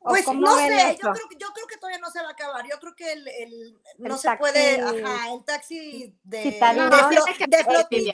¿O 0.00 0.08
Pues 0.10 0.26
no 0.28 0.54
sé, 0.58 0.98
yo 1.02 1.12
creo, 1.12 1.28
que- 1.30 1.36
yo 1.38 1.46
creo 1.54 1.66
que 1.66 1.76
todavía 1.78 1.98
no 1.98 2.10
se 2.10 2.20
va 2.20 2.28
a 2.28 2.32
acabar. 2.32 2.66
Yo 2.68 2.78
creo 2.78 2.94
que 2.94 3.12
el, 3.12 3.26
el- 3.26 3.78
no 3.98 4.14
El 4.14 4.20
se 4.20 4.36
puede, 4.36 4.80
ajá, 4.80 5.32
el 5.32 5.44
taxi 5.44 6.14
de, 6.22 6.42
citadino. 6.42 6.84
de, 6.90 6.90
No, 6.90 7.08
flo- 7.10 7.46
de 7.48 7.64
flotilla, 7.64 8.12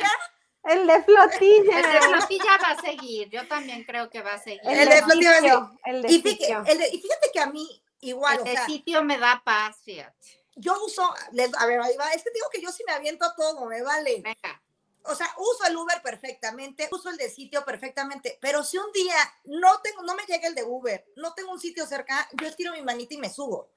El 0.64 0.86
de 0.86 0.92
El 0.92 0.96
de 0.98 1.02
flotilla. 1.02 2.00
flotilla 2.02 2.58
va 2.62 2.68
a 2.70 2.80
seguir, 2.80 3.28
yo 3.30 3.48
también 3.48 3.82
creo 3.84 4.08
que 4.08 4.22
va 4.22 4.34
a 4.34 4.38
seguir. 4.38 4.60
El 4.64 4.88
de 4.88 5.02
flotilla 5.02 5.30
va 5.32 5.36
a 5.36 5.40
sitio, 5.40 5.78
El 5.84 6.02
de 6.02 6.12
y, 6.12 6.22
fíjate, 6.22 6.44
sitio. 6.44 6.64
el 6.66 6.94
y 6.94 7.00
fíjate 7.00 7.30
que 7.32 7.40
a 7.40 7.46
mí 7.46 7.82
igual, 8.00 8.34
El 8.36 8.40
o 8.40 8.44
de 8.44 8.52
sea, 8.52 8.66
sitio 8.66 9.02
me 9.02 9.18
da 9.18 9.42
paz, 9.44 9.78
fíjate. 9.82 10.14
yo 10.56 10.74
uso, 10.84 11.12
les- 11.32 11.54
a 11.58 11.66
ver, 11.66 11.80
ahí 11.80 11.96
va, 11.96 12.10
es 12.12 12.22
que 12.22 12.30
digo 12.32 12.46
que 12.52 12.60
yo 12.62 12.70
sí 12.70 12.84
me 12.86 12.92
aviento 12.92 13.24
a 13.24 13.34
todo, 13.34 13.64
me 13.66 13.82
vale. 13.82 14.20
Venga. 14.22 14.62
O 15.04 15.14
sea, 15.14 15.32
uso 15.38 15.64
el 15.66 15.76
Uber 15.76 16.02
perfectamente, 16.02 16.88
uso 16.92 17.08
el 17.10 17.16
de 17.16 17.30
sitio 17.30 17.64
perfectamente, 17.64 18.38
pero 18.40 18.62
si 18.62 18.76
un 18.76 18.92
día 18.92 19.16
no 19.44 19.80
tengo, 19.80 20.02
no 20.02 20.14
me 20.14 20.24
llega 20.24 20.46
el 20.46 20.54
de 20.54 20.62
Uber, 20.64 21.04
no 21.16 21.32
tengo 21.34 21.52
un 21.52 21.60
sitio 21.60 21.86
cerca, 21.86 22.28
yo 22.40 22.46
estiro 22.46 22.72
mi 22.72 22.82
manita 22.82 23.14
y 23.14 23.18
me 23.18 23.30
subo. 23.30 23.70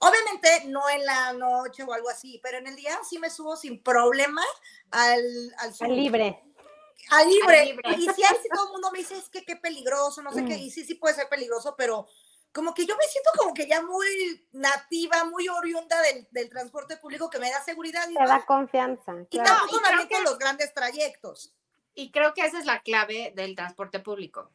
Obviamente 0.00 0.64
no 0.66 0.88
en 0.90 1.04
la 1.06 1.32
noche 1.32 1.82
o 1.82 1.92
algo 1.92 2.08
así, 2.08 2.40
pero 2.42 2.58
en 2.58 2.66
el 2.66 2.76
día 2.76 2.98
sí 3.08 3.18
me 3.18 3.30
subo 3.30 3.56
sin 3.56 3.82
problema 3.82 4.42
al, 4.90 5.22
al, 5.58 5.74
El 5.80 5.96
libre. 5.96 6.42
al 7.10 7.28
libre. 7.28 7.60
Al 7.60 7.66
libre. 7.68 7.90
Y 7.98 8.02
si 8.14 8.22
así 8.24 8.48
todo 8.52 8.66
el 8.66 8.72
mundo 8.72 8.90
me 8.92 8.98
dice, 8.98 9.16
es 9.16 9.28
que 9.28 9.44
qué 9.44 9.56
peligroso, 9.56 10.22
no 10.22 10.32
sé 10.32 10.44
qué, 10.44 10.54
Mm. 10.56 10.60
y 10.60 10.70
sí, 10.70 10.84
sí 10.84 10.94
puede 10.94 11.14
ser 11.14 11.28
peligroso, 11.28 11.74
pero 11.76 12.06
como 12.58 12.74
que 12.74 12.84
yo 12.86 12.96
me 12.96 13.04
siento 13.04 13.30
como 13.38 13.54
que 13.54 13.68
ya 13.68 13.80
muy 13.82 14.44
nativa, 14.50 15.22
muy 15.26 15.48
oriunda 15.48 16.02
del, 16.02 16.26
del 16.32 16.48
transporte 16.48 16.96
público 16.96 17.30
que 17.30 17.38
me 17.38 17.48
da 17.52 17.62
seguridad. 17.62 18.08
Y, 18.10 18.14
Te 18.14 18.26
da 18.26 18.44
confianza. 18.44 19.14
y 19.30 19.38
claro. 19.38 19.50
tampoco 19.60 19.76
y 19.78 19.96
me 19.96 20.08
que- 20.08 20.20
los 20.22 20.38
grandes 20.40 20.74
trayectos. 20.74 21.54
Y 21.94 22.10
creo 22.10 22.34
que 22.34 22.40
esa 22.40 22.58
es 22.58 22.66
la 22.66 22.80
clave 22.82 23.32
del 23.36 23.54
transporte 23.54 24.00
público. 24.00 24.50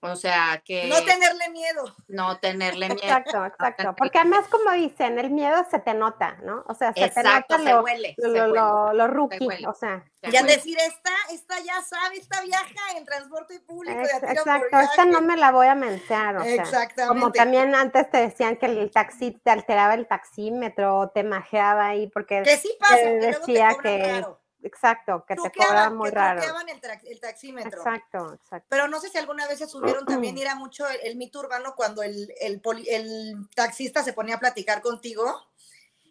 O 0.00 0.16
sea, 0.16 0.62
que 0.64 0.86
No 0.88 1.02
tenerle 1.04 1.48
miedo. 1.50 1.94
no 2.08 2.38
tenerle 2.38 2.88
miedo. 2.88 3.00
Exacto, 3.02 3.44
exacto. 3.46 3.94
Porque 3.96 4.18
además, 4.18 4.46
como 4.48 4.70
dicen, 4.72 5.18
el 5.18 5.30
miedo 5.30 5.64
se 5.70 5.78
te 5.78 5.94
nota, 5.94 6.36
¿no? 6.42 6.64
O 6.68 6.74
sea, 6.74 6.92
se 6.92 7.04
Exacto, 7.04 7.56
te 7.56 7.62
se 7.62 7.64
nota 7.64 7.76
lo, 7.76 7.82
huele. 7.82 8.14
lo, 8.18 8.30
se 8.30 8.38
lo, 8.38 8.42
huele, 8.44 8.54
lo, 8.54 8.92
lo 8.92 9.06
rookie, 9.08 9.46
huele. 9.46 9.66
o 9.66 9.74
sea. 9.74 10.04
se 10.22 10.30
Ya 10.30 10.42
decir, 10.42 10.76
esta, 10.78 11.10
esta 11.32 11.58
ya 11.60 11.80
sabe, 11.82 12.16
esta 12.18 12.40
viaja 12.42 12.96
en 12.96 13.04
transporte 13.04 13.58
público. 13.60 13.98
exacto, 14.00 14.78
esta 14.78 15.04
no 15.04 15.10
viaje. 15.20 15.26
me 15.26 15.36
la 15.36 15.50
voy 15.52 15.66
a 15.66 15.74
mencionar, 15.74 16.36
o 16.36 16.42
sea. 16.44 16.54
Exactamente. 16.54 17.08
Como 17.20 17.32
también 17.32 17.74
antes 17.74 18.10
te 18.10 18.18
decían 18.18 18.56
que 18.56 18.66
el 18.66 18.90
taxi 18.90 19.32
te 19.32 19.50
alteraba 19.50 19.94
el 19.94 20.06
taxímetro, 20.06 21.10
te 21.14 21.24
majeaba 21.24 21.86
ahí, 21.88 22.06
porque 22.08 22.42
Que 22.42 22.56
sí 22.56 22.70
pasa, 22.78 22.96
te 22.96 23.02
que 23.02 23.10
luego 23.10 23.44
te 23.46 23.52
decía 23.52 23.76
que 23.82 24.12
raro. 24.12 24.40
Exacto, 24.62 25.24
que 25.26 25.36
te 25.36 25.50
cobraba 25.52 25.90
muy 25.90 26.08
que 26.10 26.14
raro. 26.14 26.42
el, 26.42 26.80
tra- 26.80 27.00
el 27.04 27.20
taxímetro. 27.20 27.78
Exacto, 27.78 28.34
exacto. 28.34 28.66
Pero 28.68 28.88
no 28.88 29.00
sé 29.00 29.08
si 29.10 29.18
alguna 29.18 29.46
vez 29.46 29.58
se 29.58 29.68
subieron 29.68 30.04
también, 30.06 30.36
era 30.38 30.54
mucho 30.54 30.88
el, 30.88 30.98
el 31.02 31.16
mito 31.16 31.40
urbano 31.40 31.74
cuando 31.76 32.02
el, 32.02 32.32
el, 32.40 32.60
poli- 32.60 32.88
el 32.88 33.34
taxista 33.54 34.02
se 34.02 34.12
ponía 34.12 34.36
a 34.36 34.40
platicar 34.40 34.82
contigo 34.82 35.48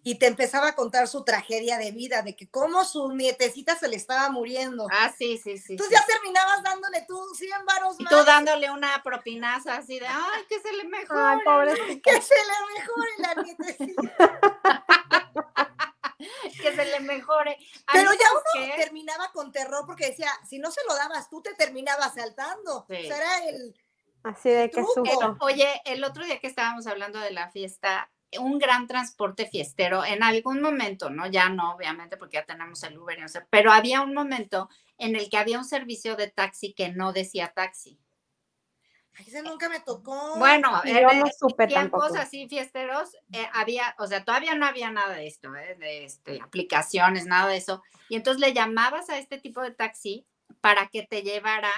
y 0.08 0.20
te 0.20 0.28
empezaba 0.28 0.68
a 0.68 0.76
contar 0.76 1.08
su 1.08 1.24
tragedia 1.24 1.80
de 1.80 1.92
vida, 1.92 2.22
de 2.22 2.36
que 2.36 2.48
cómo 2.48 2.86
su 2.86 3.12
nietecita 3.14 3.76
se 3.76 3.88
le 3.88 3.96
estaba 3.96 4.30
muriendo. 4.30 4.86
Ah, 4.92 5.12
sí, 5.18 5.40
sí, 5.40 5.58
sí. 5.58 5.74
Entonces 5.74 5.98
sí. 5.98 6.04
ya 6.08 6.14
terminabas 6.14 6.62
dándole 6.62 7.04
tú 7.08 7.20
100 7.34 7.66
varos 7.66 7.96
Y 8.00 8.04
más. 8.04 8.14
tú 8.14 8.24
dándole 8.24 8.70
una 8.70 9.02
propinaza 9.04 9.78
así 9.78 9.98
de, 10.00 10.06
ay, 10.06 10.44
que 10.48 10.60
se 10.60 10.72
le 10.74 10.84
mejore. 10.84 11.20
Ay, 11.24 11.40
pobrecito. 11.44 12.02
Que 12.12 12.22
se 12.22 12.36
le 12.36 12.54
mejore 12.78 13.12
la 13.18 13.34
nietecita. 13.42 14.40
que 16.62 16.76
se 16.76 16.86
le 16.86 17.00
mejore. 17.02 17.58
Pero 17.92 18.12
ya 18.12 18.28
¿sabes 18.28 18.44
uno 18.56 18.66
qué? 18.66 18.84
terminaba 18.84 19.32
con 19.32 19.52
terror 19.52 19.86
porque 19.86 20.08
decía, 20.08 20.30
si 20.48 20.60
no 20.60 20.72
se 20.72 20.82
lo 20.88 20.96
dabas 20.96 21.30
tú, 21.30 21.42
te 21.42 21.54
terminabas 21.54 22.16
saltando. 22.16 22.86
Sí. 22.90 22.98
O 22.98 23.08
sea, 23.08 23.18
era 23.18 23.50
el... 23.50 23.76
Así 24.24 24.50
de 24.50 24.70
que 24.70 24.82
truco. 24.82 25.06
susto. 25.06 25.38
Oye, 25.42 25.82
el 25.86 26.04
otro 26.04 26.26
día 26.26 26.40
que 26.40 26.48
estábamos 26.48 26.88
hablando 26.88 27.20
de 27.20 27.32
la 27.32 27.50
fiesta, 27.52 28.10
un 28.40 28.58
gran 28.58 28.88
transporte 28.88 29.46
fiestero 29.46 30.04
en 30.04 30.24
algún 30.24 30.62
momento, 30.62 31.10
¿no? 31.10 31.28
Ya 31.28 31.50
no, 31.50 31.76
obviamente, 31.76 32.18
porque 32.18 32.38
ya 32.38 32.46
tenemos 32.46 32.82
el 32.84 32.98
Uber, 32.98 33.18
y 33.18 33.22
no 33.22 33.28
sé, 33.28 33.46
pero 33.50 33.72
había 33.72 34.02
un 34.02 34.14
momento 34.14 34.70
en 34.98 35.16
el 35.16 35.30
que 35.30 35.38
había 35.38 35.60
un 35.60 35.66
servicio 35.66 36.16
de 36.16 36.30
taxi 36.30 36.74
que 36.74 36.90
no 36.90 37.14
decía 37.14 37.54
taxi. 37.56 38.00
Ay, 39.18 39.26
ese 39.28 39.42
nunca 39.42 39.70
me 39.70 39.80
tocó. 39.80 40.36
Bueno, 40.38 40.82
Yo 40.84 40.92
en 41.10 41.20
no 41.20 41.26
en 41.28 41.34
supe 41.34 41.68
tiempos 41.68 42.02
tampoco. 42.02 42.22
así 42.22 42.48
fiesteros, 42.50 43.16
eh, 43.32 43.48
había, 43.54 43.96
o 43.98 44.08
sea, 44.08 44.24
todavía 44.26 44.56
no 44.56 44.66
había 44.66 44.92
nada 44.92 45.16
de 45.16 45.28
esto, 45.28 45.56
¿eh? 45.56 45.76
de 45.76 46.06
este, 46.06 46.42
aplicaciones, 46.42 47.26
nada 47.26 47.48
de 47.50 47.58
eso. 47.58 47.82
Y 48.10 48.16
entonces 48.16 48.42
le 48.42 48.54
llamabas 48.54 49.10
a 49.10 49.18
este 49.18 49.38
tipo 49.40 49.62
de 49.62 49.72
taxi 49.72 50.26
para 50.62 50.88
que 50.88 51.04
te 51.04 51.22
llevara 51.24 51.72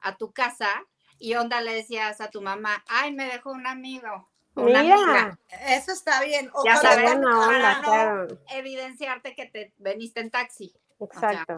a 0.00 0.16
tu 0.16 0.32
casa 0.32 0.70
y 1.18 1.34
onda 1.34 1.60
le 1.60 1.72
decías 1.74 2.20
a 2.20 2.30
tu 2.30 2.40
mamá, 2.42 2.84
ay, 2.88 3.12
me 3.12 3.24
dejó 3.26 3.50
un 3.50 3.66
amigo. 3.66 4.30
Una 4.54 4.80
amiga, 4.80 4.96
Mira, 4.96 5.38
Eso 5.76 5.92
está 5.92 6.22
bien. 6.22 6.50
O 6.54 6.64
Ya 6.64 6.76
sabes, 6.76 7.04
para 7.04 7.16
onda, 7.16 7.74
no- 7.80 7.82
claro. 7.82 8.40
evidenciarte 8.50 9.34
que 9.34 9.46
te 9.46 9.74
veniste 9.76 10.20
en 10.20 10.30
taxi. 10.30 10.74
Exacto. 11.00 11.54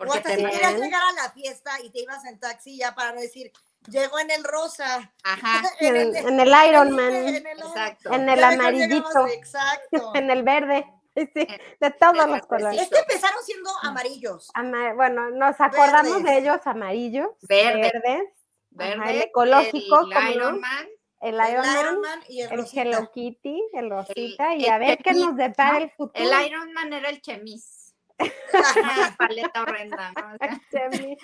O 0.00 0.04
Porque 0.04 0.18
hasta 0.18 0.30
te 0.30 0.36
si 0.36 0.44
querías 0.44 0.74
llegar 0.78 1.02
a 1.02 1.12
la 1.24 1.30
fiesta 1.32 1.72
y 1.82 1.90
te 1.90 2.00
ibas 2.00 2.24
en 2.24 2.38
taxi 2.38 2.78
ya 2.78 2.94
para 2.94 3.12
no 3.12 3.20
decir, 3.20 3.52
llegó 3.90 4.18
en 4.18 4.30
el 4.30 4.44
rosa. 4.44 5.12
Ajá, 5.24 5.62
En, 5.80 5.96
el, 5.96 6.16
en 6.16 6.40
el 6.40 6.48
Iron 6.68 6.90
Man, 6.92 7.14
en 7.14 7.46
el- 7.46 7.58
exacto. 7.58 8.12
en 8.12 8.28
el 8.28 8.38
ya 8.38 8.48
mejor 8.50 8.60
amarillito, 8.66 9.26
Exacto. 9.28 10.12
en 10.14 10.30
el 10.30 10.42
verde, 10.42 10.86
sí, 11.16 11.46
de 11.80 11.90
todos 11.98 12.28
los 12.28 12.46
colores. 12.46 12.80
Es 12.82 12.88
que 12.88 12.98
empezaron 12.98 13.42
siendo 13.44 13.70
amarillos. 13.82 14.50
Ama- 14.54 14.94
bueno, 14.94 15.30
nos 15.30 15.60
acordamos 15.60 16.22
Verdes. 16.22 16.24
de 16.24 16.38
ellos 16.38 16.60
amarillos, 16.64 17.28
Verde. 17.48 17.90
verdes, 17.92 18.22
verde, 18.70 19.10
el 19.10 19.22
ecológico, 19.22 20.00
el 20.10 20.34
Ironman. 20.34 20.88
El 21.20 21.34
Ironman, 21.34 22.20
y 22.28 22.42
el, 22.42 22.52
el 22.60 22.66
Hello 22.72 23.10
Kitty, 23.12 23.60
el 23.72 23.90
Rosita, 23.90 24.54
y 24.54 24.68
a 24.68 24.78
ver 24.78 24.98
qué 24.98 25.14
nos 25.14 25.34
depara 25.34 25.78
el 25.78 25.90
futuro. 25.90 26.12
El 26.24 26.46
Ironman 26.46 26.92
era 26.92 27.08
el 27.08 27.20
chemis. 27.20 27.77
Una 28.18 29.16
paleta 29.16 29.62
horrenda, 29.62 30.12
¿no? 30.12 30.36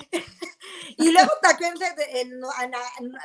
y 0.96 1.10
luego 1.10 1.30
también 1.42 1.74
en, 2.10 2.40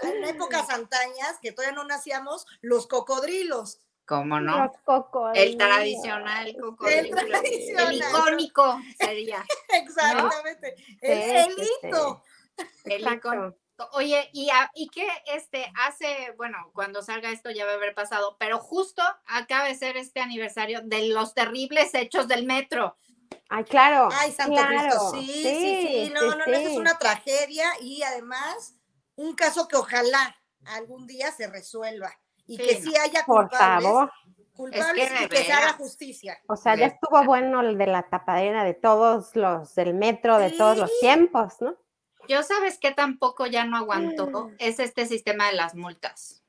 en, 0.04 0.24
épocas 0.24 0.70
antañas, 0.70 1.38
que 1.42 1.52
todavía 1.52 1.76
no 1.76 1.84
nacíamos, 1.84 2.46
los 2.62 2.88
cocodrilos. 2.88 3.80
¿Cómo 4.06 4.40
no? 4.40 4.66
Los 4.66 4.78
cocodrilos. 4.84 5.48
El 5.48 5.58
tradicional 5.58 6.56
cocodrilo. 6.60 7.18
El, 7.20 7.28
tradicional. 7.28 7.94
el 7.94 7.98
icónico 7.98 8.82
sería. 9.00 9.46
Exactamente. 9.70 10.76
El, 11.02 11.52
hito. 11.84 12.24
El 12.86 13.02
icónico. 13.02 13.56
Oye, 13.94 14.30
y, 14.34 14.50
y 14.76 14.90
que 14.90 15.08
este 15.34 15.72
hace, 15.76 16.34
bueno, 16.38 16.72
cuando 16.74 17.02
salga 17.02 17.32
esto 17.32 17.50
ya 17.50 17.66
va 17.66 17.72
a 17.72 17.76
haber 17.76 17.94
pasado, 17.94 18.36
pero 18.40 18.60
justo 18.60 19.02
acaba 19.26 19.68
de 19.68 19.76
ser 19.76 19.96
este 19.96 20.20
aniversario 20.20 20.82
de 20.84 21.08
los 21.10 21.34
terribles 21.34 21.94
hechos 21.94 22.28
del 22.28 22.46
metro. 22.46 22.98
Ay, 23.50 23.64
claro. 23.64 24.10
Ay, 24.12 24.32
Santo 24.32 24.62
Cristo, 24.68 25.12
sí, 25.12 25.26
sí, 25.26 25.88
sí, 26.06 26.14
no, 26.14 26.22
no, 26.22 26.46
no, 26.46 26.46
es 26.46 26.78
una 26.78 26.98
tragedia 26.98 27.66
y 27.82 28.04
además 28.04 28.76
un 29.16 29.36
caso 29.36 29.68
que 29.68 29.76
ojalá 29.76 30.36
algún 30.66 31.08
día 31.08 31.32
se 31.32 31.48
resuelva 31.48 32.12
y 32.46 32.58
que 32.58 32.82
sí 32.82 32.96
haya 32.98 33.24
culpables. 33.26 33.58
Por 33.58 33.58
favor. 33.58 34.12
Culpables 34.54 35.10
y 35.24 35.28
que 35.30 35.44
se 35.46 35.54
haga 35.54 35.74
justicia. 35.74 36.38
O 36.48 36.58
sea, 36.58 36.76
ya 36.76 36.88
estuvo 36.88 37.24
bueno 37.24 37.62
el 37.62 37.78
de 37.78 37.88
la 37.88 38.04
tapadera 38.10 38.64
de 38.66 38.74
todos 38.74 39.36
los 39.36 39.74
del 39.76 39.94
metro, 39.94 40.38
de 40.38 40.52
todos 40.52 40.78
los 40.78 40.92
tiempos, 41.00 41.54
¿no? 41.62 41.78
Yo 42.28 42.44
sabes 42.44 42.78
que 42.78 42.92
tampoco 42.92 43.48
ya 43.48 43.66
no 43.66 43.78
aguanto 43.78 44.28
mm. 44.28 44.56
es 44.60 44.80
este 44.80 45.06
sistema 45.06 45.48
de 45.48 45.54
las 45.54 45.76
multas. 45.76 46.44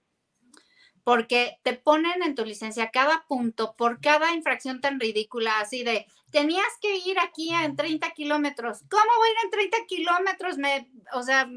Porque 1.04 1.58
te 1.62 1.74
ponen 1.74 2.22
en 2.22 2.34
tu 2.34 2.44
licencia 2.44 2.90
cada 2.90 3.24
punto 3.28 3.74
por 3.76 4.00
cada 4.00 4.32
infracción 4.32 4.80
tan 4.80 4.98
ridícula, 5.00 5.60
así 5.60 5.84
de, 5.84 6.06
tenías 6.30 6.68
que 6.80 6.96
ir 6.96 7.18
aquí 7.18 7.52
en 7.52 7.76
30 7.76 8.10
kilómetros. 8.12 8.80
¿Cómo 8.90 9.04
voy 9.18 9.28
a 9.28 9.32
ir 9.32 9.38
en 9.44 9.50
30 9.50 9.76
kilómetros? 9.86 10.58
Me, 10.58 10.90
o 11.12 11.22
sea, 11.22 11.48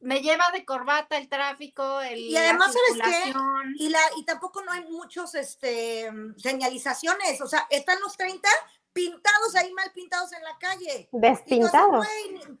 me 0.00 0.20
lleva 0.20 0.50
de 0.52 0.64
corbata 0.64 1.16
el 1.16 1.28
tráfico, 1.28 2.00
el, 2.00 2.18
y 2.18 2.36
además 2.36 2.72
sabes 2.72 3.02
qué 3.02 3.34
y 3.76 3.88
la 3.88 3.98
y 4.16 4.24
tampoco 4.24 4.62
no 4.62 4.72
hay 4.72 4.84
muchos 4.84 5.34
este 5.34 6.10
señalizaciones, 6.36 7.40
o 7.40 7.48
sea, 7.48 7.66
están 7.70 8.00
los 8.00 8.16
30 8.16 8.48
pintados 8.96 9.54
ahí 9.56 9.70
mal 9.74 9.92
pintados 9.92 10.32
en 10.32 10.42
la 10.42 10.56
calle. 10.58 11.08
Despintados. 11.12 12.06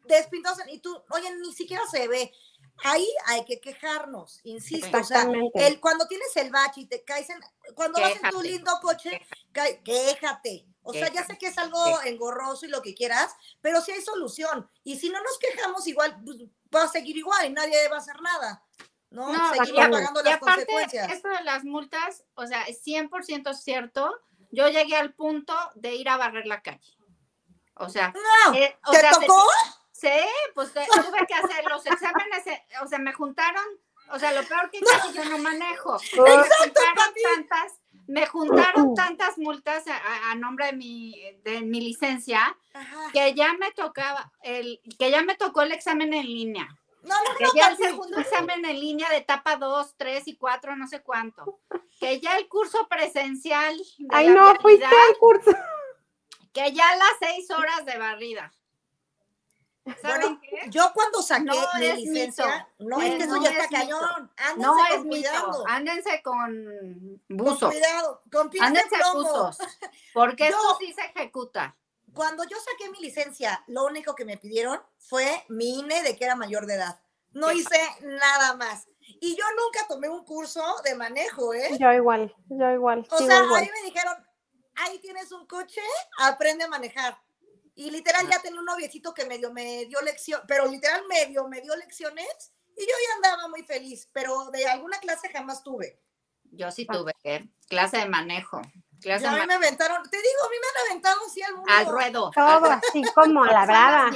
despintados. 0.04 0.58
Y 0.70 0.80
tú, 0.80 0.94
oye, 1.10 1.34
ni 1.36 1.52
siquiera 1.54 1.82
se 1.90 2.06
ve. 2.08 2.30
Ahí 2.84 3.08
hay 3.24 3.42
que 3.46 3.58
quejarnos, 3.58 4.40
insisto. 4.44 4.98
O 4.98 5.04
sea, 5.04 5.26
el, 5.54 5.80
cuando 5.80 6.06
tienes 6.06 6.36
el 6.36 6.50
bache 6.50 6.82
y 6.82 6.86
te 6.86 7.02
caes 7.04 7.30
en. 7.30 7.40
Cuando 7.74 8.00
vas 8.00 8.16
en 8.22 8.30
tu 8.30 8.42
lindo 8.42 8.70
coche, 8.82 9.18
quéjate. 9.82 10.66
O 10.86 10.92
sea, 10.92 11.12
ya 11.12 11.24
sé 11.24 11.36
que 11.36 11.48
es 11.48 11.58
algo 11.58 12.00
engorroso 12.02 12.64
y 12.64 12.68
lo 12.68 12.80
que 12.80 12.94
quieras, 12.94 13.34
pero 13.60 13.80
sí 13.80 13.92
hay 13.92 14.02
solución. 14.02 14.70
Y 14.84 14.98
si 14.98 15.10
no 15.10 15.20
nos 15.20 15.38
quejamos, 15.38 15.86
igual 15.86 16.16
pues, 16.24 16.38
va 16.74 16.84
a 16.84 16.88
seguir 16.88 17.16
igual 17.16 17.46
y 17.46 17.50
nadie 17.50 17.88
va 17.88 17.96
a 17.96 18.00
hacer 18.00 18.20
nada. 18.20 18.62
¿no? 19.10 19.32
no 19.32 19.38
pagando 19.56 20.22
las 20.22 20.32
y 20.32 20.34
aparte, 20.34 20.38
consecuencias. 20.38 21.12
Esto 21.12 21.28
de 21.28 21.42
las 21.44 21.64
multas, 21.64 22.24
o 22.34 22.46
sea, 22.46 22.62
es 22.64 22.84
100% 22.84 23.54
cierto 23.54 24.20
yo 24.50 24.68
llegué 24.68 24.96
al 24.96 25.12
punto 25.12 25.54
de 25.74 25.94
ir 25.94 26.08
a 26.08 26.16
barrer 26.16 26.46
la 26.46 26.62
calle. 26.62 26.96
O 27.74 27.88
sea, 27.88 28.12
eh, 28.54 28.74
¿te 28.90 29.02
tocó? 29.10 29.44
sí, 29.92 30.08
pues 30.54 30.72
tuve 30.72 31.26
que 31.26 31.34
hacer 31.34 31.64
los 31.68 31.84
exámenes, 31.84 32.46
eh, 32.46 32.64
o 32.82 32.86
sea, 32.86 32.98
me 32.98 33.12
juntaron, 33.12 33.64
o 34.10 34.18
sea, 34.18 34.32
lo 34.32 34.42
peor 34.44 34.70
que 34.70 34.78
hice 34.78 35.12
yo 35.12 35.24
no 35.26 35.38
manejo. 35.38 35.98
Me 36.24 36.30
juntaron 36.30 37.14
tantas, 37.22 37.74
me 38.06 38.26
juntaron 38.26 38.94
tantas 38.94 39.38
multas 39.38 39.84
a, 39.88 40.34
nombre 40.34 40.66
de 40.66 40.72
mi, 40.72 41.14
de 41.42 41.62
mi 41.62 41.80
licencia 41.80 42.56
que 43.12 43.34
ya 43.34 43.54
me 43.54 43.72
tocaba 43.72 44.32
el, 44.42 44.80
que 44.98 45.10
ya 45.10 45.22
me 45.22 45.36
tocó 45.36 45.62
el 45.62 45.72
examen 45.72 46.14
en 46.14 46.26
línea. 46.26 46.68
No, 47.02 47.14
no, 47.22 47.36
que 47.36 47.46
ya 47.54 47.68
el 47.68 47.76
segundo 47.76 48.18
examen 48.18 48.64
en 48.64 48.80
línea 48.80 49.08
de 49.10 49.18
etapa 49.18 49.56
2, 49.56 49.94
3 49.96 50.26
y 50.26 50.36
4, 50.36 50.76
no 50.76 50.88
sé 50.88 51.02
cuánto. 51.02 51.60
Que 52.00 52.20
ya 52.20 52.36
el 52.36 52.48
curso 52.48 52.88
presencial. 52.88 53.76
De 53.98 54.08
Ay, 54.10 54.28
no, 54.28 54.56
fuiste 54.56 54.86
al 54.86 55.16
curso. 55.18 55.52
Que 56.52 56.72
ya 56.72 56.96
las 56.96 57.12
6 57.20 57.50
horas 57.52 57.84
de 57.86 57.96
barrida. 57.98 58.52
¿Saben 60.02 60.40
qué? 60.40 60.68
Yo 60.70 60.90
cuando 60.94 61.22
saqué 61.22 61.52
mi 61.78 62.04
licencia, 62.04 62.68
no 62.78 63.00
es 63.00 63.16
que 63.16 63.24
eso 63.24 63.42
ya 63.42 63.50
está 63.50 63.68
cañón. 63.68 64.30
Ándense 64.36 64.62
no 64.62 64.74
con 64.74 64.86
es 64.92 65.02
cuidado. 65.04 65.64
Ándense 65.68 66.22
con 66.22 67.22
buzos. 67.28 67.60
Con 67.60 67.70
cuidado, 67.70 68.22
con 68.30 68.50
pies 68.50 68.62
Ándense 68.62 68.96
buzos. 69.12 69.58
Porque 70.12 70.48
eso 70.48 70.76
sí 70.78 70.92
se 70.92 71.02
ejecuta 71.02 71.76
cuando 72.16 72.44
yo 72.44 72.56
saqué 72.58 72.90
mi 72.90 72.98
licencia, 72.98 73.62
lo 73.68 73.84
único 73.84 74.14
que 74.14 74.24
me 74.24 74.38
pidieron 74.38 74.80
fue 74.98 75.44
mi 75.48 75.78
INE 75.78 76.02
de 76.02 76.16
que 76.16 76.24
era 76.24 76.34
mayor 76.34 76.66
de 76.66 76.74
edad. 76.74 76.98
No 77.32 77.52
hice 77.52 77.78
nada 78.00 78.56
más. 78.56 78.88
Y 79.20 79.36
yo 79.36 79.44
nunca 79.50 79.86
tomé 79.86 80.08
un 80.08 80.24
curso 80.24 80.62
de 80.82 80.94
manejo, 80.94 81.52
¿eh? 81.52 81.76
Yo 81.78 81.92
igual, 81.92 82.34
yo 82.48 82.70
igual. 82.70 83.06
O 83.10 83.18
sea, 83.18 83.40
ahí 83.54 83.70
me 83.70 83.82
dijeron, 83.84 84.14
ahí 84.76 84.98
tienes 84.98 85.30
un 85.30 85.46
coche, 85.46 85.82
aprende 86.18 86.64
a 86.64 86.68
manejar. 86.68 87.18
Y 87.76 87.90
literal 87.90 88.28
ya 88.28 88.40
tenía 88.40 88.58
un 88.58 88.66
noviecito 88.66 89.14
que 89.14 89.26
medio 89.26 89.52
me 89.52 89.84
dio 89.84 90.00
lección, 90.00 90.40
pero 90.48 90.66
literal 90.66 91.06
medio 91.06 91.46
me 91.46 91.60
dio 91.60 91.76
lecciones 91.76 92.52
y 92.76 92.80
yo 92.80 92.86
ya 93.06 93.14
andaba 93.16 93.48
muy 93.48 93.62
feliz, 93.62 94.08
pero 94.12 94.50
de 94.50 94.66
alguna 94.66 94.98
clase 94.98 95.28
jamás 95.28 95.62
tuve. 95.62 96.00
Yo 96.50 96.70
sí 96.72 96.86
tuve, 96.86 97.12
¿eh? 97.22 97.46
clase 97.68 97.98
de 97.98 98.06
manejo 98.06 98.60
a 99.04 99.32
mí 99.32 99.46
me 99.46 99.54
aventaron, 99.54 100.02
te 100.10 100.16
digo, 100.16 100.44
a 100.44 100.50
mí 100.50 100.56
me 100.60 100.68
han 100.68 100.86
aventado 100.86 101.20
así 101.26 101.42
al 101.42 101.54
mundo. 101.54 101.72
Al 101.72 101.86
ruedo. 101.86 102.30
Todo 102.34 102.70
así 102.70 103.02
como 103.14 103.44
a 103.44 103.52
la 103.52 103.66
brava. 103.66 104.10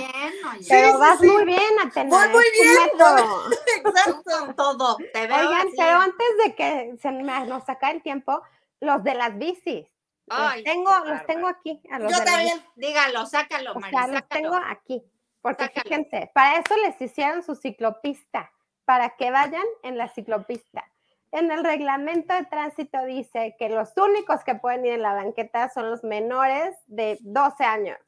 pero 0.68 0.98
vas 0.98 1.20
muy 1.20 1.44
bien, 1.44 1.78
Atenas. 1.84 2.10
Voy 2.10 2.28
muy 2.28 2.44
bien. 2.52 2.76
Exacto. 3.84 4.54
Todo. 4.56 4.96
Te 5.12 5.26
veo 5.26 5.48
Oigan, 5.48 5.68
pero 5.76 6.00
antes 6.00 6.28
de 6.44 6.54
que 6.54 6.96
se 7.00 7.12
nos 7.12 7.64
saca 7.64 7.90
el 7.90 8.02
tiempo, 8.02 8.42
los 8.80 9.02
de 9.04 9.14
las 9.14 9.36
bicis. 9.38 9.86
Los 10.30 10.64
tengo, 10.64 11.04
los 11.04 11.26
tengo 11.26 11.48
aquí. 11.48 11.82
A 11.90 11.98
los 11.98 12.12
Yo 12.12 12.24
también. 12.24 12.62
Dígalo, 12.76 13.26
sácalo, 13.26 13.74
María. 13.74 13.98
O 13.98 14.02
sea, 14.04 14.12
los 14.12 14.28
tengo 14.28 14.54
aquí. 14.54 15.02
Porque 15.42 15.68
fíjense, 15.68 16.30
para 16.34 16.58
eso 16.58 16.76
les 16.76 17.00
hicieron 17.00 17.42
su 17.42 17.54
ciclopista, 17.54 18.52
para 18.84 19.16
que 19.16 19.30
vayan 19.30 19.64
en 19.82 19.96
la 19.96 20.08
ciclopista 20.08 20.84
en 21.32 21.50
el 21.50 21.64
reglamento 21.64 22.34
de 22.34 22.44
tránsito 22.44 23.04
dice 23.04 23.54
que 23.58 23.68
los 23.68 23.96
únicos 23.96 24.42
que 24.44 24.56
pueden 24.56 24.84
ir 24.84 24.94
en 24.94 25.02
la 25.02 25.14
banqueta 25.14 25.68
son 25.68 25.90
los 25.90 26.02
menores 26.02 26.76
de 26.86 27.18
12 27.20 27.64
años. 27.64 27.98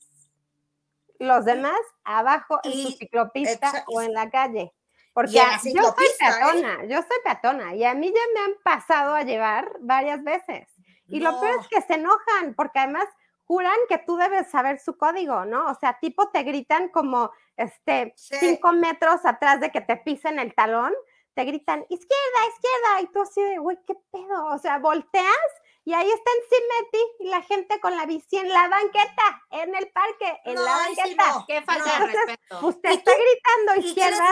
Los 1.18 1.45
demás 1.45 1.79
abajo 2.03 2.59
en 2.64 2.73
su 2.73 2.91
ciclopista 2.93 3.85
o 3.87 4.03
en 4.03 4.12
la 4.12 4.29
calle. 4.31 4.73
Porque 5.14 5.35
yo 5.35 5.83
soy 5.83 6.07
¿eh? 6.07 6.16
peatona, 6.18 6.85
yo 6.87 6.97
soy 6.97 7.18
peatona 7.23 7.75
y 7.75 7.85
a 7.85 7.95
mí 7.95 8.09
ya 8.12 8.20
me 8.35 8.41
han 8.47 8.55
pasado 8.64 9.14
a 9.14 9.23
llevar 9.23 9.70
varias 9.81 10.25
veces. 10.25 10.72
Y 11.12 11.20
lo 11.20 11.38
peor 11.40 11.60
es 11.60 11.68
que 11.68 11.80
se 11.82 11.94
enojan 11.94 12.54
porque 12.56 12.80
además 12.80 13.06
juran 13.44 13.76
que 13.88 13.98
tú 13.98 14.16
debes 14.16 14.50
saber 14.50 14.80
su 14.80 14.96
código, 14.96 15.44
¿no? 15.44 15.66
O 15.66 15.74
sea, 15.74 15.98
tipo 16.00 16.30
te 16.30 16.42
gritan 16.42 16.88
como 16.88 17.30
este 17.56 18.14
cinco 18.16 18.72
metros 18.72 19.24
atrás 19.24 19.60
de 19.60 19.70
que 19.70 19.80
te 19.80 19.96
pisen 19.96 20.38
el 20.38 20.54
talón 20.54 20.92
te 21.34 21.44
gritan, 21.44 21.80
izquierda, 21.88 22.46
izquierda, 22.54 23.00
y 23.02 23.06
tú 23.06 23.22
así 23.22 23.42
de, 23.42 23.58
güey, 23.58 23.78
¿qué 23.86 23.94
pedo? 24.10 24.46
O 24.46 24.58
sea, 24.58 24.78
volteas 24.78 25.52
y 25.84 25.94
ahí 25.94 26.08
está 26.08 26.30
encima 26.42 26.74
de 26.80 26.88
ti 26.92 26.98
y 27.20 27.28
la 27.28 27.42
gente 27.42 27.80
con 27.80 27.96
la 27.96 28.06
bici 28.06 28.36
en 28.36 28.48
la 28.48 28.68
banqueta, 28.68 29.42
en 29.50 29.74
el 29.74 29.90
parque, 29.90 30.40
en 30.44 30.54
la 30.54 30.76
banqueta. 30.76 31.44
Qué 31.46 31.62
falta 31.62 31.98
de 31.98 32.06
respeto. 32.06 32.66
Usted 32.66 32.90
está 32.90 33.10
gritando 33.10 33.88
izquierda, 33.88 34.30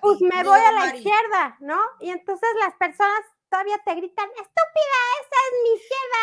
pues 0.00 0.20
me 0.20 0.44
voy 0.44 0.60
a 0.60 0.72
la 0.72 0.94
izquierda, 0.94 1.56
¿no? 1.60 1.80
Y 2.00 2.10
entonces 2.10 2.48
las 2.60 2.74
personas 2.74 3.20
todavía 3.50 3.78
te 3.84 3.94
gritan, 3.94 4.28
estúpida, 4.30 4.98
esa 5.20 5.36
es 5.46 5.52
mi 5.62 5.70
izquierda. 5.78 6.22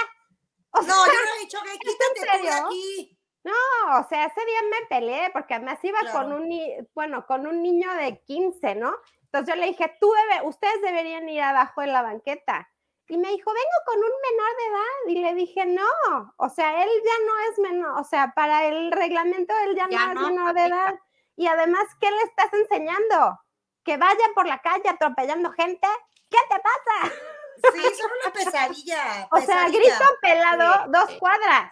no, 0.73 1.05
yo 1.05 1.13
no 1.13 1.35
he 1.35 1.39
dicho 1.39 1.59
que 1.63 1.79
quítate 1.79 2.41
de 2.41 2.53
aquí. 2.53 3.19
No, 3.43 3.99
o 3.99 4.07
sea, 4.07 4.25
ese 4.25 4.45
día 4.45 4.61
me 4.63 4.85
peleé 4.87 5.29
porque 5.31 5.55
además 5.55 5.77
iba 5.83 5.99
con 6.11 6.31
un, 6.31 6.49
bueno, 6.95 7.25
con 7.25 7.45
un 7.45 7.61
niño 7.61 7.93
de 7.95 8.21
15, 8.23 8.75
¿no? 8.75 8.95
Entonces 9.23 9.53
yo 9.53 9.59
le 9.59 9.67
dije, 9.67 9.97
tú 9.99 10.11
debe, 10.11 10.47
ustedes 10.47 10.81
deberían 10.81 11.27
ir 11.27 11.41
abajo 11.41 11.81
en 11.81 11.91
la 11.91 12.03
banqueta. 12.03 12.69
Y 13.09 13.17
me 13.17 13.29
dijo, 13.29 13.51
vengo 13.51 13.77
con 13.85 13.97
un 13.97 14.11
menor 14.31 14.57
de 14.57 14.65
edad. 14.65 15.07
Y 15.07 15.15
le 15.21 15.33
dije, 15.35 15.65
no, 15.65 16.33
o 16.37 16.49
sea, 16.49 16.83
él 16.83 16.89
ya 17.03 17.25
no 17.25 17.51
es 17.51 17.59
menor, 17.59 17.99
o 17.99 18.03
sea, 18.05 18.31
para 18.33 18.65
el 18.65 18.91
reglamento 18.91 19.53
él 19.65 19.75
ya, 19.75 19.87
no 19.87 20.21
es 20.21 20.29
menor 20.29 20.53
de 20.53 20.65
edad. 20.65 20.99
Y 21.35 21.47
además, 21.47 21.83
¿qué 21.99 22.09
le 22.09 22.21
estás 22.21 22.53
enseñando? 22.53 23.39
¿Que 23.83 23.97
vaya 23.97 24.25
por 24.33 24.47
la 24.47 24.59
calle 24.59 24.87
atropellando 24.87 25.51
gente? 25.51 25.87
¿Qué 26.33 26.55
te 26.55 26.61
pasa? 26.61 27.15
Sí, 27.73 27.81
son 27.95 28.11
una 28.23 28.33
pesadilla. 28.33 29.27
o 29.31 29.39
sea, 29.41 29.67
grito 29.69 30.03
pelado 30.21 30.85
dos 30.91 31.11
cuadras. 31.19 31.71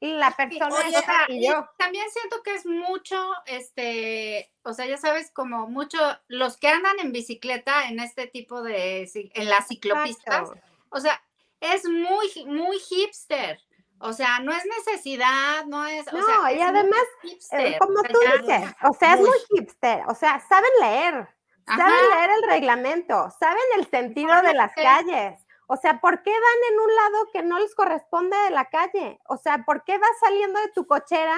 la 0.00 0.30
persona 0.30 0.74
Oye, 0.76 0.96
esa 0.96 1.24
y 1.28 1.38
Y 1.44 1.48
yo. 1.48 1.68
también 1.76 2.08
siento 2.10 2.42
que 2.42 2.54
es 2.54 2.64
mucho, 2.66 3.32
este, 3.46 4.52
o 4.62 4.72
sea, 4.72 4.86
ya 4.86 4.96
sabes, 4.96 5.30
como 5.32 5.66
mucho, 5.68 5.98
los 6.28 6.56
que 6.56 6.68
andan 6.68 6.98
en 7.00 7.12
bicicleta 7.12 7.88
en 7.88 8.00
este 8.00 8.26
tipo 8.28 8.62
de, 8.62 9.10
en 9.34 9.48
las 9.48 9.66
ciclopistas, 9.68 10.48
Exacto. 10.50 10.60
o 10.90 11.00
sea, 11.00 11.20
es 11.60 11.84
muy, 11.86 12.44
muy 12.46 12.78
hipster. 12.78 13.60
O 13.98 14.12
sea, 14.12 14.40
no 14.40 14.52
es 14.52 14.62
necesidad, 14.66 15.64
no 15.66 15.86
es. 15.86 16.06
o 16.12 16.16
No, 16.18 16.24
sea, 16.26 16.52
y 16.52 16.56
es 16.60 16.66
además, 16.68 17.00
hipster, 17.22 17.60
Eh, 17.60 17.78
como 17.80 18.02
tú 18.02 18.18
dices, 18.42 18.74
o 18.82 18.92
sea, 18.92 19.14
es 19.14 19.20
Muy. 19.20 19.28
muy 19.30 19.38
hipster, 19.58 20.02
o 20.06 20.14
sea, 20.14 20.38
saben 20.46 20.70
leer, 20.80 21.28
Ajá. 21.66 21.88
saben 21.88 22.10
leer 22.10 22.30
el 22.30 22.42
reglamento, 22.48 23.30
saben 23.38 23.64
el 23.76 23.90
sentido 23.90 24.40
de 24.42 24.54
las 24.54 24.72
calles. 24.74 25.46
O 25.68 25.76
sea, 25.76 26.00
¿por 26.00 26.22
qué 26.22 26.30
van 26.30 26.72
en 26.72 26.80
un 26.80 26.94
lado 26.94 27.30
que 27.32 27.42
no 27.42 27.58
les 27.58 27.74
corresponde 27.74 28.36
de 28.36 28.50
la 28.50 28.66
calle? 28.66 29.18
O 29.26 29.36
sea, 29.36 29.64
¿por 29.64 29.82
qué 29.84 29.98
vas 29.98 30.18
saliendo 30.20 30.60
de 30.60 30.68
tu 30.68 30.86
cochera 30.86 31.36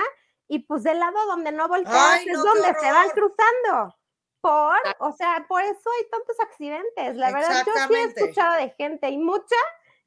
y 0.48 0.60
pues 0.60 0.82
del 0.82 0.98
lado 0.98 1.26
donde 1.26 1.50
no 1.50 1.66
volteas 1.66 1.96
Ay, 1.96 2.28
es 2.28 2.36
donde 2.36 2.74
se 2.74 2.92
van 2.92 3.08
cruzando? 3.10 3.96
Por, 4.40 4.76
o 5.00 5.12
sea, 5.12 5.46
por 5.48 5.62
eso 5.62 5.90
hay 5.98 6.10
tantos 6.10 6.38
accidentes. 6.40 7.16
La 7.16 7.32
verdad, 7.32 7.64
yo 7.66 7.72
sí 7.88 7.94
he 7.94 8.04
escuchado 8.04 8.56
de 8.56 8.70
gente 8.76 9.08
y 9.08 9.16
mucha 9.18 9.56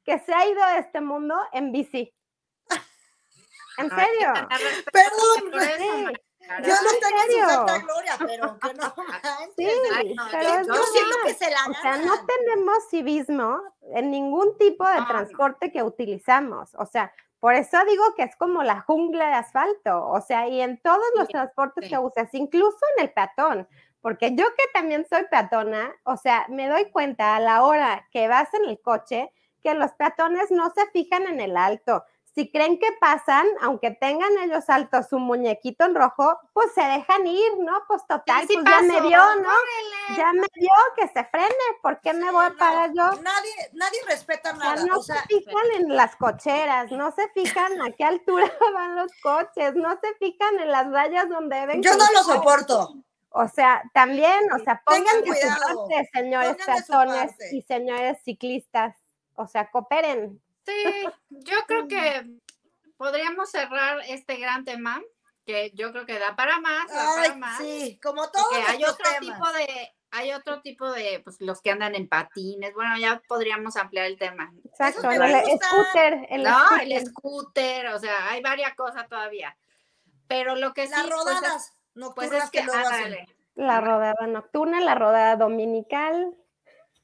que 0.04 0.18
se 0.20 0.32
ha 0.32 0.46
ido 0.46 0.64
de 0.66 0.78
este 0.78 1.00
mundo 1.00 1.34
en 1.52 1.72
bici. 1.72 2.14
En 3.78 3.88
serio. 3.88 4.34
Perdón, 4.92 5.50
por 5.50 5.62
eso, 5.62 6.08
sí. 6.08 6.14
Mari 6.48 6.62
Carmen. 6.62 6.64
Dios 6.64 6.80
¿En 7.42 7.48
santa 7.48 7.78
gloria, 7.78 8.14
pero 8.18 8.58
que 8.58 8.74
no 8.74 8.94
Sí, 9.56 9.64
manches. 9.66 9.96
Ay, 9.96 10.14
no, 10.14 10.24
pero 10.30 10.42
yo- 10.42 10.60
es 10.60 10.66
Yo 10.66 10.72
no, 10.74 10.82
siento 10.86 11.16
que 11.24 11.34
se 11.34 11.50
la 11.50 11.66
O 11.68 11.74
sea, 11.74 11.96
no 11.98 12.12
tenemos 12.26 12.88
civismo 12.90 13.60
en 13.94 14.10
ningún 14.10 14.56
tipo 14.58 14.86
de 14.86 14.94
No, 14.94 15.00
no. 15.00 15.06
transporte 15.08 15.72
que 15.72 15.82
utilizamos. 15.82 16.74
O 16.76 16.86
sea, 16.86 17.12
por 17.40 17.54
eso 17.54 17.76
digo 17.88 18.04
que 18.16 18.22
es 18.22 18.36
como 18.36 18.62
la 18.62 18.80
jungla 18.82 19.28
de 19.28 19.34
asfalto. 19.34 20.08
O 20.08 20.20
sea, 20.20 20.48
y 20.48 20.60
en 20.60 20.80
todos 20.80 21.04
los 21.16 21.26
Sí, 21.26 21.32
transportes 21.32 21.84
sí. 21.84 21.90
que 21.90 21.98
usas, 21.98 22.28
incluso 22.34 22.78
en 22.96 23.04
el 23.04 23.12
peatón. 23.12 23.68
Porque 24.00 24.34
yo 24.34 24.44
que 24.56 24.64
también 24.74 25.06
soy 25.08 25.24
peatona, 25.30 25.94
o 26.04 26.16
sea, 26.16 26.46
me 26.48 26.68
doy 26.68 26.90
cuenta 26.90 27.36
a 27.36 27.40
la 27.40 27.62
hora 27.64 28.08
que 28.10 28.26
vas 28.26 28.52
en 28.54 28.64
el 28.68 28.80
coche 28.80 29.32
que 29.62 29.74
los 29.74 29.92
peatones 29.92 30.50
no 30.50 30.72
se 30.74 30.86
fijan 30.90 31.22
en 31.28 31.40
el 31.40 31.56
alto. 31.56 32.04
Si 32.34 32.50
creen 32.50 32.78
que 32.78 32.88
pasan, 32.98 33.46
aunque 33.60 33.90
tengan 33.90 34.30
ellos 34.38 34.64
altos 34.68 35.08
su 35.08 35.18
muñequito 35.18 35.84
en 35.84 35.94
rojo, 35.94 36.38
pues 36.54 36.72
se 36.72 36.80
dejan 36.80 37.26
ir, 37.26 37.58
¿no? 37.58 37.84
Pues 37.86 38.06
total, 38.06 38.46
sí 38.48 38.54
pues 38.54 38.64
ya 38.64 38.80
me 38.80 39.00
vio, 39.02 39.36
¿no? 39.36 39.50
Ya 40.16 40.32
me 40.32 40.46
vio 40.54 40.70
que 40.96 41.08
se 41.08 41.24
frene, 41.26 41.54
¿por 41.82 42.00
qué 42.00 42.14
me 42.14 42.30
voy 42.30 42.46
a 42.46 42.54
parar 42.58 42.90
yo? 42.94 43.02
Nadie, 43.20 43.52
nadie 43.74 43.98
respeta 44.08 44.52
O 44.52 44.56
sea, 44.58 44.74
nada. 44.74 44.86
no 44.86 44.96
O 44.96 45.02
sea, 45.02 45.16
se 45.16 45.26
fijan 45.26 45.64
en 45.80 45.94
las 45.94 46.16
cocheras, 46.16 46.90
no 46.90 47.12
se 47.12 47.28
fijan 47.30 47.82
a 47.82 47.90
qué 47.90 48.04
altura 48.04 48.50
van 48.74 48.96
los 48.96 49.12
coches, 49.22 49.74
no 49.74 49.90
se 50.00 50.14
fijan 50.18 50.58
en 50.60 50.70
las 50.70 50.90
rayas 50.90 51.28
donde 51.28 51.56
deben 51.56 51.82
yo 51.82 51.94
no 51.96 52.04
lo 52.12 52.22
soporto. 52.22 52.94
O 53.34 53.48
sea, 53.48 53.82
también, 53.94 54.52
o 54.52 54.58
sea, 54.62 54.82
pongan 54.84 55.22
de 55.22 55.26
su 55.26 55.32
cuidado, 55.32 55.88
parte, 55.88 56.10
señores 56.12 56.56
peatones 56.64 57.32
y 57.52 57.62
señores 57.62 58.18
ciclistas. 58.24 58.94
O 59.36 59.46
sea, 59.46 59.70
cooperen. 59.70 60.40
Sí, 60.64 61.04
yo 61.30 61.56
creo 61.66 61.88
que 61.88 62.24
podríamos 62.96 63.50
cerrar 63.50 64.00
este 64.06 64.36
gran 64.36 64.64
tema, 64.64 65.00
que 65.44 65.72
yo 65.74 65.90
creo 65.92 66.06
que 66.06 66.18
da 66.18 66.36
para 66.36 66.60
más, 66.60 66.88
da 66.88 67.14
para 67.16 67.34
más. 67.34 67.58
sí, 67.58 67.98
como 68.02 68.30
todos 68.30 68.46
porque 68.50 68.64
hay 68.70 68.84
otro 68.84 69.04
temas. 69.18 69.20
tipo 69.38 69.52
de, 69.52 69.92
hay 70.12 70.32
otro 70.32 70.60
tipo 70.62 70.90
de, 70.92 71.20
pues 71.24 71.40
los 71.40 71.60
que 71.60 71.70
andan 71.72 71.94
en 71.96 72.08
patines, 72.08 72.74
bueno, 72.74 72.96
ya 72.98 73.20
podríamos 73.26 73.76
ampliar 73.76 74.06
el 74.06 74.18
tema. 74.18 74.52
Exacto, 74.64 75.10
el 75.10 75.20
scooter, 75.60 76.26
el 76.30 76.42
no, 76.44 76.66
scooter. 76.66 76.92
el 76.92 77.06
scooter, 77.06 77.86
o 77.88 77.98
sea, 77.98 78.30
hay 78.30 78.40
varias 78.40 78.74
cosas 78.76 79.08
todavía. 79.08 79.56
Pero 80.28 80.54
lo 80.54 80.72
que 80.72 80.86
sí, 80.86 80.92
Las 80.92 81.02
pues, 81.02 81.10
es- 81.10 81.16
rodadas 81.24 81.72
pues 81.72 81.78
nocturnas 81.94 82.44
es 82.44 82.50
que, 82.50 82.58
que, 82.60 82.64
luego 82.64 82.80
hacen. 82.88 83.04
ándale. 83.04 83.36
la 83.56 83.80
rodada 83.80 84.26
nocturna, 84.28 84.80
la 84.80 84.94
rodada 84.94 85.36
dominical. 85.36 86.36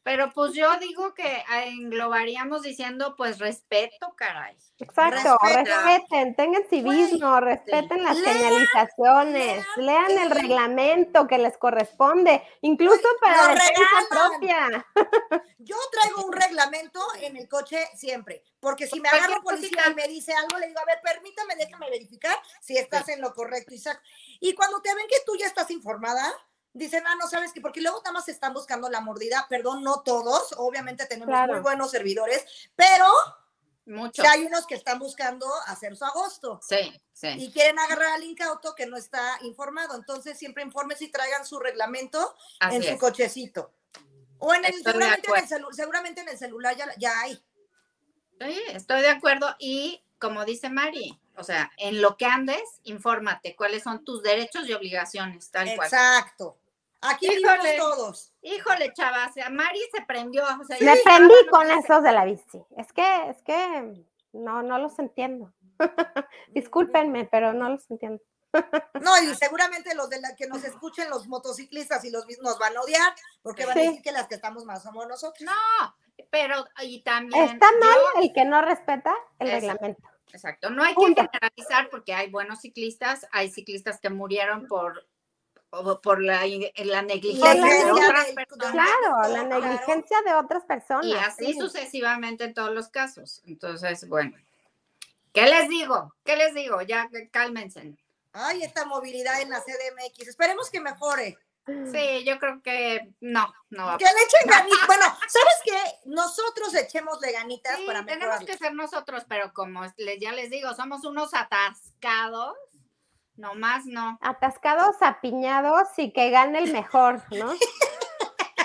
Pero 0.08 0.32
pues 0.32 0.54
yo 0.54 0.74
digo 0.78 1.12
que 1.12 1.44
englobaríamos 1.66 2.62
diciendo, 2.62 3.14
pues 3.14 3.38
respeto, 3.38 4.14
caray. 4.16 4.56
Exacto, 4.78 5.36
Respeta. 5.42 5.84
respeten, 5.84 6.34
tengan 6.34 6.62
civismo, 6.70 7.38
respeten 7.40 8.02
las 8.02 8.16
Lean, 8.16 8.34
señalizaciones, 8.34 9.66
lean, 9.76 10.12
el 10.12 10.30
reglamento 10.30 11.26
que 11.26 11.36
les 11.36 11.58
corresponde, 11.58 12.42
incluso 12.62 12.94
Oye, 12.96 13.18
para 13.20 13.48
lo 13.48 13.60
defensa 13.60 14.06
propia. 14.08 14.86
Yo 15.58 15.76
traigo 15.92 16.24
un 16.24 16.32
reglamento 16.32 17.00
en 17.20 17.36
el 17.36 17.46
coche 17.46 17.86
siempre, 17.94 18.42
porque 18.60 18.86
si 18.86 19.00
me 19.00 19.10
Cualquier 19.10 19.30
agarra 19.30 19.42
policía 19.42 19.82
y 19.90 19.94
me 19.94 20.08
dice 20.08 20.32
algo, 20.32 20.56
le 20.56 20.68
digo, 20.68 20.80
a 20.80 20.86
ver, 20.86 21.00
permítame, 21.02 21.54
déjame 21.56 21.90
verificar 21.90 22.38
si 22.62 22.78
estás 22.78 23.10
en 23.10 23.20
lo 23.20 23.34
correcto, 23.34 23.74
Isaac. 23.74 24.00
Y 24.40 24.54
cuando 24.54 24.80
te 24.80 24.94
ven 24.94 25.06
que 25.06 25.20
tú 25.26 25.36
ya 25.36 25.48
estás 25.48 25.70
informada, 25.70 26.32
dicen, 26.72 27.04
ah, 27.06 27.14
no 27.20 27.28
sabes 27.28 27.52
qué, 27.52 27.60
porque 27.60 27.80
luego 27.80 27.98
nada 27.98 28.12
más 28.12 28.28
están 28.28 28.52
buscando 28.54 28.88
la 28.88 29.00
mordida, 29.00 29.46
perdón, 29.48 29.82
no 29.82 30.02
todos, 30.02 30.54
obviamente 30.58 31.06
tenemos 31.06 31.32
Claro. 31.32 31.54
muy 31.54 31.62
buenos 31.62 31.90
servidores, 31.90 32.44
pero 32.76 33.06
Mucho. 33.86 34.22
hay 34.28 34.44
unos 34.44 34.66
que 34.66 34.74
están 34.74 34.98
buscando 34.98 35.46
hacer 35.66 35.96
su 35.96 36.04
agosto. 36.04 36.60
Sí, 36.62 36.92
sí. 37.12 37.28
y 37.38 37.50
quieren 37.50 37.78
agarrar 37.78 38.14
al 38.14 38.22
incauto 38.24 38.74
que 38.74 38.86
no 38.86 38.96
está 38.96 39.38
informado. 39.42 39.94
Entonces, 39.96 40.38
siempre 40.38 40.62
informes 40.62 41.00
y 41.02 41.08
traigan 41.10 41.44
su 41.46 41.58
reglamento 41.58 42.36
Así 42.60 42.76
en 42.76 42.82
su 42.84 42.98
cochecito. 42.98 43.72
O 44.38 44.54
en 44.54 44.64
el, 44.64 44.74
seguramente, 44.82 45.28
en 45.28 45.64
el 45.64 45.74
seguramente 45.74 46.20
en 46.20 46.28
el 46.28 46.38
celular 46.38 46.76
ya, 46.76 46.86
ya 46.96 47.18
hay. 47.20 47.34
Sí, 48.40 48.62
estoy 48.68 49.00
de 49.00 49.08
acuerdo. 49.08 49.56
Y 49.58 50.04
como 50.20 50.44
dice 50.44 50.68
Mari, 50.68 51.18
o 51.38 51.44
sea, 51.44 51.70
en 51.76 52.00
lo 52.02 52.16
que 52.16 52.26
andes, 52.26 52.62
infórmate 52.84 53.54
cuáles 53.56 53.82
son 53.82 54.04
tus 54.04 54.22
derechos 54.22 54.68
y 54.68 54.72
obligaciones, 54.72 55.50
tal 55.50 55.74
cual. 55.76 55.86
Exacto. 55.88 56.58
Aquí 57.00 57.26
Híjole. 57.26 57.58
vivimos 57.62 57.76
todos. 57.96 58.32
Híjole, 58.42 58.92
chavas, 58.92 59.30
o 59.30 59.32
sea, 59.34 59.50
Mari 59.50 59.80
se 59.94 60.02
prendió. 60.02 60.42
O 60.42 60.64
sea, 60.64 60.76
Me 60.80 60.96
prendí 60.96 61.34
estaba, 61.34 61.50
con 61.50 61.70
esos 61.70 62.02
de 62.02 62.12
la 62.12 62.24
bici. 62.24 62.60
Es 62.76 62.92
que, 62.92 63.30
es 63.30 63.40
que 63.42 64.04
no, 64.32 64.62
no 64.62 64.78
los 64.78 64.98
entiendo. 64.98 65.52
Discúlpenme, 66.48 67.26
pero 67.26 67.52
no 67.52 67.68
los 67.70 67.90
entiendo. 67.90 68.22
No, 69.00 69.16
y 69.22 69.32
seguramente 69.36 69.94
los 69.94 70.10
de 70.10 70.20
la 70.20 70.34
que 70.34 70.46
nos 70.48 70.64
escuchen, 70.64 71.08
los 71.10 71.28
motociclistas 71.28 72.04
y 72.04 72.10
los 72.10 72.24
nos 72.40 72.58
van 72.58 72.76
a 72.76 72.80
odiar, 72.80 73.14
porque 73.42 73.64
van 73.64 73.78
a 73.78 73.82
decir 73.82 74.02
que 74.02 74.10
las 74.10 74.26
que 74.26 74.34
estamos 74.34 74.64
más 74.64 74.82
somos 74.82 75.06
nosotros. 75.06 75.42
No, 75.42 75.94
pero 76.30 76.64
y 76.82 77.02
también. 77.02 77.44
Está 77.44 77.66
mal 77.78 77.94
yo- 78.16 78.22
el 78.22 78.32
que 78.32 78.44
no 78.44 78.60
respeta 78.62 79.14
el 79.38 79.48
Eso. 79.50 79.60
reglamento. 79.68 80.02
Exacto, 80.32 80.70
no 80.70 80.82
hay 80.82 80.94
que 80.94 81.14
generalizar 81.14 81.88
porque 81.90 82.12
hay 82.14 82.30
buenos 82.30 82.60
ciclistas, 82.60 83.26
hay 83.32 83.50
ciclistas 83.50 83.98
que 84.00 84.10
murieron 84.10 84.66
por, 84.66 85.06
por 86.02 86.22
la, 86.22 86.42
la 86.76 87.02
negligencia 87.02 87.54
de 87.54 87.90
otras 87.92 88.26
personas. 88.32 88.72
Claro, 88.72 89.22
la 89.32 89.44
Claro. 89.46 89.60
negligencia 89.60 90.22
de 90.22 90.34
otras 90.34 90.64
personas. 90.64 91.06
Y 91.06 91.14
así 91.14 91.52
sí. 91.52 91.58
sucesivamente 91.58 92.44
en 92.44 92.54
todos 92.54 92.72
los 92.72 92.88
casos. 92.88 93.42
Entonces, 93.46 94.08
bueno. 94.08 94.36
¿Qué 95.32 95.42
les 95.46 95.68
digo? 95.68 96.14
¿Qué 96.24 96.36
les 96.36 96.54
digo? 96.54 96.80
Ya 96.82 97.08
que 97.08 97.28
cálmense. 97.28 97.96
Ay, 98.32 98.62
esta 98.62 98.84
movilidad 98.84 99.40
en 99.40 99.50
la 99.50 99.60
CDMX. 99.60 100.28
Esperemos 100.28 100.70
que 100.70 100.80
mejore. 100.80 101.38
Sí, 101.92 102.24
yo 102.24 102.38
creo 102.38 102.62
que 102.62 103.12
no, 103.20 103.52
no 103.70 103.86
va 103.86 103.94
a 103.94 103.98
Que 103.98 104.04
le 104.04 104.10
echen 104.10 104.48
ganitas. 104.48 104.78
Bueno, 104.86 105.04
¿sabes 105.28 105.60
qué? 105.64 105.78
Nosotros 106.06 106.74
echemosle 106.74 107.32
ganitas 107.32 107.76
Sí, 107.76 107.84
para 107.86 108.04
tenemos 108.04 108.40
mejorar. 108.40 108.46
que 108.46 108.56
ser 108.58 108.74
nosotros, 108.74 109.24
pero 109.28 109.52
como 109.52 109.82
les, 109.96 110.18
ya 110.20 110.32
les 110.32 110.50
digo, 110.50 110.74
somos 110.74 111.04
unos 111.04 111.34
atascados, 111.34 112.56
nomás 113.36 113.84
no. 113.86 114.18
Atascados, 114.22 114.96
apiñados 115.00 115.88
y 115.98 116.12
que 116.12 116.30
gane 116.30 116.58
el 116.58 116.72
mejor, 116.72 117.22
¿no? 117.32 117.52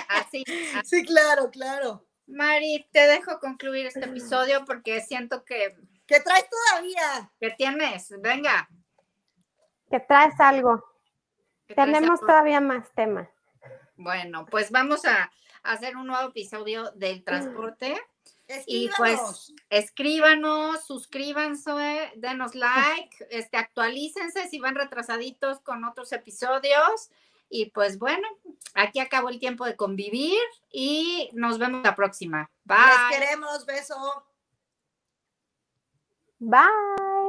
Así. 0.08 0.44
Sí, 0.84 1.04
claro, 1.04 1.50
claro. 1.50 2.06
Mari, 2.26 2.88
te 2.92 3.06
dejo 3.06 3.38
concluir 3.38 3.86
este 3.86 4.04
episodio 4.06 4.64
porque 4.64 5.00
siento 5.02 5.44
que, 5.44 5.76
¿Qué 6.06 6.20
traes 6.20 6.46
todavía? 6.48 7.30
que 7.40 7.50
tienes. 7.50 8.08
Venga. 8.20 8.68
Que 9.90 10.00
traes 10.00 10.38
algo. 10.40 10.82
Tenemos 11.68 12.20
todavía 12.20 12.60
más 12.60 12.92
tema. 12.94 13.30
Bueno, 13.96 14.46
pues 14.46 14.70
vamos 14.70 15.04
a 15.04 15.30
hacer 15.62 15.96
un 15.96 16.06
nuevo 16.06 16.28
episodio 16.28 16.90
del 16.92 17.24
transporte. 17.24 18.00
Y 18.66 18.88
Escríbanos. 18.88 18.92
pues 18.98 19.62
escríbanos, 19.70 20.86
suscríbanse, 20.86 22.12
denos 22.16 22.54
like, 22.54 23.26
este, 23.30 23.56
actualícense 23.56 24.48
si 24.48 24.58
van 24.58 24.74
retrasaditos 24.74 25.60
con 25.60 25.84
otros 25.84 26.12
episodios. 26.12 27.10
Y 27.48 27.70
pues 27.70 27.98
bueno, 27.98 28.26
aquí 28.74 28.98
acabó 29.00 29.28
el 29.28 29.38
tiempo 29.38 29.64
de 29.64 29.76
convivir 29.76 30.40
y 30.70 31.30
nos 31.32 31.58
vemos 31.58 31.82
la 31.84 31.94
próxima. 31.94 32.50
Bye. 32.64 32.76
Les 33.10 33.18
queremos, 33.18 33.64
beso. 33.64 34.26
Bye. 36.38 37.23